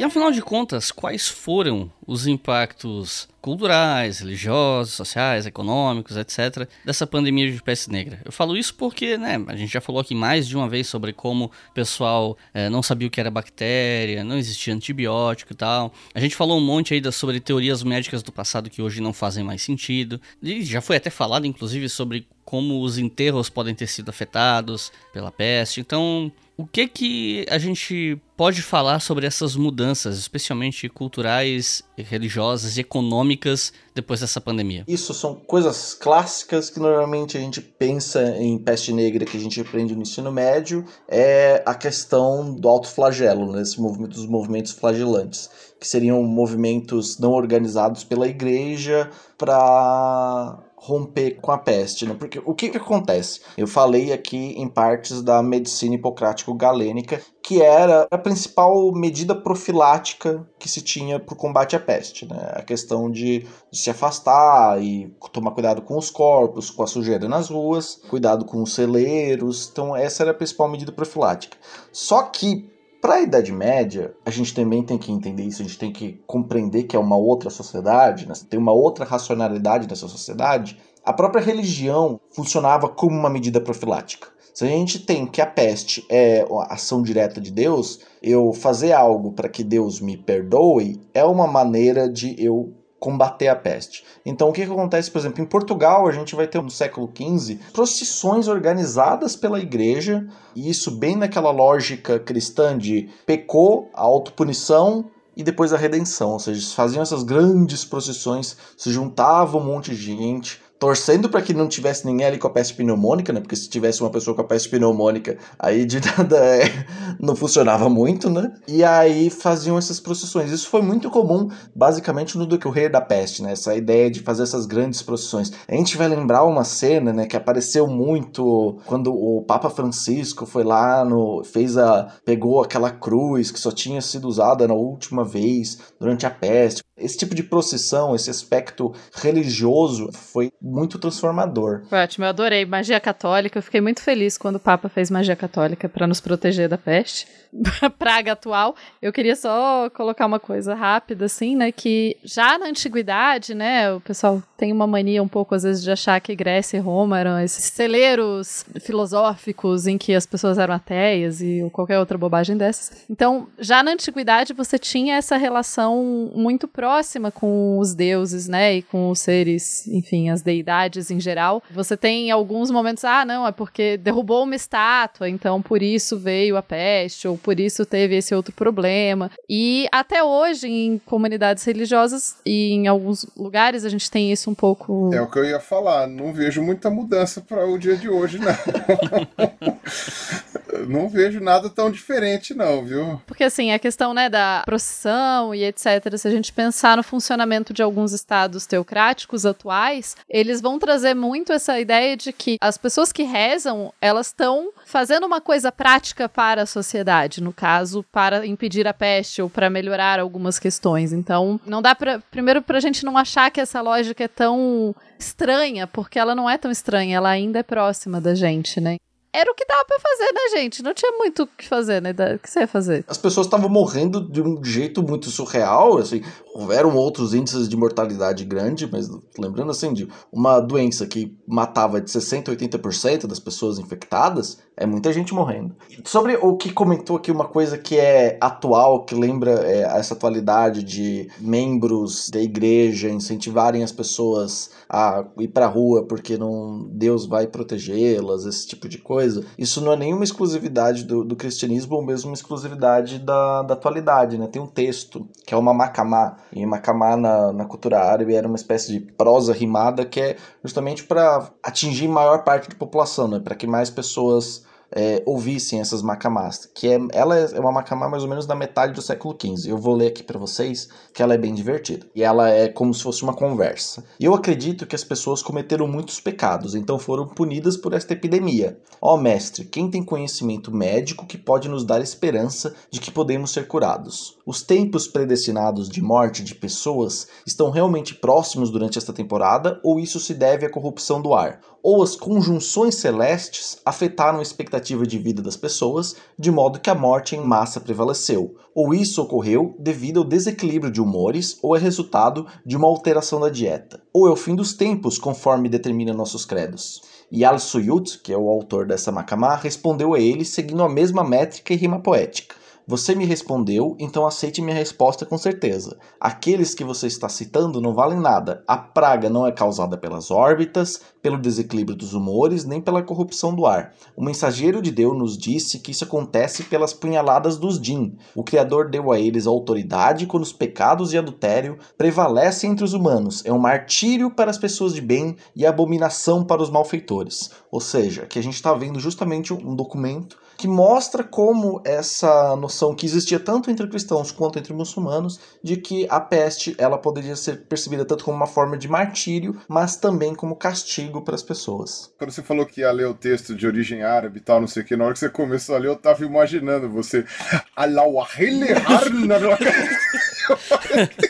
[0.00, 7.52] E afinal de contas, quais foram os impactos culturais, religiosos, sociais, econômicos, etc., dessa pandemia
[7.52, 8.18] de peste negra.
[8.24, 11.12] Eu falo isso porque, né, a gente já falou aqui mais de uma vez sobre
[11.12, 15.92] como o pessoal é, não sabia o que era bactéria, não existia antibiótico e tal.
[16.14, 19.44] A gente falou um monte aí sobre teorias médicas do passado que hoje não fazem
[19.44, 20.18] mais sentido.
[20.42, 25.30] E já foi até falado, inclusive, sobre como os enterros podem ter sido afetados pela
[25.30, 25.78] peste.
[25.80, 32.80] Então, o que que a gente pode falar sobre essas mudanças, especialmente culturais, religiosas e
[32.80, 34.84] econômicas depois dessa pandemia?
[34.86, 39.58] Isso são coisas clássicas que normalmente a gente pensa em peste negra que a gente
[39.58, 45.48] aprende no ensino médio, é a questão do alto flagelo, né, movimento dos movimentos flagelantes,
[45.80, 52.16] que seriam movimentos não organizados pela igreja para romper com a peste, né?
[52.18, 53.40] Porque o que, que acontece?
[53.56, 60.68] Eu falei aqui em partes da medicina hipocrático-galênica, que era a principal medida profilática que
[60.68, 62.52] se tinha para o combate à peste, né?
[62.54, 67.50] A questão de, se afastar e tomar cuidado com os corpos, com a sujeira nas
[67.50, 69.68] ruas, cuidado com os celeiros.
[69.70, 71.58] Então essa era a principal medida profilática.
[71.92, 72.70] Só que
[73.00, 76.20] para a Idade Média, a gente também tem que entender isso, a gente tem que
[76.26, 78.34] compreender que é uma outra sociedade, né?
[78.48, 80.78] tem uma outra racionalidade nessa sociedade.
[81.04, 84.28] A própria religião funcionava como uma medida profilática.
[84.52, 88.92] Se a gente tem que a peste é a ação direta de Deus, eu fazer
[88.92, 94.04] algo para que Deus me perdoe é uma maneira de eu combater a peste.
[94.24, 97.10] Então, o que, que acontece, por exemplo, em Portugal, a gente vai ter no século
[97.12, 105.10] XV procissões organizadas pela igreja, e isso bem naquela lógica cristã de pecou, a autopunição
[105.34, 106.32] e depois a redenção.
[106.32, 111.52] Ou seja, faziam essas grandes procissões, se juntava um monte de gente, torcendo para que
[111.52, 113.40] não tivesse ninguém ali com a peste pneumônica, né?
[113.40, 116.86] Porque se tivesse uma pessoa com a peste pneumônica, aí de nada é,
[117.20, 118.50] não funcionava muito, né?
[118.66, 120.50] E aí faziam essas procissões.
[120.50, 123.52] Isso foi muito comum, basicamente, no do Rei da Peste, né?
[123.52, 125.52] Essa ideia de fazer essas grandes procissões.
[125.68, 130.64] A gente vai lembrar uma cena, né, que apareceu muito quando o Papa Francisco foi
[130.64, 135.78] lá no fez a pegou aquela cruz que só tinha sido usada na última vez
[135.98, 136.82] durante a peste.
[137.00, 141.82] Esse tipo de procissão, esse aspecto religioso foi muito transformador.
[141.88, 142.64] Foi ótimo, eu adorei.
[142.64, 146.68] Magia católica, eu fiquei muito feliz quando o Papa fez magia católica para nos proteger
[146.68, 147.26] da peste.
[147.98, 148.76] praga atual.
[149.02, 151.72] Eu queria só colocar uma coisa rápida, assim, né?
[151.72, 153.92] Que já na antiguidade, né?
[153.92, 157.18] O pessoal tem uma mania um pouco, às vezes, de achar que Grécia e Roma
[157.18, 163.04] eram esses celeiros filosóficos em que as pessoas eram ateias e qualquer outra bobagem dessas.
[163.10, 166.89] Então, já na antiguidade, você tinha essa relação muito próxima
[167.30, 168.76] com os deuses, né?
[168.76, 171.62] E com os seres, enfim, as deidades em geral.
[171.70, 176.56] Você tem alguns momentos, ah, não, é porque derrubou uma estátua, então por isso veio
[176.56, 179.30] a peste, ou por isso teve esse outro problema.
[179.48, 184.54] E até hoje, em comunidades religiosas e em alguns lugares, a gente tem isso um
[184.54, 185.10] pouco.
[185.12, 188.38] É o que eu ia falar, não vejo muita mudança para o dia de hoje,
[188.38, 188.50] não.
[190.88, 193.20] não vejo nada tão diferente, não, viu?
[193.26, 197.74] Porque, assim, a questão, né, da procissão e etc., se a gente pensar no funcionamento
[197.74, 203.12] de alguns estados teocráticos atuais, eles vão trazer muito essa ideia de que as pessoas
[203.12, 208.88] que rezam, elas estão fazendo uma coisa prática para a sociedade, no caso, para impedir
[208.88, 211.12] a peste ou para melhorar algumas questões.
[211.12, 215.86] Então, não dá para primeiro pra gente não achar que essa lógica é tão estranha,
[215.86, 218.96] porque ela não é tão estranha, ela ainda é próxima da gente, né?
[219.32, 220.82] era o que dava pra fazer, né, gente?
[220.82, 222.10] Não tinha muito o que fazer, né?
[222.10, 223.04] O que você ia fazer?
[223.06, 226.22] As pessoas estavam morrendo de um jeito muito surreal, assim.
[226.54, 229.08] Houveram outros índices de mortalidade grande, mas
[229.38, 234.86] lembrando assim, de uma doença que matava de 60% a 80% das pessoas infectadas, é
[234.86, 235.74] muita gente morrendo.
[236.04, 240.82] Sobre o que comentou aqui, uma coisa que é atual, que lembra é, essa atualidade
[240.82, 247.46] de membros da igreja incentivarem as pessoas a ir pra rua porque não Deus vai
[247.46, 252.30] protegê-las, esse tipo de coisa isso não é nenhuma exclusividade do, do cristianismo ou mesmo
[252.30, 254.46] uma exclusividade da, da atualidade, né?
[254.46, 258.56] Tem um texto que é uma macamá, e macamá na, na cultura árabe era uma
[258.56, 263.40] espécie de prosa rimada que é justamente para atingir maior parte da população, né?
[263.40, 268.22] Para que mais pessoas é, ouvissem essas macamás, que é, ela é uma macamá mais
[268.22, 269.70] ou menos da metade do século XV.
[269.70, 272.06] Eu vou ler aqui para vocês que ela é bem divertida.
[272.14, 274.04] E ela é como se fosse uma conversa.
[274.18, 278.78] Eu acredito que as pessoas cometeram muitos pecados, então foram punidas por esta epidemia.
[279.00, 283.66] Ó mestre, quem tem conhecimento médico que pode nos dar esperança de que podemos ser
[283.66, 284.38] curados?
[284.50, 290.18] Os tempos predestinados de morte de pessoas estão realmente próximos durante esta temporada ou isso
[290.18, 291.60] se deve à corrupção do ar?
[291.80, 296.96] Ou as conjunções celestes afetaram a expectativa de vida das pessoas de modo que a
[296.96, 298.56] morte em massa prevaleceu?
[298.74, 303.50] Ou isso ocorreu devido ao desequilíbrio de humores ou é resultado de uma alteração da
[303.50, 304.02] dieta?
[304.12, 307.02] Ou é o fim dos tempos conforme determina nossos credos?
[307.30, 311.72] E Al-Suyut, que é o autor dessa macamá, respondeu a ele seguindo a mesma métrica
[311.72, 312.58] e rima poética.
[312.86, 315.96] Você me respondeu, então aceite minha resposta com certeza.
[316.20, 318.64] Aqueles que você está citando não valem nada.
[318.66, 323.66] A praga não é causada pelas órbitas, pelo desequilíbrio dos humores, nem pela corrupção do
[323.66, 323.92] ar.
[324.16, 328.16] O mensageiro de Deus nos disse que isso acontece pelas punhaladas dos Jin.
[328.34, 333.42] O Criador deu a eles autoridade quando os pecados e adultério prevalecem entre os humanos.
[333.44, 337.50] É um martírio para as pessoas de bem e abominação para os malfeitores.
[337.70, 342.94] Ou seja, que a gente está vendo justamente um documento que mostra como essa noção
[342.94, 347.62] que existia tanto entre cristãos quanto entre muçulmanos de que a peste ela poderia ser
[347.62, 352.12] percebida tanto como uma forma de martírio, mas também como castigo para as pessoas.
[352.18, 354.82] Quando você falou que ia ler o texto de origem árabe e tal, não sei
[354.82, 357.24] o que, na hora que você começou a ler, eu tava imaginando você.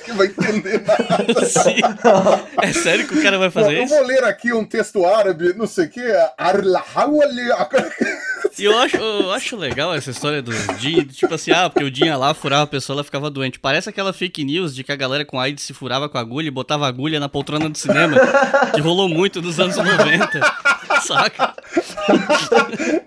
[0.05, 1.47] que vai entender nada.
[1.47, 1.77] Sim.
[2.61, 3.95] É sério que o cara vai fazer eu isso?
[3.95, 6.03] Eu vou ler aqui um texto árabe, não sei o que,
[8.59, 12.05] e eu acho, eu acho legal essa história do Jin, tipo assim, ah, porque o
[12.05, 13.59] ia lá, furava a pessoa, ela ficava doente.
[13.59, 16.51] Parece aquela fake news de que a galera com AIDS se furava com agulha e
[16.51, 18.17] botava agulha na poltrona do cinema,
[18.75, 20.41] que rolou muito nos anos 90.
[21.03, 21.55] Saca?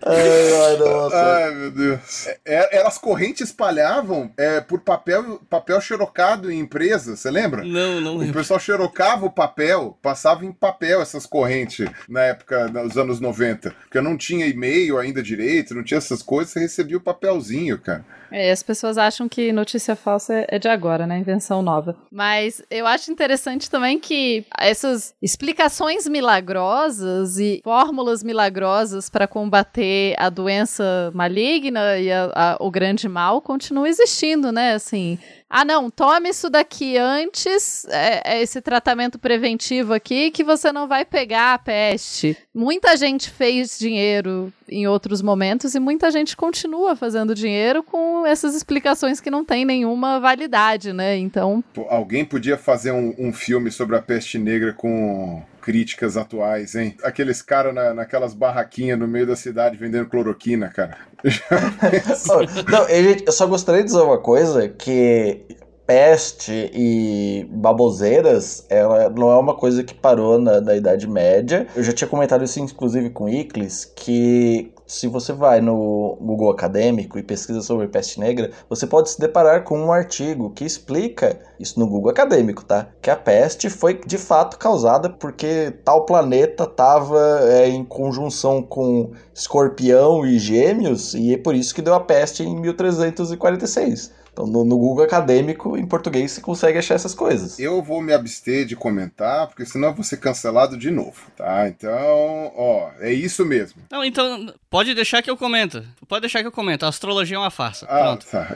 [0.05, 1.15] ai, ai, nossa.
[1.15, 2.27] ai, meu Deus.
[2.45, 7.64] É, elas correntes espalhavam é, por papel, papel xerocado em empresas, você lembra?
[7.64, 8.31] Não, não lembro.
[8.31, 13.72] O pessoal xerocava o papel, passava em papel essas correntes na época, nos anos 90.
[13.72, 18.05] Porque não tinha e-mail ainda direito, não tinha essas coisas, você recebia o papelzinho, cara.
[18.34, 21.19] É, as pessoas acham que notícia falsa é de agora, né?
[21.19, 21.95] Invenção nova.
[22.11, 30.31] Mas eu acho interessante também que essas explicações milagrosas e fórmulas milagrosas para combater a
[30.31, 34.73] doença maligna e a, a, o grande mal continuam existindo, né?
[34.73, 35.19] Assim,
[35.55, 40.88] ah, não, tome isso daqui antes, é, é, esse tratamento preventivo aqui, que você não
[40.88, 42.35] vai pegar a peste.
[42.51, 48.55] Muita gente fez dinheiro em outros momentos e muita gente continua fazendo dinheiro com essas
[48.55, 51.17] explicações que não têm nenhuma validade, né?
[51.17, 51.63] Então.
[51.89, 56.95] Alguém podia fazer um, um filme sobre a peste negra com críticas atuais, hein?
[57.03, 60.97] Aqueles caras na, naquelas barraquinhas no meio da cidade vendendo cloroquina, cara.
[62.69, 65.45] não, eu só gostaria de dizer uma coisa, que
[65.85, 71.67] peste e baboseiras, ela não é uma coisa que parou na, na Idade Média.
[71.75, 77.17] Eu já tinha comentado isso, inclusive, com Iclis, que se você vai no Google Acadêmico
[77.17, 81.79] e pesquisa sobre peste negra, você pode se deparar com um artigo que explica isso
[81.79, 82.87] no Google Acadêmico, tá?
[83.01, 89.11] Que a peste foi de fato causada porque tal planeta estava é, em conjunção com
[89.33, 94.22] Escorpião e Gêmeos e é por isso que deu a peste em 1346.
[94.34, 97.60] Então, no, no, Google acadêmico, em português, você consegue achar essas coisas.
[97.60, 101.68] Eu vou me abster de comentar, porque senão eu vou ser cancelado de novo, tá?
[101.68, 103.84] Então, ó, é isso mesmo.
[103.91, 105.84] Não, então, pode deixar que eu comento.
[106.07, 106.84] Pode deixar que eu comento.
[106.84, 107.85] A astrologia é uma farsa.
[107.88, 108.26] Ah, Pronto.
[108.26, 108.47] Tá.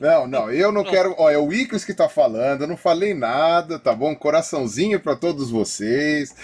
[0.00, 1.14] Não, não, eu não quero.
[1.16, 4.16] Ó, é o Icos que tá falando, eu não falei nada, tá bom?
[4.16, 6.34] Coraçãozinho para todos vocês.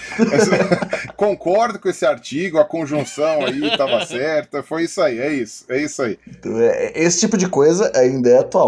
[1.17, 4.63] Concordo com esse artigo, a conjunção aí tava certa.
[4.63, 6.17] Foi isso aí, é isso, é isso aí.
[6.29, 8.68] Então, é, esse tipo de coisa ainda é atual.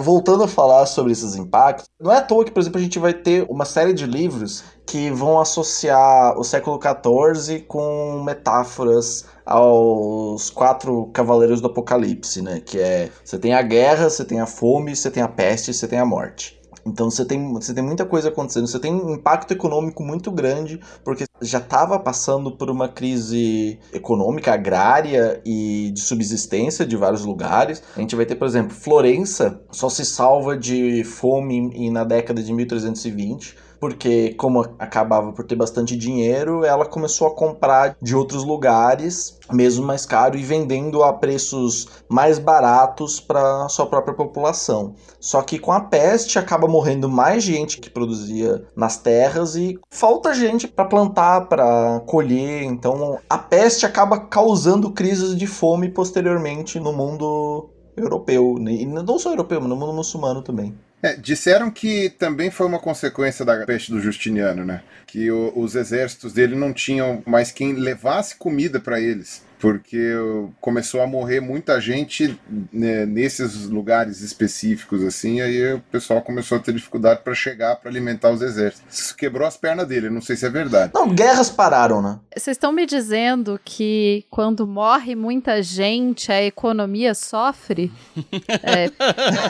[0.00, 2.98] Voltando a falar sobre esses impactos, não é à toa que, por exemplo, a gente
[2.98, 10.50] vai ter uma série de livros que vão associar o século XIV com metáforas aos
[10.50, 12.60] quatro cavaleiros do Apocalipse, né?
[12.60, 15.86] Que é você tem a guerra, você tem a fome, você tem a peste, você
[15.86, 16.57] tem a morte.
[16.88, 20.80] Então você tem, você tem muita coisa acontecendo, você tem um impacto econômico muito grande,
[21.04, 27.82] porque já estava passando por uma crise econômica, agrária e de subsistência de vários lugares.
[27.96, 32.52] A gente vai ter, por exemplo, Florença só se salva de fome na década de
[32.52, 39.38] 1320 porque como acabava por ter bastante dinheiro, ela começou a comprar de outros lugares,
[39.52, 44.94] mesmo mais caro, e vendendo a preços mais baratos para sua própria população.
[45.20, 50.34] Só que com a peste acaba morrendo mais gente que produzia nas terras e falta
[50.34, 52.64] gente para plantar, para colher.
[52.64, 59.30] Então a peste acaba causando crises de fome posteriormente no mundo europeu, e não só
[59.30, 60.74] europeu, mas no mundo muçulmano também.
[61.02, 64.82] É, disseram que também foi uma consequência da peste do Justiniano, né?
[65.06, 69.42] Que o, os exércitos dele não tinham mais quem levasse comida para eles.
[69.58, 70.14] Porque
[70.60, 72.38] começou a morrer muita gente
[72.72, 77.90] né, nesses lugares específicos, assim, aí o pessoal começou a ter dificuldade para chegar para
[77.90, 78.82] alimentar os exércitos.
[78.88, 80.92] Isso quebrou as pernas dele, não sei se é verdade.
[80.94, 82.18] Não, guerras pararam, né?
[82.36, 87.90] Vocês estão me dizendo que quando morre muita gente, a economia sofre?
[88.62, 88.90] é,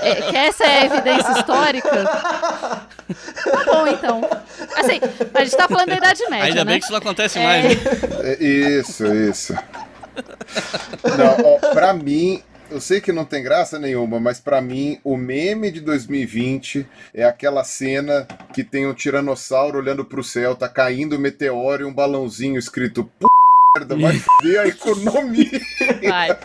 [0.03, 2.05] é, que essa é a evidência histórica?
[2.05, 4.21] Tá bom, então.
[4.77, 5.01] Assim,
[5.35, 6.73] a gente tá falando da Idade Média, Ainda né?
[6.73, 7.65] bem que isso não acontece mais.
[7.65, 7.91] né?
[8.23, 9.55] É, isso, isso.
[11.17, 15.17] Não, ó, pra mim, eu sei que não tem graça nenhuma, mas pra mim, o
[15.17, 21.17] meme de 2020 é aquela cena que tem um tiranossauro olhando pro céu, tá caindo
[21.17, 23.29] um meteoro e um balãozinho escrito P
[23.77, 25.61] merda, vai foder a economia.
[26.09, 26.39] Vai.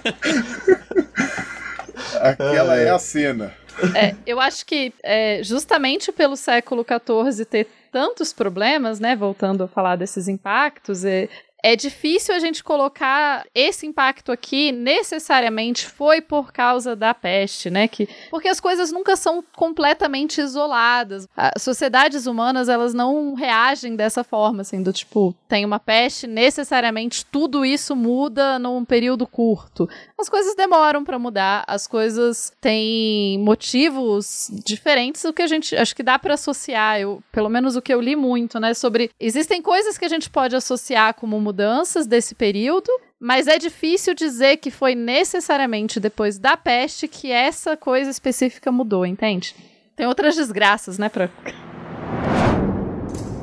[2.22, 3.54] Aquela é a cena.
[3.96, 9.16] É, eu acho que é, justamente pelo século XIV ter tantos problemas, né?
[9.16, 11.28] Voltando a falar desses impactos, é,
[11.64, 17.88] é difícil a gente colocar esse impacto aqui necessariamente foi por causa da peste, né?
[17.88, 21.26] Que, porque as coisas nunca são completamente isoladas.
[21.36, 27.26] As sociedades humanas, elas não reagem dessa forma, assim, do tipo, tem uma peste, necessariamente
[27.26, 29.88] tudo isso muda num período curto.
[30.20, 35.96] As coisas demoram para mudar, as coisas têm motivos diferentes, o que a gente acho
[35.96, 39.62] que dá para associar, eu, pelo menos o que eu li muito, né, sobre existem
[39.62, 42.90] coisas que a gente pode associar como mudanças desse período,
[43.20, 49.06] mas é difícil dizer que foi necessariamente depois da peste que essa coisa específica mudou,
[49.06, 49.56] entende?
[49.96, 51.30] Tem outras desgraças, né, pra...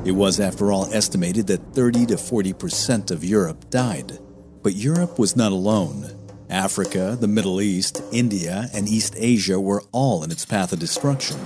[0.04, 4.18] It was, after all, estimated that 30 to 40% of Europe died.
[4.62, 6.08] But Europe was not alone.
[6.48, 11.36] Africa, the Middle East, India, and East Asia were all in its path of destruction.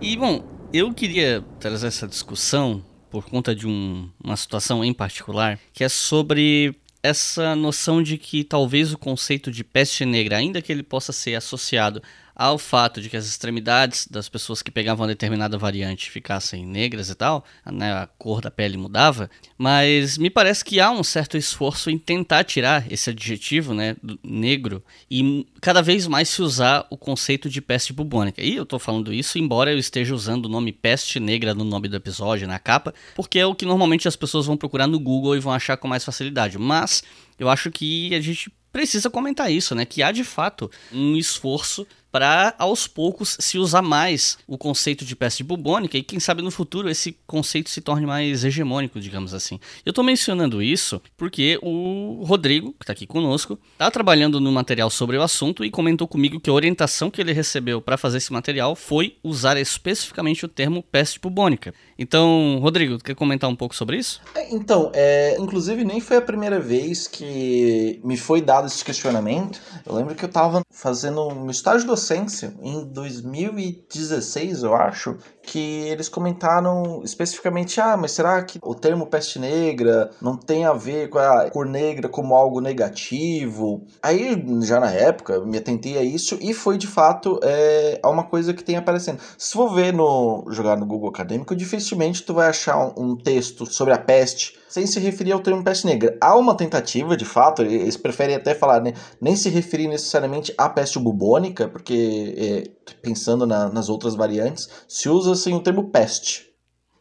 [0.00, 0.42] E bom,
[0.74, 2.82] eu queria trazer essa discussão
[3.12, 8.42] por conta de um- uma situação em particular, que é sobre essa noção de que
[8.42, 12.02] talvez o conceito de peste negra, ainda que ele possa ser associado
[12.42, 17.14] ao fato de que as extremidades das pessoas que pegavam determinada variante ficassem negras e
[17.14, 21.88] tal, né, a cor da pele mudava, mas me parece que há um certo esforço
[21.88, 23.94] em tentar tirar esse adjetivo, né,
[24.24, 28.42] negro, e cada vez mais se usar o conceito de peste bubônica.
[28.42, 31.86] E eu tô falando isso embora eu esteja usando o nome peste negra no nome
[31.86, 35.36] do episódio, na capa, porque é o que normalmente as pessoas vão procurar no Google
[35.36, 36.58] e vão achar com mais facilidade.
[36.58, 37.04] Mas
[37.38, 39.84] eu acho que a gente precisa comentar isso, né?
[39.84, 45.16] Que há de fato um esforço para aos poucos se usar mais o conceito de
[45.16, 49.58] peste bubônica e quem sabe no futuro esse conceito se torne mais hegemônico, digamos assim.
[49.84, 54.90] Eu tô mencionando isso porque o Rodrigo, que tá aqui conosco, tá trabalhando no material
[54.90, 58.32] sobre o assunto e comentou comigo que a orientação que ele recebeu para fazer esse
[58.32, 61.72] material foi usar especificamente o termo peste bubônica.
[61.98, 64.20] Então, Rodrigo, quer comentar um pouco sobre isso?
[64.34, 69.60] É, Então, é, inclusive nem foi a primeira vez que me foi dado esse questionamento.
[69.86, 75.58] Eu lembro que eu estava fazendo um estágio de docência em 2016, eu acho, que
[75.88, 81.08] eles comentaram especificamente: ah, mas será que o termo peste negra não tem a ver
[81.08, 83.86] com a cor negra como algo negativo?
[84.02, 88.52] Aí, já na época, me atentei a isso e foi de fato é, uma coisa
[88.52, 89.20] que tem aparecendo.
[89.38, 93.64] Se for ver no jogar no Google Acadêmico, dificilmente tu vai achar um, um texto
[93.66, 96.16] sobre a peste sem se referir ao termo peste negra.
[96.18, 100.66] Há uma tentativa, de fato, eles preferem até falar, né, nem se referir necessariamente à
[100.66, 106.46] peste bubônica, porque é, pensando na- nas outras variantes, se usa assim o termo peste.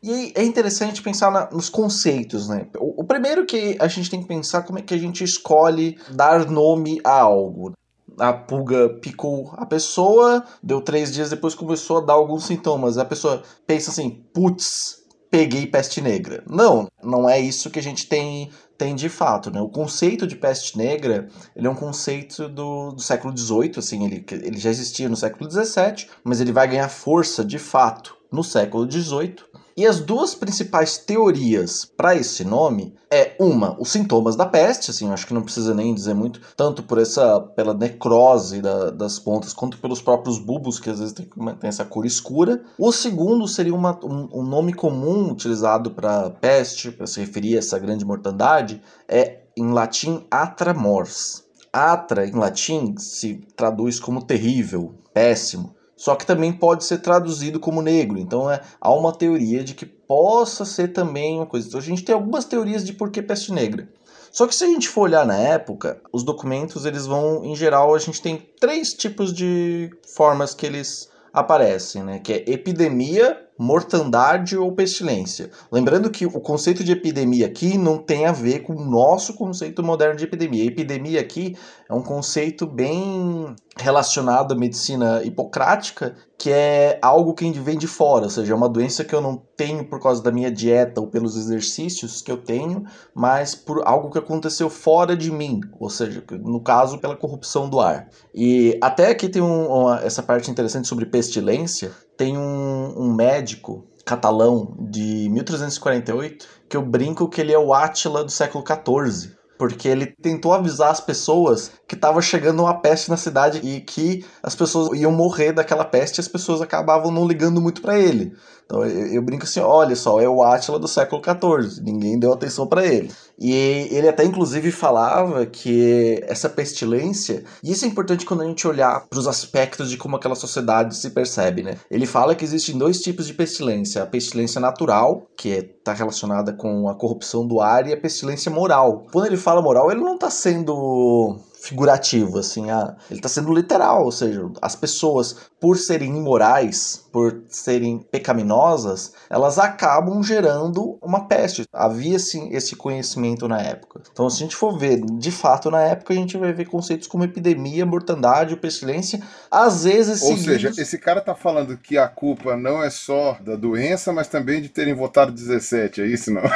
[0.03, 2.67] E é interessante pensar na- nos conceitos, né?
[2.77, 5.97] O, o primeiro que a gente tem que pensar como é que a gente escolhe
[6.09, 7.71] dar nome a algo.
[8.19, 12.97] A pulga picou a pessoa, deu três dias depois começou a dar alguns sintomas.
[12.97, 15.00] A pessoa pensa assim, putz,
[15.31, 16.43] peguei peste negra.
[16.45, 19.61] Não, não é isso que a gente tem, tem de fato, né?
[19.61, 24.25] O conceito de peste negra, ele é um conceito do, do século XVIII, assim, ele,
[24.29, 28.91] ele já existia no século XVII, mas ele vai ganhar força, de fato, no século
[28.91, 29.37] XVIII.
[29.75, 35.09] E as duas principais teorias para esse nome é uma, os sintomas da peste, assim,
[35.09, 39.53] acho que não precisa nem dizer muito, tanto por essa pela necrose da- das pontas
[39.53, 42.61] quanto pelos próprios bulbos que às vezes tem, tem essa cor escura.
[42.77, 47.59] O segundo seria uma- um, um nome comum utilizado para peste, para se referir a
[47.59, 51.43] essa grande mortandade, é em latim atra mors.
[51.73, 55.73] Atra em latim se traduz como terrível, péssimo.
[56.01, 58.17] Só que também pode ser traduzido como negro.
[58.17, 61.67] Então é, há uma teoria de que possa ser também uma coisa.
[61.67, 63.87] Então a gente tem algumas teorias de por que peste negra.
[64.31, 67.93] Só que se a gente for olhar na época, os documentos eles vão, em geral,
[67.93, 72.17] a gente tem três tipos de formas que eles aparecem, né?
[72.17, 75.51] Que é epidemia, mortandade ou pestilência.
[75.71, 79.83] Lembrando que o conceito de epidemia aqui não tem a ver com o nosso conceito
[79.83, 80.65] moderno de epidemia.
[80.65, 81.55] Epidemia aqui
[81.87, 88.23] é um conceito bem relacionado à medicina hipocrática, que é algo que vem de fora,
[88.23, 91.07] ou seja, é uma doença que eu não tenho por causa da minha dieta ou
[91.07, 92.83] pelos exercícios que eu tenho,
[93.13, 97.79] mas por algo que aconteceu fora de mim, ou seja, no caso, pela corrupção do
[97.79, 98.09] ar.
[98.33, 101.91] E até aqui tem um, uma, essa parte interessante sobre pestilência,
[102.21, 108.23] tem um, um médico catalão de 1348 que eu brinco que ele é o Átila
[108.23, 113.17] do século XIV porque ele tentou avisar as pessoas que estava chegando uma peste na
[113.17, 117.61] cidade e que as pessoas iam morrer daquela peste e as pessoas acabavam não ligando
[117.61, 118.33] muito para ele.
[118.71, 122.31] Então eu, eu, brinco assim, olha só, é o Átila do século XIV, ninguém deu
[122.31, 123.11] atenção para ele.
[123.37, 123.51] E
[123.91, 129.07] ele até inclusive falava que essa pestilência, e isso é importante quando a gente olhar
[129.09, 131.75] para os aspectos de como aquela sociedade se percebe, né?
[131.89, 136.87] Ele fala que existem dois tipos de pestilência, a pestilência natural, que está relacionada com
[136.87, 139.05] a corrupção do ar, e a pestilência moral.
[139.11, 144.03] Quando ele fala moral, ele não está sendo figurativo, assim, ah, ele está sendo literal,
[144.03, 151.63] ou seja, as pessoas, por serem imorais, por serem pecaminosas, elas acabam gerando uma peste.
[151.71, 154.01] Havia sim esse conhecimento na época.
[154.11, 157.07] Então, se a gente for ver, de fato, na época, a gente vai ver conceitos
[157.07, 159.21] como epidemia, mortandade, pestilência,
[159.51, 160.21] às vezes.
[160.21, 160.45] Ou seguidos...
[160.45, 164.61] seja, esse cara tá falando que a culpa não é só da doença, mas também
[164.61, 166.41] de terem votado 17, é isso não?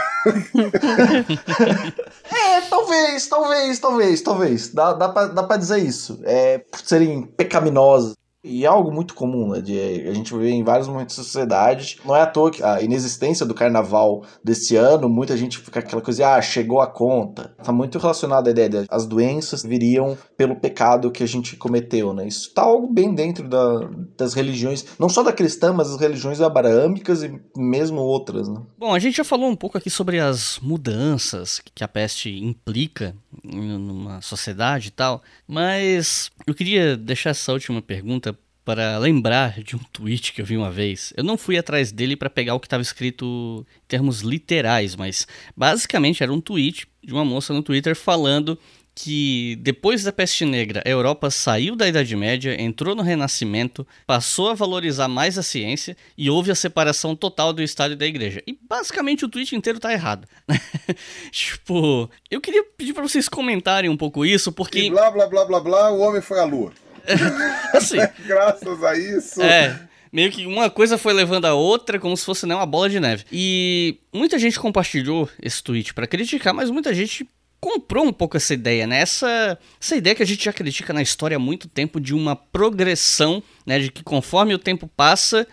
[2.31, 4.69] é, talvez, talvez, talvez, talvez.
[4.73, 6.21] Dá, dá, pra, dá pra dizer isso.
[6.23, 8.15] É, por serem pecaminosos.
[8.45, 9.59] E é algo muito comum, né?
[9.59, 11.97] De, a gente vê em vários momentos da sociedade.
[12.05, 16.01] Não é à toa que a inexistência do carnaval desse ano, muita gente fica aquela
[16.01, 17.55] coisa, ah, chegou a conta.
[17.63, 22.13] Tá muito relacionado à ideia de as doenças viriam pelo pecado que a gente cometeu,
[22.13, 22.27] né?
[22.27, 26.39] Isso tá algo bem dentro da, das religiões, não só da cristã, mas das religiões
[26.39, 28.61] abraâmicas e mesmo outras, né?
[28.77, 33.15] Bom, a gente já falou um pouco aqui sobre as mudanças que a peste implica
[33.43, 38.34] numa sociedade e tal, mas eu queria deixar essa última pergunta
[38.65, 41.13] para lembrar de um tweet que eu vi uma vez.
[41.15, 45.27] Eu não fui atrás dele para pegar o que estava escrito em termos literais, mas
[45.55, 48.57] basicamente era um tweet de uma moça no Twitter falando
[48.95, 54.49] que depois da peste negra, a Europa saiu da Idade Média, entrou no Renascimento, passou
[54.49, 58.41] a valorizar mais a ciência e houve a separação total do Estado e da Igreja.
[58.47, 60.25] E basicamente o tweet inteiro tá errado.
[61.29, 64.79] tipo, eu queria pedir para vocês comentarem um pouco isso, porque.
[64.79, 66.71] E blá blá blá blá blá, o homem foi à lua.
[67.73, 67.97] assim.
[68.25, 69.41] Graças a isso.
[69.41, 69.79] É.
[70.11, 72.99] Meio que uma coisa foi levando a outra, como se fosse né, uma bola de
[72.99, 73.25] neve.
[73.31, 77.27] E muita gente compartilhou esse tweet para criticar, mas muita gente
[77.59, 78.99] comprou um pouco essa ideia, né?
[78.99, 82.35] Essa, essa ideia que a gente já critica na história há muito tempo de uma
[82.35, 83.79] progressão, né?
[83.79, 85.47] De que conforme o tempo passa,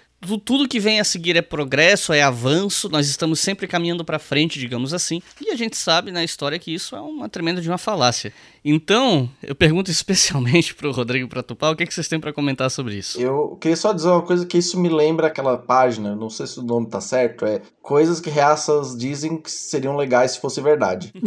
[0.45, 4.59] tudo que vem a seguir é progresso, é avanço, nós estamos sempre caminhando para frente,
[4.59, 5.21] digamos assim.
[5.41, 8.33] E a gente sabe na história que isso é uma tremenda de uma falácia.
[8.65, 12.21] Então, eu pergunto especialmente para o Rodrigo para Tupá, o que, é que vocês têm
[12.21, 13.21] para comentar sobre isso?
[13.21, 16.61] Eu queria só dizer uma coisa que isso me lembra aquela página, não sei se
[16.61, 21.13] o nome tá certo, é coisas que reaças dizem que seriam legais se fosse verdade.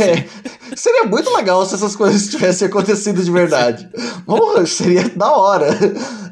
[0.00, 0.26] é,
[0.74, 3.90] seria muito legal se essas coisas tivessem acontecido de verdade.
[4.24, 5.68] Porra, seria da hora.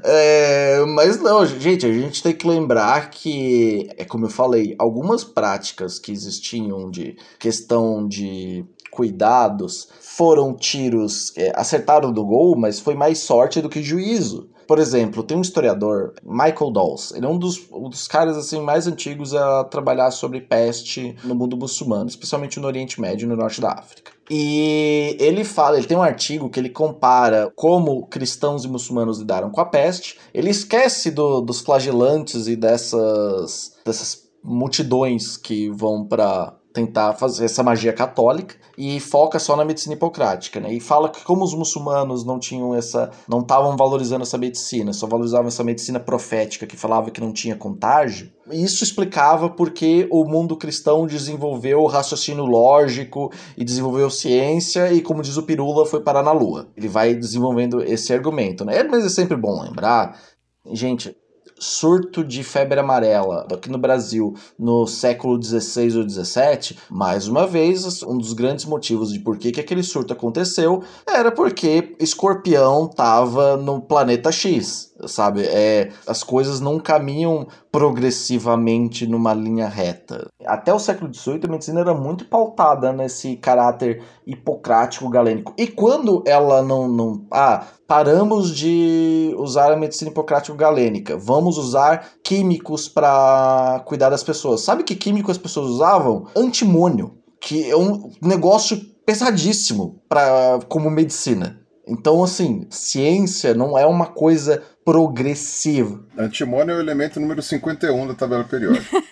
[0.03, 5.25] É, mas não, gente, a gente tem que lembrar que, é como eu falei, algumas
[5.25, 8.46] práticas que existiam de questão de
[8.91, 14.49] cuidados foram tiros, é, acertaram do gol, mas foi mais sorte do que juízo.
[14.67, 17.13] Por exemplo, tem um historiador, Michael Dawes.
[17.13, 21.35] Ele é um dos, um dos caras assim mais antigos a trabalhar sobre peste no
[21.35, 24.11] mundo muçulmano, especialmente no Oriente Médio e no Norte da África.
[24.29, 29.51] E ele fala, ele tem um artigo que ele compara como cristãos e muçulmanos lidaram
[29.51, 30.19] com a peste.
[30.35, 37.63] Ele esquece do, dos flagelantes e dessas, dessas multidões que vão para tentar fazer essa
[37.63, 40.75] magia católica e foca só na medicina hipocrática, né?
[40.75, 45.07] E fala que como os muçulmanos não tinham essa, não estavam valorizando essa medicina, só
[45.07, 48.31] valorizavam essa medicina profética que falava que não tinha contágio.
[48.53, 55.23] Isso explicava porque o mundo cristão desenvolveu o raciocínio lógico e desenvolveu ciência e como
[55.23, 56.69] diz o Pirula foi parar na lua.
[56.77, 58.83] Ele vai desenvolvendo esse argumento, né?
[58.83, 60.21] Mas é sempre bom lembrar,
[60.73, 61.17] gente,
[61.59, 68.03] surto de febre amarela aqui no Brasil no século 16 ou 17, mais uma vez,
[68.03, 73.57] um dos grandes motivos de por que, que aquele surto aconteceu era porque escorpião estava
[73.57, 74.93] no planeta X.
[75.07, 75.43] sabe?
[75.45, 80.29] É, as coisas não caminham progressivamente numa linha reta.
[80.47, 85.53] Até o século XVIII, a medicina era muito pautada nesse caráter hipocrático galênico.
[85.59, 87.27] E quando ela não, não.
[87.31, 94.63] Ah, paramos de usar a medicina hipocrático galênica, vamos usar químicos para cuidar das pessoas.
[94.63, 96.27] Sabe que químico as pessoas usavam?
[96.35, 101.61] Antimônio, que é um negócio pesadíssimo para como medicina.
[101.87, 105.99] Então, assim, ciência não é uma coisa progressiva.
[106.17, 109.03] Antimônio é o elemento número 51 da tabela periódica.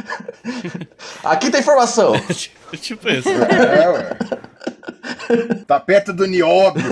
[1.22, 2.14] Aqui tem informação.
[2.80, 3.28] tipo isso.
[3.28, 4.16] É, ué.
[5.66, 6.82] Tá perto do nióbio.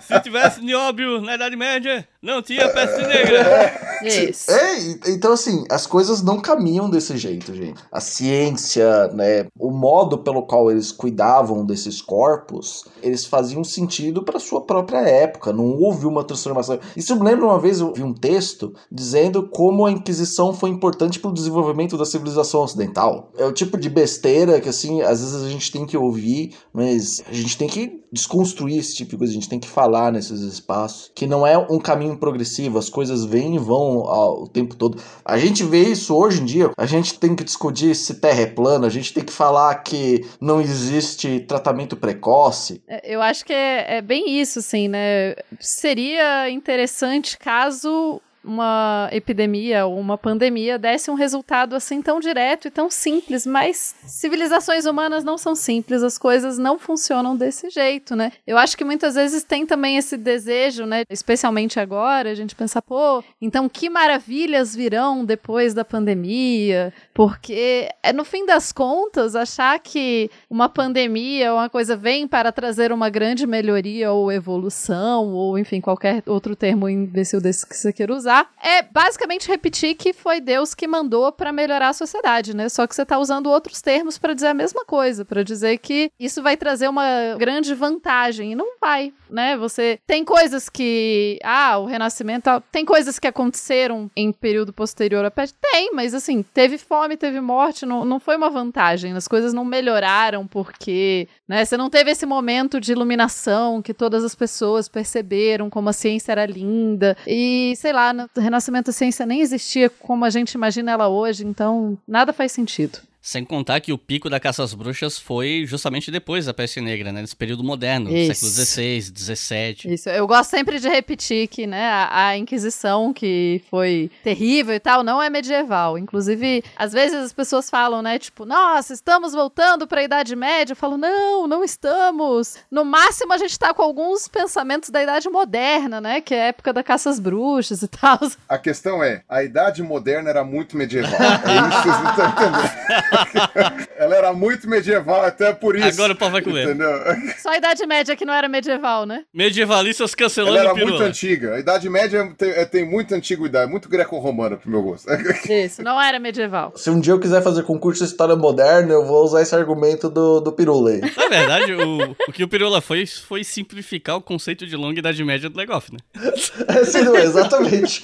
[0.00, 3.44] Se tivesse nióbio na Idade Média, não tinha peste negra.
[4.02, 4.50] Isso.
[4.50, 7.80] É, então assim, as coisas não caminham desse jeito, gente.
[7.90, 14.38] A ciência, né, o modo pelo qual eles cuidavam desses corpos, eles faziam sentido para
[14.38, 16.78] sua própria época, não houve uma transformação.
[16.96, 21.18] Isso me lembra uma vez eu vi um texto dizendo como a Inquisição foi importante
[21.18, 23.30] para o desenvolvimento da civilização ocidental.
[23.36, 27.22] É o tipo de besteira que assim, às vezes a gente tem que ouvir, mas
[27.28, 30.40] a gente tem que desconstruir esse tipo de coisa, a gente tem que falar nesses
[30.40, 34.76] espaços, que não é um caminho progressivo, as coisas vêm e vão ao, o tempo
[34.76, 35.00] todo.
[35.24, 38.46] A gente vê isso hoje em dia, a gente tem que discutir se terra é
[38.46, 42.82] plana, a gente tem que falar que não existe tratamento precoce.
[42.88, 45.34] É, Eu acho que é, é bem isso, assim, né?
[45.58, 52.70] Seria interessante caso uma epidemia ou uma pandemia desse um resultado assim tão direto e
[52.70, 58.32] tão simples, mas civilizações humanas não são simples, as coisas não funcionam desse jeito, né?
[58.46, 62.82] Eu acho que muitas vezes tem também esse desejo, né, especialmente agora, a gente pensar,
[62.82, 69.78] pô, então que maravilhas virão depois da pandemia, porque é no fim das contas achar
[69.78, 75.58] que uma pandemia ou uma coisa vem para trazer uma grande melhoria ou evolução ou
[75.58, 78.29] enfim qualquer outro termo imbecil desse que você queira usar
[78.62, 82.68] é basicamente repetir que foi Deus que mandou para melhorar a sociedade, né?
[82.68, 86.10] Só que você tá usando outros termos para dizer a mesma coisa, para dizer que
[86.18, 88.52] isso vai trazer uma grande vantagem.
[88.52, 89.56] E não vai, né?
[89.56, 95.30] Você tem coisas que ah, o renascimento, tem coisas que aconteceram em período posterior à
[95.30, 99.52] peste, tem, mas assim, teve fome, teve morte, não, não foi uma vantagem, as coisas
[99.52, 104.88] não melhoraram porque, né, você não teve esse momento de iluminação que todas as pessoas
[104.88, 107.16] perceberam como a ciência era linda.
[107.26, 111.98] E, sei lá, Renascimento a ciência nem existia como a gente imagina ela hoje, então
[112.06, 112.98] nada faz sentido.
[113.22, 117.12] Sem contar que o pico da caça às bruxas foi justamente depois da peste negra,
[117.12, 117.20] né?
[117.20, 118.34] Nesse período moderno, Isso.
[118.34, 119.94] século XVI, XVII.
[119.94, 124.80] Isso, eu gosto sempre de repetir que, né, a, a Inquisição, que foi terrível e
[124.80, 125.98] tal, não é medieval.
[125.98, 130.72] Inclusive, às vezes as pessoas falam, né, tipo, nossa, estamos voltando para a Idade Média.
[130.72, 132.56] Eu falo, não, não estamos.
[132.70, 136.46] No máximo, a gente tá com alguns pensamentos da Idade Moderna, né, que é a
[136.46, 138.18] época da caça às bruxas e tal.
[138.48, 141.10] A questão é, a idade moderna era muito medieval.
[141.12, 143.09] É isso que vocês não estão entendendo.
[143.96, 145.88] Ela era muito medieval, até por isso.
[145.88, 146.64] Agora o pau vai comer.
[146.64, 146.90] Entendeu?
[147.38, 149.24] Só a Idade Média que não era medieval, né?
[149.32, 150.92] Medievalistas cancelando Ela era pirula.
[150.92, 151.54] muito antiga.
[151.54, 155.06] A Idade Média tem, é, tem muita antiguidade, muito greco-romana pro meu gosto.
[155.50, 156.72] Isso, não era medieval.
[156.76, 160.08] Se um dia eu quiser fazer concurso de história moderna, eu vou usar esse argumento
[160.08, 161.00] do, do pirula aí.
[161.00, 165.22] Na verdade, o, o que o Pirula foi foi simplificar o conceito de longa idade
[165.24, 165.98] média do Legoff, né?
[166.68, 168.02] É, sim, não, exatamente.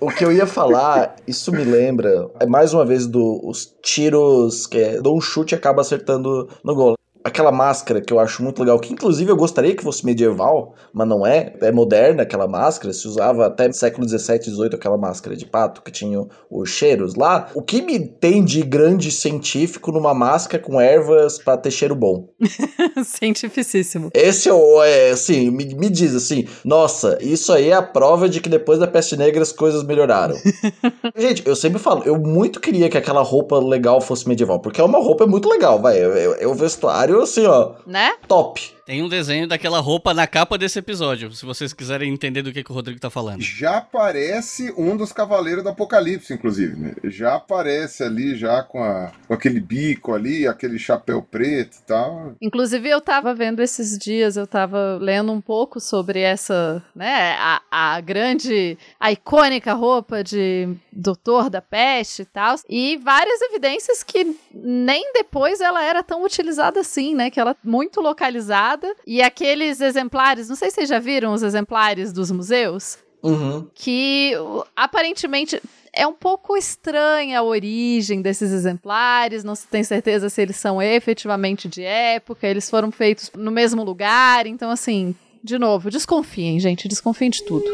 [0.00, 4.31] O que eu ia falar, isso me lembra, é mais uma vez dos tiros
[4.70, 6.94] que é, dou um chute e acaba acertando no gol.
[7.24, 11.06] Aquela máscara que eu acho muito legal, que inclusive eu gostaria que fosse medieval, mas
[11.08, 11.54] não é.
[11.60, 15.90] É moderna aquela máscara, se usava até século 17, 18 aquela máscara de pato que
[15.90, 17.48] tinha os cheiros lá.
[17.54, 22.28] O que me tem de grande científico numa máscara com ervas pra ter cheiro bom?
[23.04, 24.10] Cientificíssimo.
[24.14, 24.52] Esse é
[24.84, 28.78] é, assim, me, me diz assim, nossa, isso aí é a prova de que depois
[28.78, 30.36] da peste negra as coisas melhoraram.
[31.16, 34.84] Gente, eu sempre falo, eu muito queria que aquela roupa legal fosse medieval, porque é
[34.84, 38.14] uma roupa muito legal, vai, é, é- é o vestuário assim, ó, Né?
[38.26, 38.74] top.
[38.84, 42.64] Tem um desenho daquela roupa na capa desse episódio, se vocês quiserem entender do que,
[42.64, 43.40] que o Rodrigo tá falando.
[43.40, 46.94] Já aparece um dos Cavaleiros do Apocalipse, inclusive, né?
[47.04, 52.34] Já aparece ali, já com, a, com aquele bico ali, aquele chapéu preto e tal.
[52.40, 57.62] Inclusive, eu tava vendo esses dias, eu tava lendo um pouco sobre essa, né, a,
[57.70, 64.36] a grande, a icônica roupa de doutor da peste e tal, e várias evidências que
[64.52, 68.71] nem depois ela era tão utilizada assim, né, que ela é muito localizada,
[69.06, 73.68] e aqueles exemplares, não sei se vocês já viram os exemplares dos museus, Uhum.
[73.74, 74.32] que
[74.74, 75.62] aparentemente
[75.94, 80.80] é um pouco estranha a origem desses exemplares, não se tem certeza se eles são
[80.82, 86.88] efetivamente de época, eles foram feitos no mesmo lugar, então assim, de novo, desconfiem, gente,
[86.88, 87.64] desconfiem de tudo.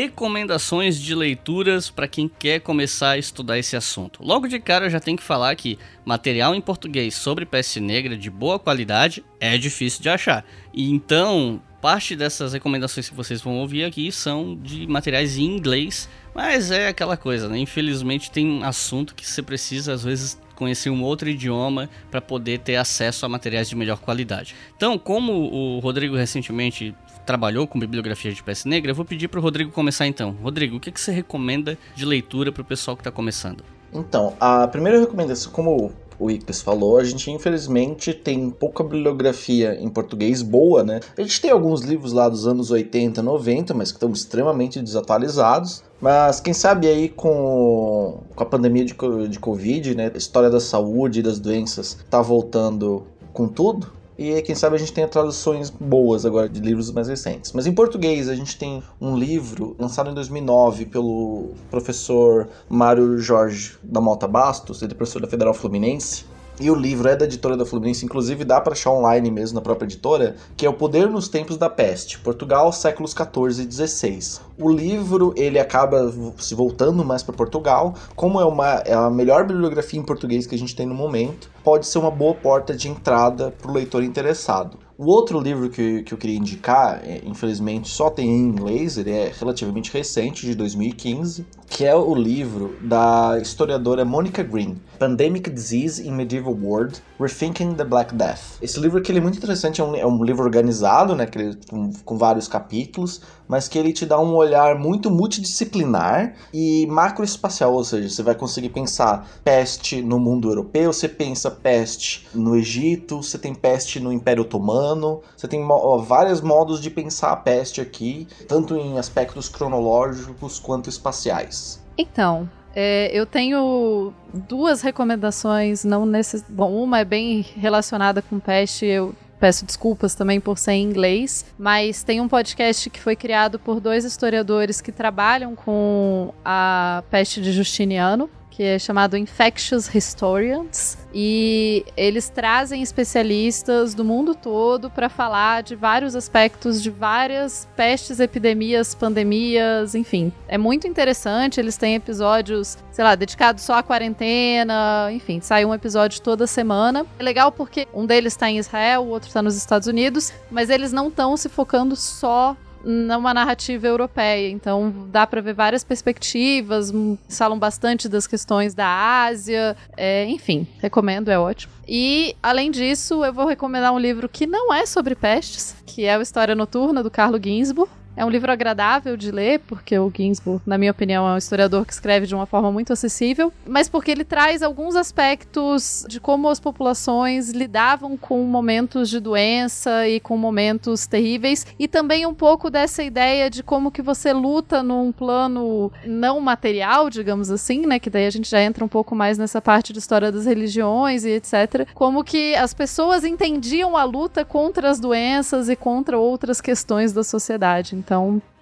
[0.00, 4.22] Recomendações de leituras para quem quer começar a estudar esse assunto.
[4.24, 8.16] Logo de cara eu já tenho que falar que material em português sobre peste negra
[8.16, 10.42] de boa qualidade é difícil de achar.
[10.72, 16.08] E então, parte dessas recomendações que vocês vão ouvir aqui são de materiais em inglês,
[16.34, 17.58] mas é aquela coisa, né?
[17.58, 22.60] Infelizmente tem um assunto que você precisa às vezes conhecer um outro idioma para poder
[22.60, 24.54] ter acesso a materiais de melhor qualidade.
[24.76, 26.94] Então, como o Rodrigo recentemente
[27.26, 30.36] trabalhou com bibliografia de peça negra, eu vou pedir para o Rodrigo começar então.
[30.42, 33.64] Rodrigo, o que, que você recomenda de leitura para o pessoal que está começando?
[33.92, 39.88] Então, a primeira recomendação, como o Ictus falou, a gente infelizmente tem pouca bibliografia em
[39.88, 41.00] português boa, né?
[41.16, 45.82] A gente tem alguns livros lá dos anos 80, 90, mas que estão extremamente desatualizados.
[45.98, 48.94] Mas quem sabe aí com, com a pandemia de,
[49.28, 50.10] de Covid, né?
[50.14, 53.90] A história da saúde e das doenças tá voltando com tudo.
[54.20, 57.52] E quem sabe a gente tenha traduções boas agora de livros mais recentes.
[57.54, 63.78] Mas em português a gente tem um livro lançado em 2009 pelo professor Mário Jorge
[63.82, 66.26] da Mota Bastos, ele é professor da Federal Fluminense.
[66.60, 69.62] E o livro é da editora da Fluminense, inclusive dá para achar online mesmo na
[69.62, 74.42] própria editora, que é O Poder nos Tempos da Peste, Portugal, séculos 14 e 16.
[74.58, 79.46] O livro ele acaba se voltando mais para Portugal, como é, uma, é a melhor
[79.46, 82.90] bibliografia em português que a gente tem no momento, pode ser uma boa porta de
[82.90, 84.76] entrada para o leitor interessado.
[85.02, 89.10] O outro livro que, que eu queria indicar, é, infelizmente só tem em inglês, ele
[89.10, 96.06] é relativamente recente, de 2015, que é o livro da historiadora Monica Green, Pandemic Disease
[96.06, 98.58] in Medieval World, Rethinking the Black Death.
[98.62, 101.92] Esse livro aqui é muito interessante, é um, é um livro organizado, né, ele, com,
[102.04, 107.84] com vários capítulos, mas que ele te dá um olhar muito multidisciplinar e macroespacial, ou
[107.84, 113.38] seja, você vai conseguir pensar peste no mundo europeu, você pensa peste no Egito, você
[113.38, 118.26] tem peste no Império Otomano, você tem ó, vários modos de pensar a peste aqui,
[118.46, 121.80] tanto em aspectos cronológicos quanto espaciais.
[121.98, 124.12] Então, é, eu tenho
[124.48, 126.44] duas recomendações, não nesse.
[126.48, 128.86] Bom, uma é bem relacionada com peste.
[128.86, 133.58] Eu Peço desculpas também por ser em inglês, mas tem um podcast que foi criado
[133.58, 138.28] por dois historiadores que trabalham com a peste de Justiniano,
[138.60, 145.74] que é chamado Infectious Historians, e eles trazem especialistas do mundo todo para falar de
[145.74, 150.30] vários aspectos de várias pestes, epidemias, pandemias, enfim.
[150.46, 155.72] É muito interessante, eles têm episódios, sei lá, dedicados só à quarentena, enfim, sai um
[155.72, 157.06] episódio toda semana.
[157.18, 160.68] É legal porque um deles está em Israel, o outro está nos Estados Unidos, mas
[160.68, 162.54] eles não estão se focando só
[162.84, 164.50] numa narrativa europeia.
[164.50, 166.92] Então dá para ver várias perspectivas,
[167.28, 171.72] falam bastante das questões da Ásia, é, enfim, recomendo, é ótimo.
[171.86, 176.16] E além disso, eu vou recomendar um livro que não é sobre pestes, que é
[176.16, 177.90] o História Noturna do Carlo Ginzburg.
[178.20, 181.86] É um livro agradável de ler, porque o Ginsburg, na minha opinião, é um historiador
[181.86, 186.46] que escreve de uma forma muito acessível, mas porque ele traz alguns aspectos de como
[186.50, 192.68] as populações lidavam com momentos de doença e com momentos terríveis, e também um pouco
[192.68, 198.10] dessa ideia de como que você luta num plano não material, digamos assim, né, que
[198.10, 201.30] daí a gente já entra um pouco mais nessa parte de história das religiões e
[201.30, 207.14] etc, como que as pessoas entendiam a luta contra as doenças e contra outras questões
[207.14, 207.96] da sociedade.
[207.96, 208.09] Então,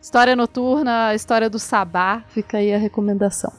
[0.01, 3.53] história noturna, história do Sabá, fica aí a recomendação.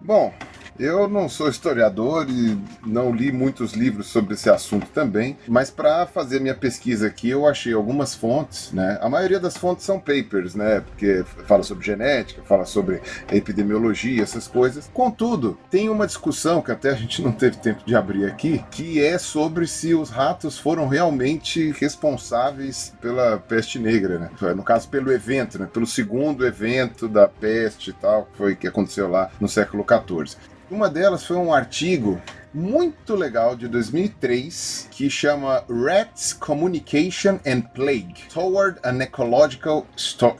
[0.00, 0.32] Bom,
[0.78, 6.06] eu não sou historiador e não li muitos livros sobre esse assunto também, mas para
[6.06, 8.98] fazer minha pesquisa aqui eu achei algumas fontes, né?
[9.00, 10.80] A maioria das fontes são papers, né?
[10.80, 13.00] Porque fala sobre genética, fala sobre
[13.30, 14.90] epidemiologia, essas coisas.
[14.92, 19.02] Contudo, tem uma discussão que até a gente não teve tempo de abrir aqui, que
[19.02, 24.30] é sobre se os ratos foram realmente responsáveis pela peste negra, né?
[24.54, 25.68] No caso, pelo evento, né?
[25.72, 30.36] Pelo segundo evento da peste e tal, que foi que aconteceu lá no século XIV.
[30.72, 32.18] Uma delas foi um artigo
[32.54, 39.86] muito legal de 2003 que chama Rats Communication and Plague Toward an Ecological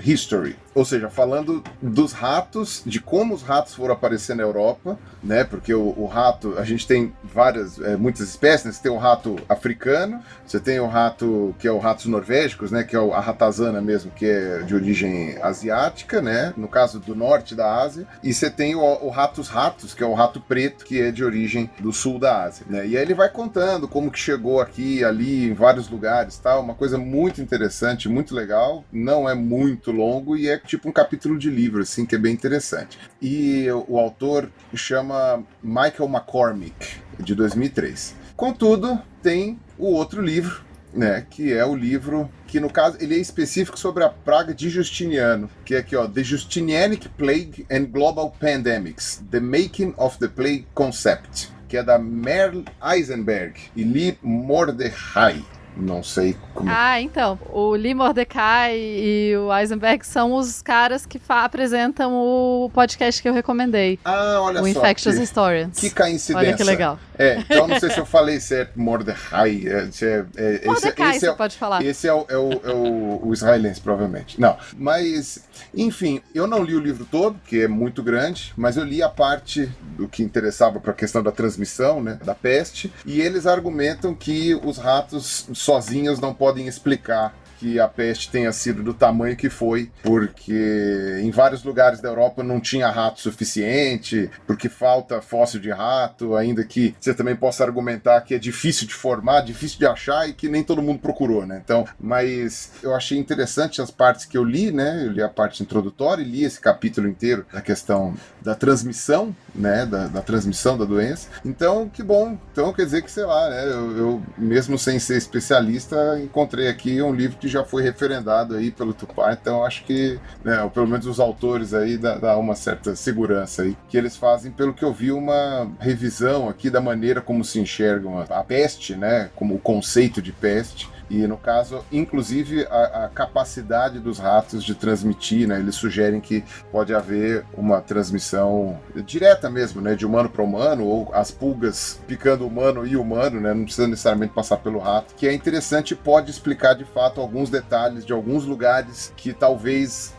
[0.01, 5.45] History ou seja, falando dos ratos, de como os ratos foram aparecer na Europa, né?
[5.45, 8.73] Porque o, o rato, a gente tem várias, é, muitas espécies, né?
[8.73, 12.85] Você tem o rato africano, você tem o rato que é o ratos norvégicos, né?
[12.85, 16.55] Que é a ratazana mesmo, que é de origem asiática, né?
[16.57, 20.07] No caso do norte da Ásia, e você tem o, o ratos ratos, que é
[20.07, 22.87] o rato preto, que é de origem do sul da Ásia, né?
[22.87, 26.75] E aí ele vai contando como que chegou aqui, ali, em vários lugares, tal, uma
[26.75, 31.51] coisa muito interessante, muito legal, não é muito longo e é tipo um capítulo de
[31.51, 32.99] livro, assim, que é bem interessante.
[33.21, 38.15] E o autor chama Michael McCormick, de 2003.
[38.37, 43.19] Contudo, tem o outro livro, né, que é o livro que no caso ele é
[43.19, 48.31] específico sobre a praga de Justiniano, que é aqui ó, The Justinianic Plague and Global
[48.39, 55.43] Pandemics: The Making of the Plague Concept, que é da Merle Eisenberg e Lee Mordechai.
[55.77, 56.71] Não sei como.
[56.71, 57.39] Ah, então.
[57.51, 63.33] O Lee Mordecai e o Eisenberg são os caras que apresentam o podcast que eu
[63.33, 63.99] recomendei.
[64.05, 64.69] Ah, olha o só.
[64.69, 65.79] Infectious que, Historians.
[65.79, 66.37] Que coincidência.
[66.37, 66.99] Olha que legal.
[67.19, 69.63] É, então não sei se eu falei certo, Mordecai.
[69.67, 71.85] É, é, é, Mordecai, esse, você é, pode falar.
[71.85, 74.41] Esse é, o, é, o, é o, o israelense, provavelmente.
[74.41, 75.45] Não, mas,
[75.75, 79.09] enfim, eu não li o livro todo, que é muito grande, mas eu li a
[79.09, 84.15] parte do que interessava para a questão da transmissão, né, da peste, e eles argumentam
[84.15, 89.49] que os ratos sozinhos não podem explicar que a peste tenha sido do tamanho que
[89.49, 95.71] foi, porque em vários lugares da Europa não tinha rato suficiente, porque falta fóssil de
[95.71, 100.29] rato, ainda que você também possa argumentar que é difícil de formar, difícil de achar
[100.29, 101.63] e que nem todo mundo procurou, né?
[101.65, 105.05] Então, mas eu achei interessante as partes que eu li, né?
[105.07, 109.87] Eu li a parte introdutória e li esse capítulo inteiro da questão da transmissão, né?
[109.87, 111.29] Da, da transmissão da doença.
[111.45, 112.37] Então, que bom.
[112.51, 113.67] Então, quer dizer que, sei lá, né?
[113.67, 118.71] Eu, eu mesmo sem ser especialista, encontrei aqui um livro que já foi referendado aí
[118.71, 122.97] pelo Tupá, então acho que, né, pelo menos os autores aí dá, dá, uma certa
[122.97, 127.45] segurança aí, que eles fazem, pelo que eu vi, uma revisão aqui da maneira como
[127.45, 132.67] se enxergam a, a peste, né, como o conceito de peste, e no caso, inclusive
[132.71, 135.59] a, a, capacidade dos ratos de transmitir, né?
[135.59, 139.95] Eles sugerem que pode haver uma transmissão direta mesmo, né?
[139.95, 143.53] De humano para humano, ou as pulgas picando humano e humano, né?
[143.53, 147.51] Não precisa necessariamente passar pelo rato, que é interessante e pode explicar de fato alguns
[147.51, 150.15] detalhes de alguns lugares que talvez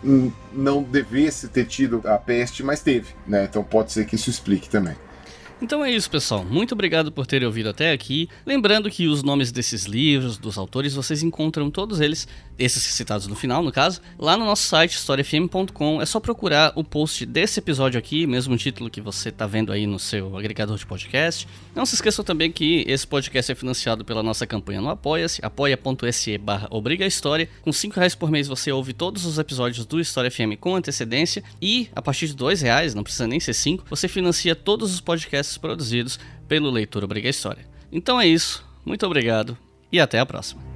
[0.53, 3.45] não devesse ter tido a peste, mas teve, né?
[3.45, 4.95] Então pode ser que isso explique também.
[5.64, 6.44] Então é isso, pessoal.
[6.44, 8.27] Muito obrigado por terem ouvido até aqui.
[8.45, 12.27] Lembrando que os nomes desses livros, dos autores, vocês encontram todos eles,
[12.57, 16.01] esses citados no final, no caso, lá no nosso site historiafm.com.
[16.01, 19.85] É só procurar o post desse episódio aqui, mesmo título que você está vendo aí
[19.88, 21.47] no seu agregador de podcast.
[21.75, 26.38] Não se esqueçam também que esse podcast é financiado pela nossa campanha no Apoia-se, apoia.se
[26.38, 27.49] barra Obriga História.
[27.61, 31.43] Com 5 reais por mês você ouve todos os episódios do História FM com antecedência
[31.61, 35.01] e a partir de 2 reais, não precisa nem ser 5, você financia todos os
[35.01, 37.65] podcasts produzidos pelo Leitor Obriga História.
[37.91, 39.57] Então é isso, muito obrigado
[39.91, 40.72] e até a próxima.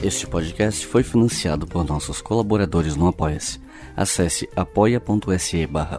[0.00, 3.60] Este podcast foi financiado por nossos colaboradores no Apoia-se.
[3.96, 5.98] Acesse apoia.se barra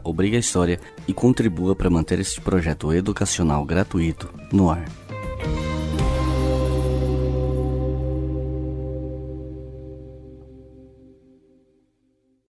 [1.05, 4.85] e contribua para manter este projeto educacional gratuito no ar.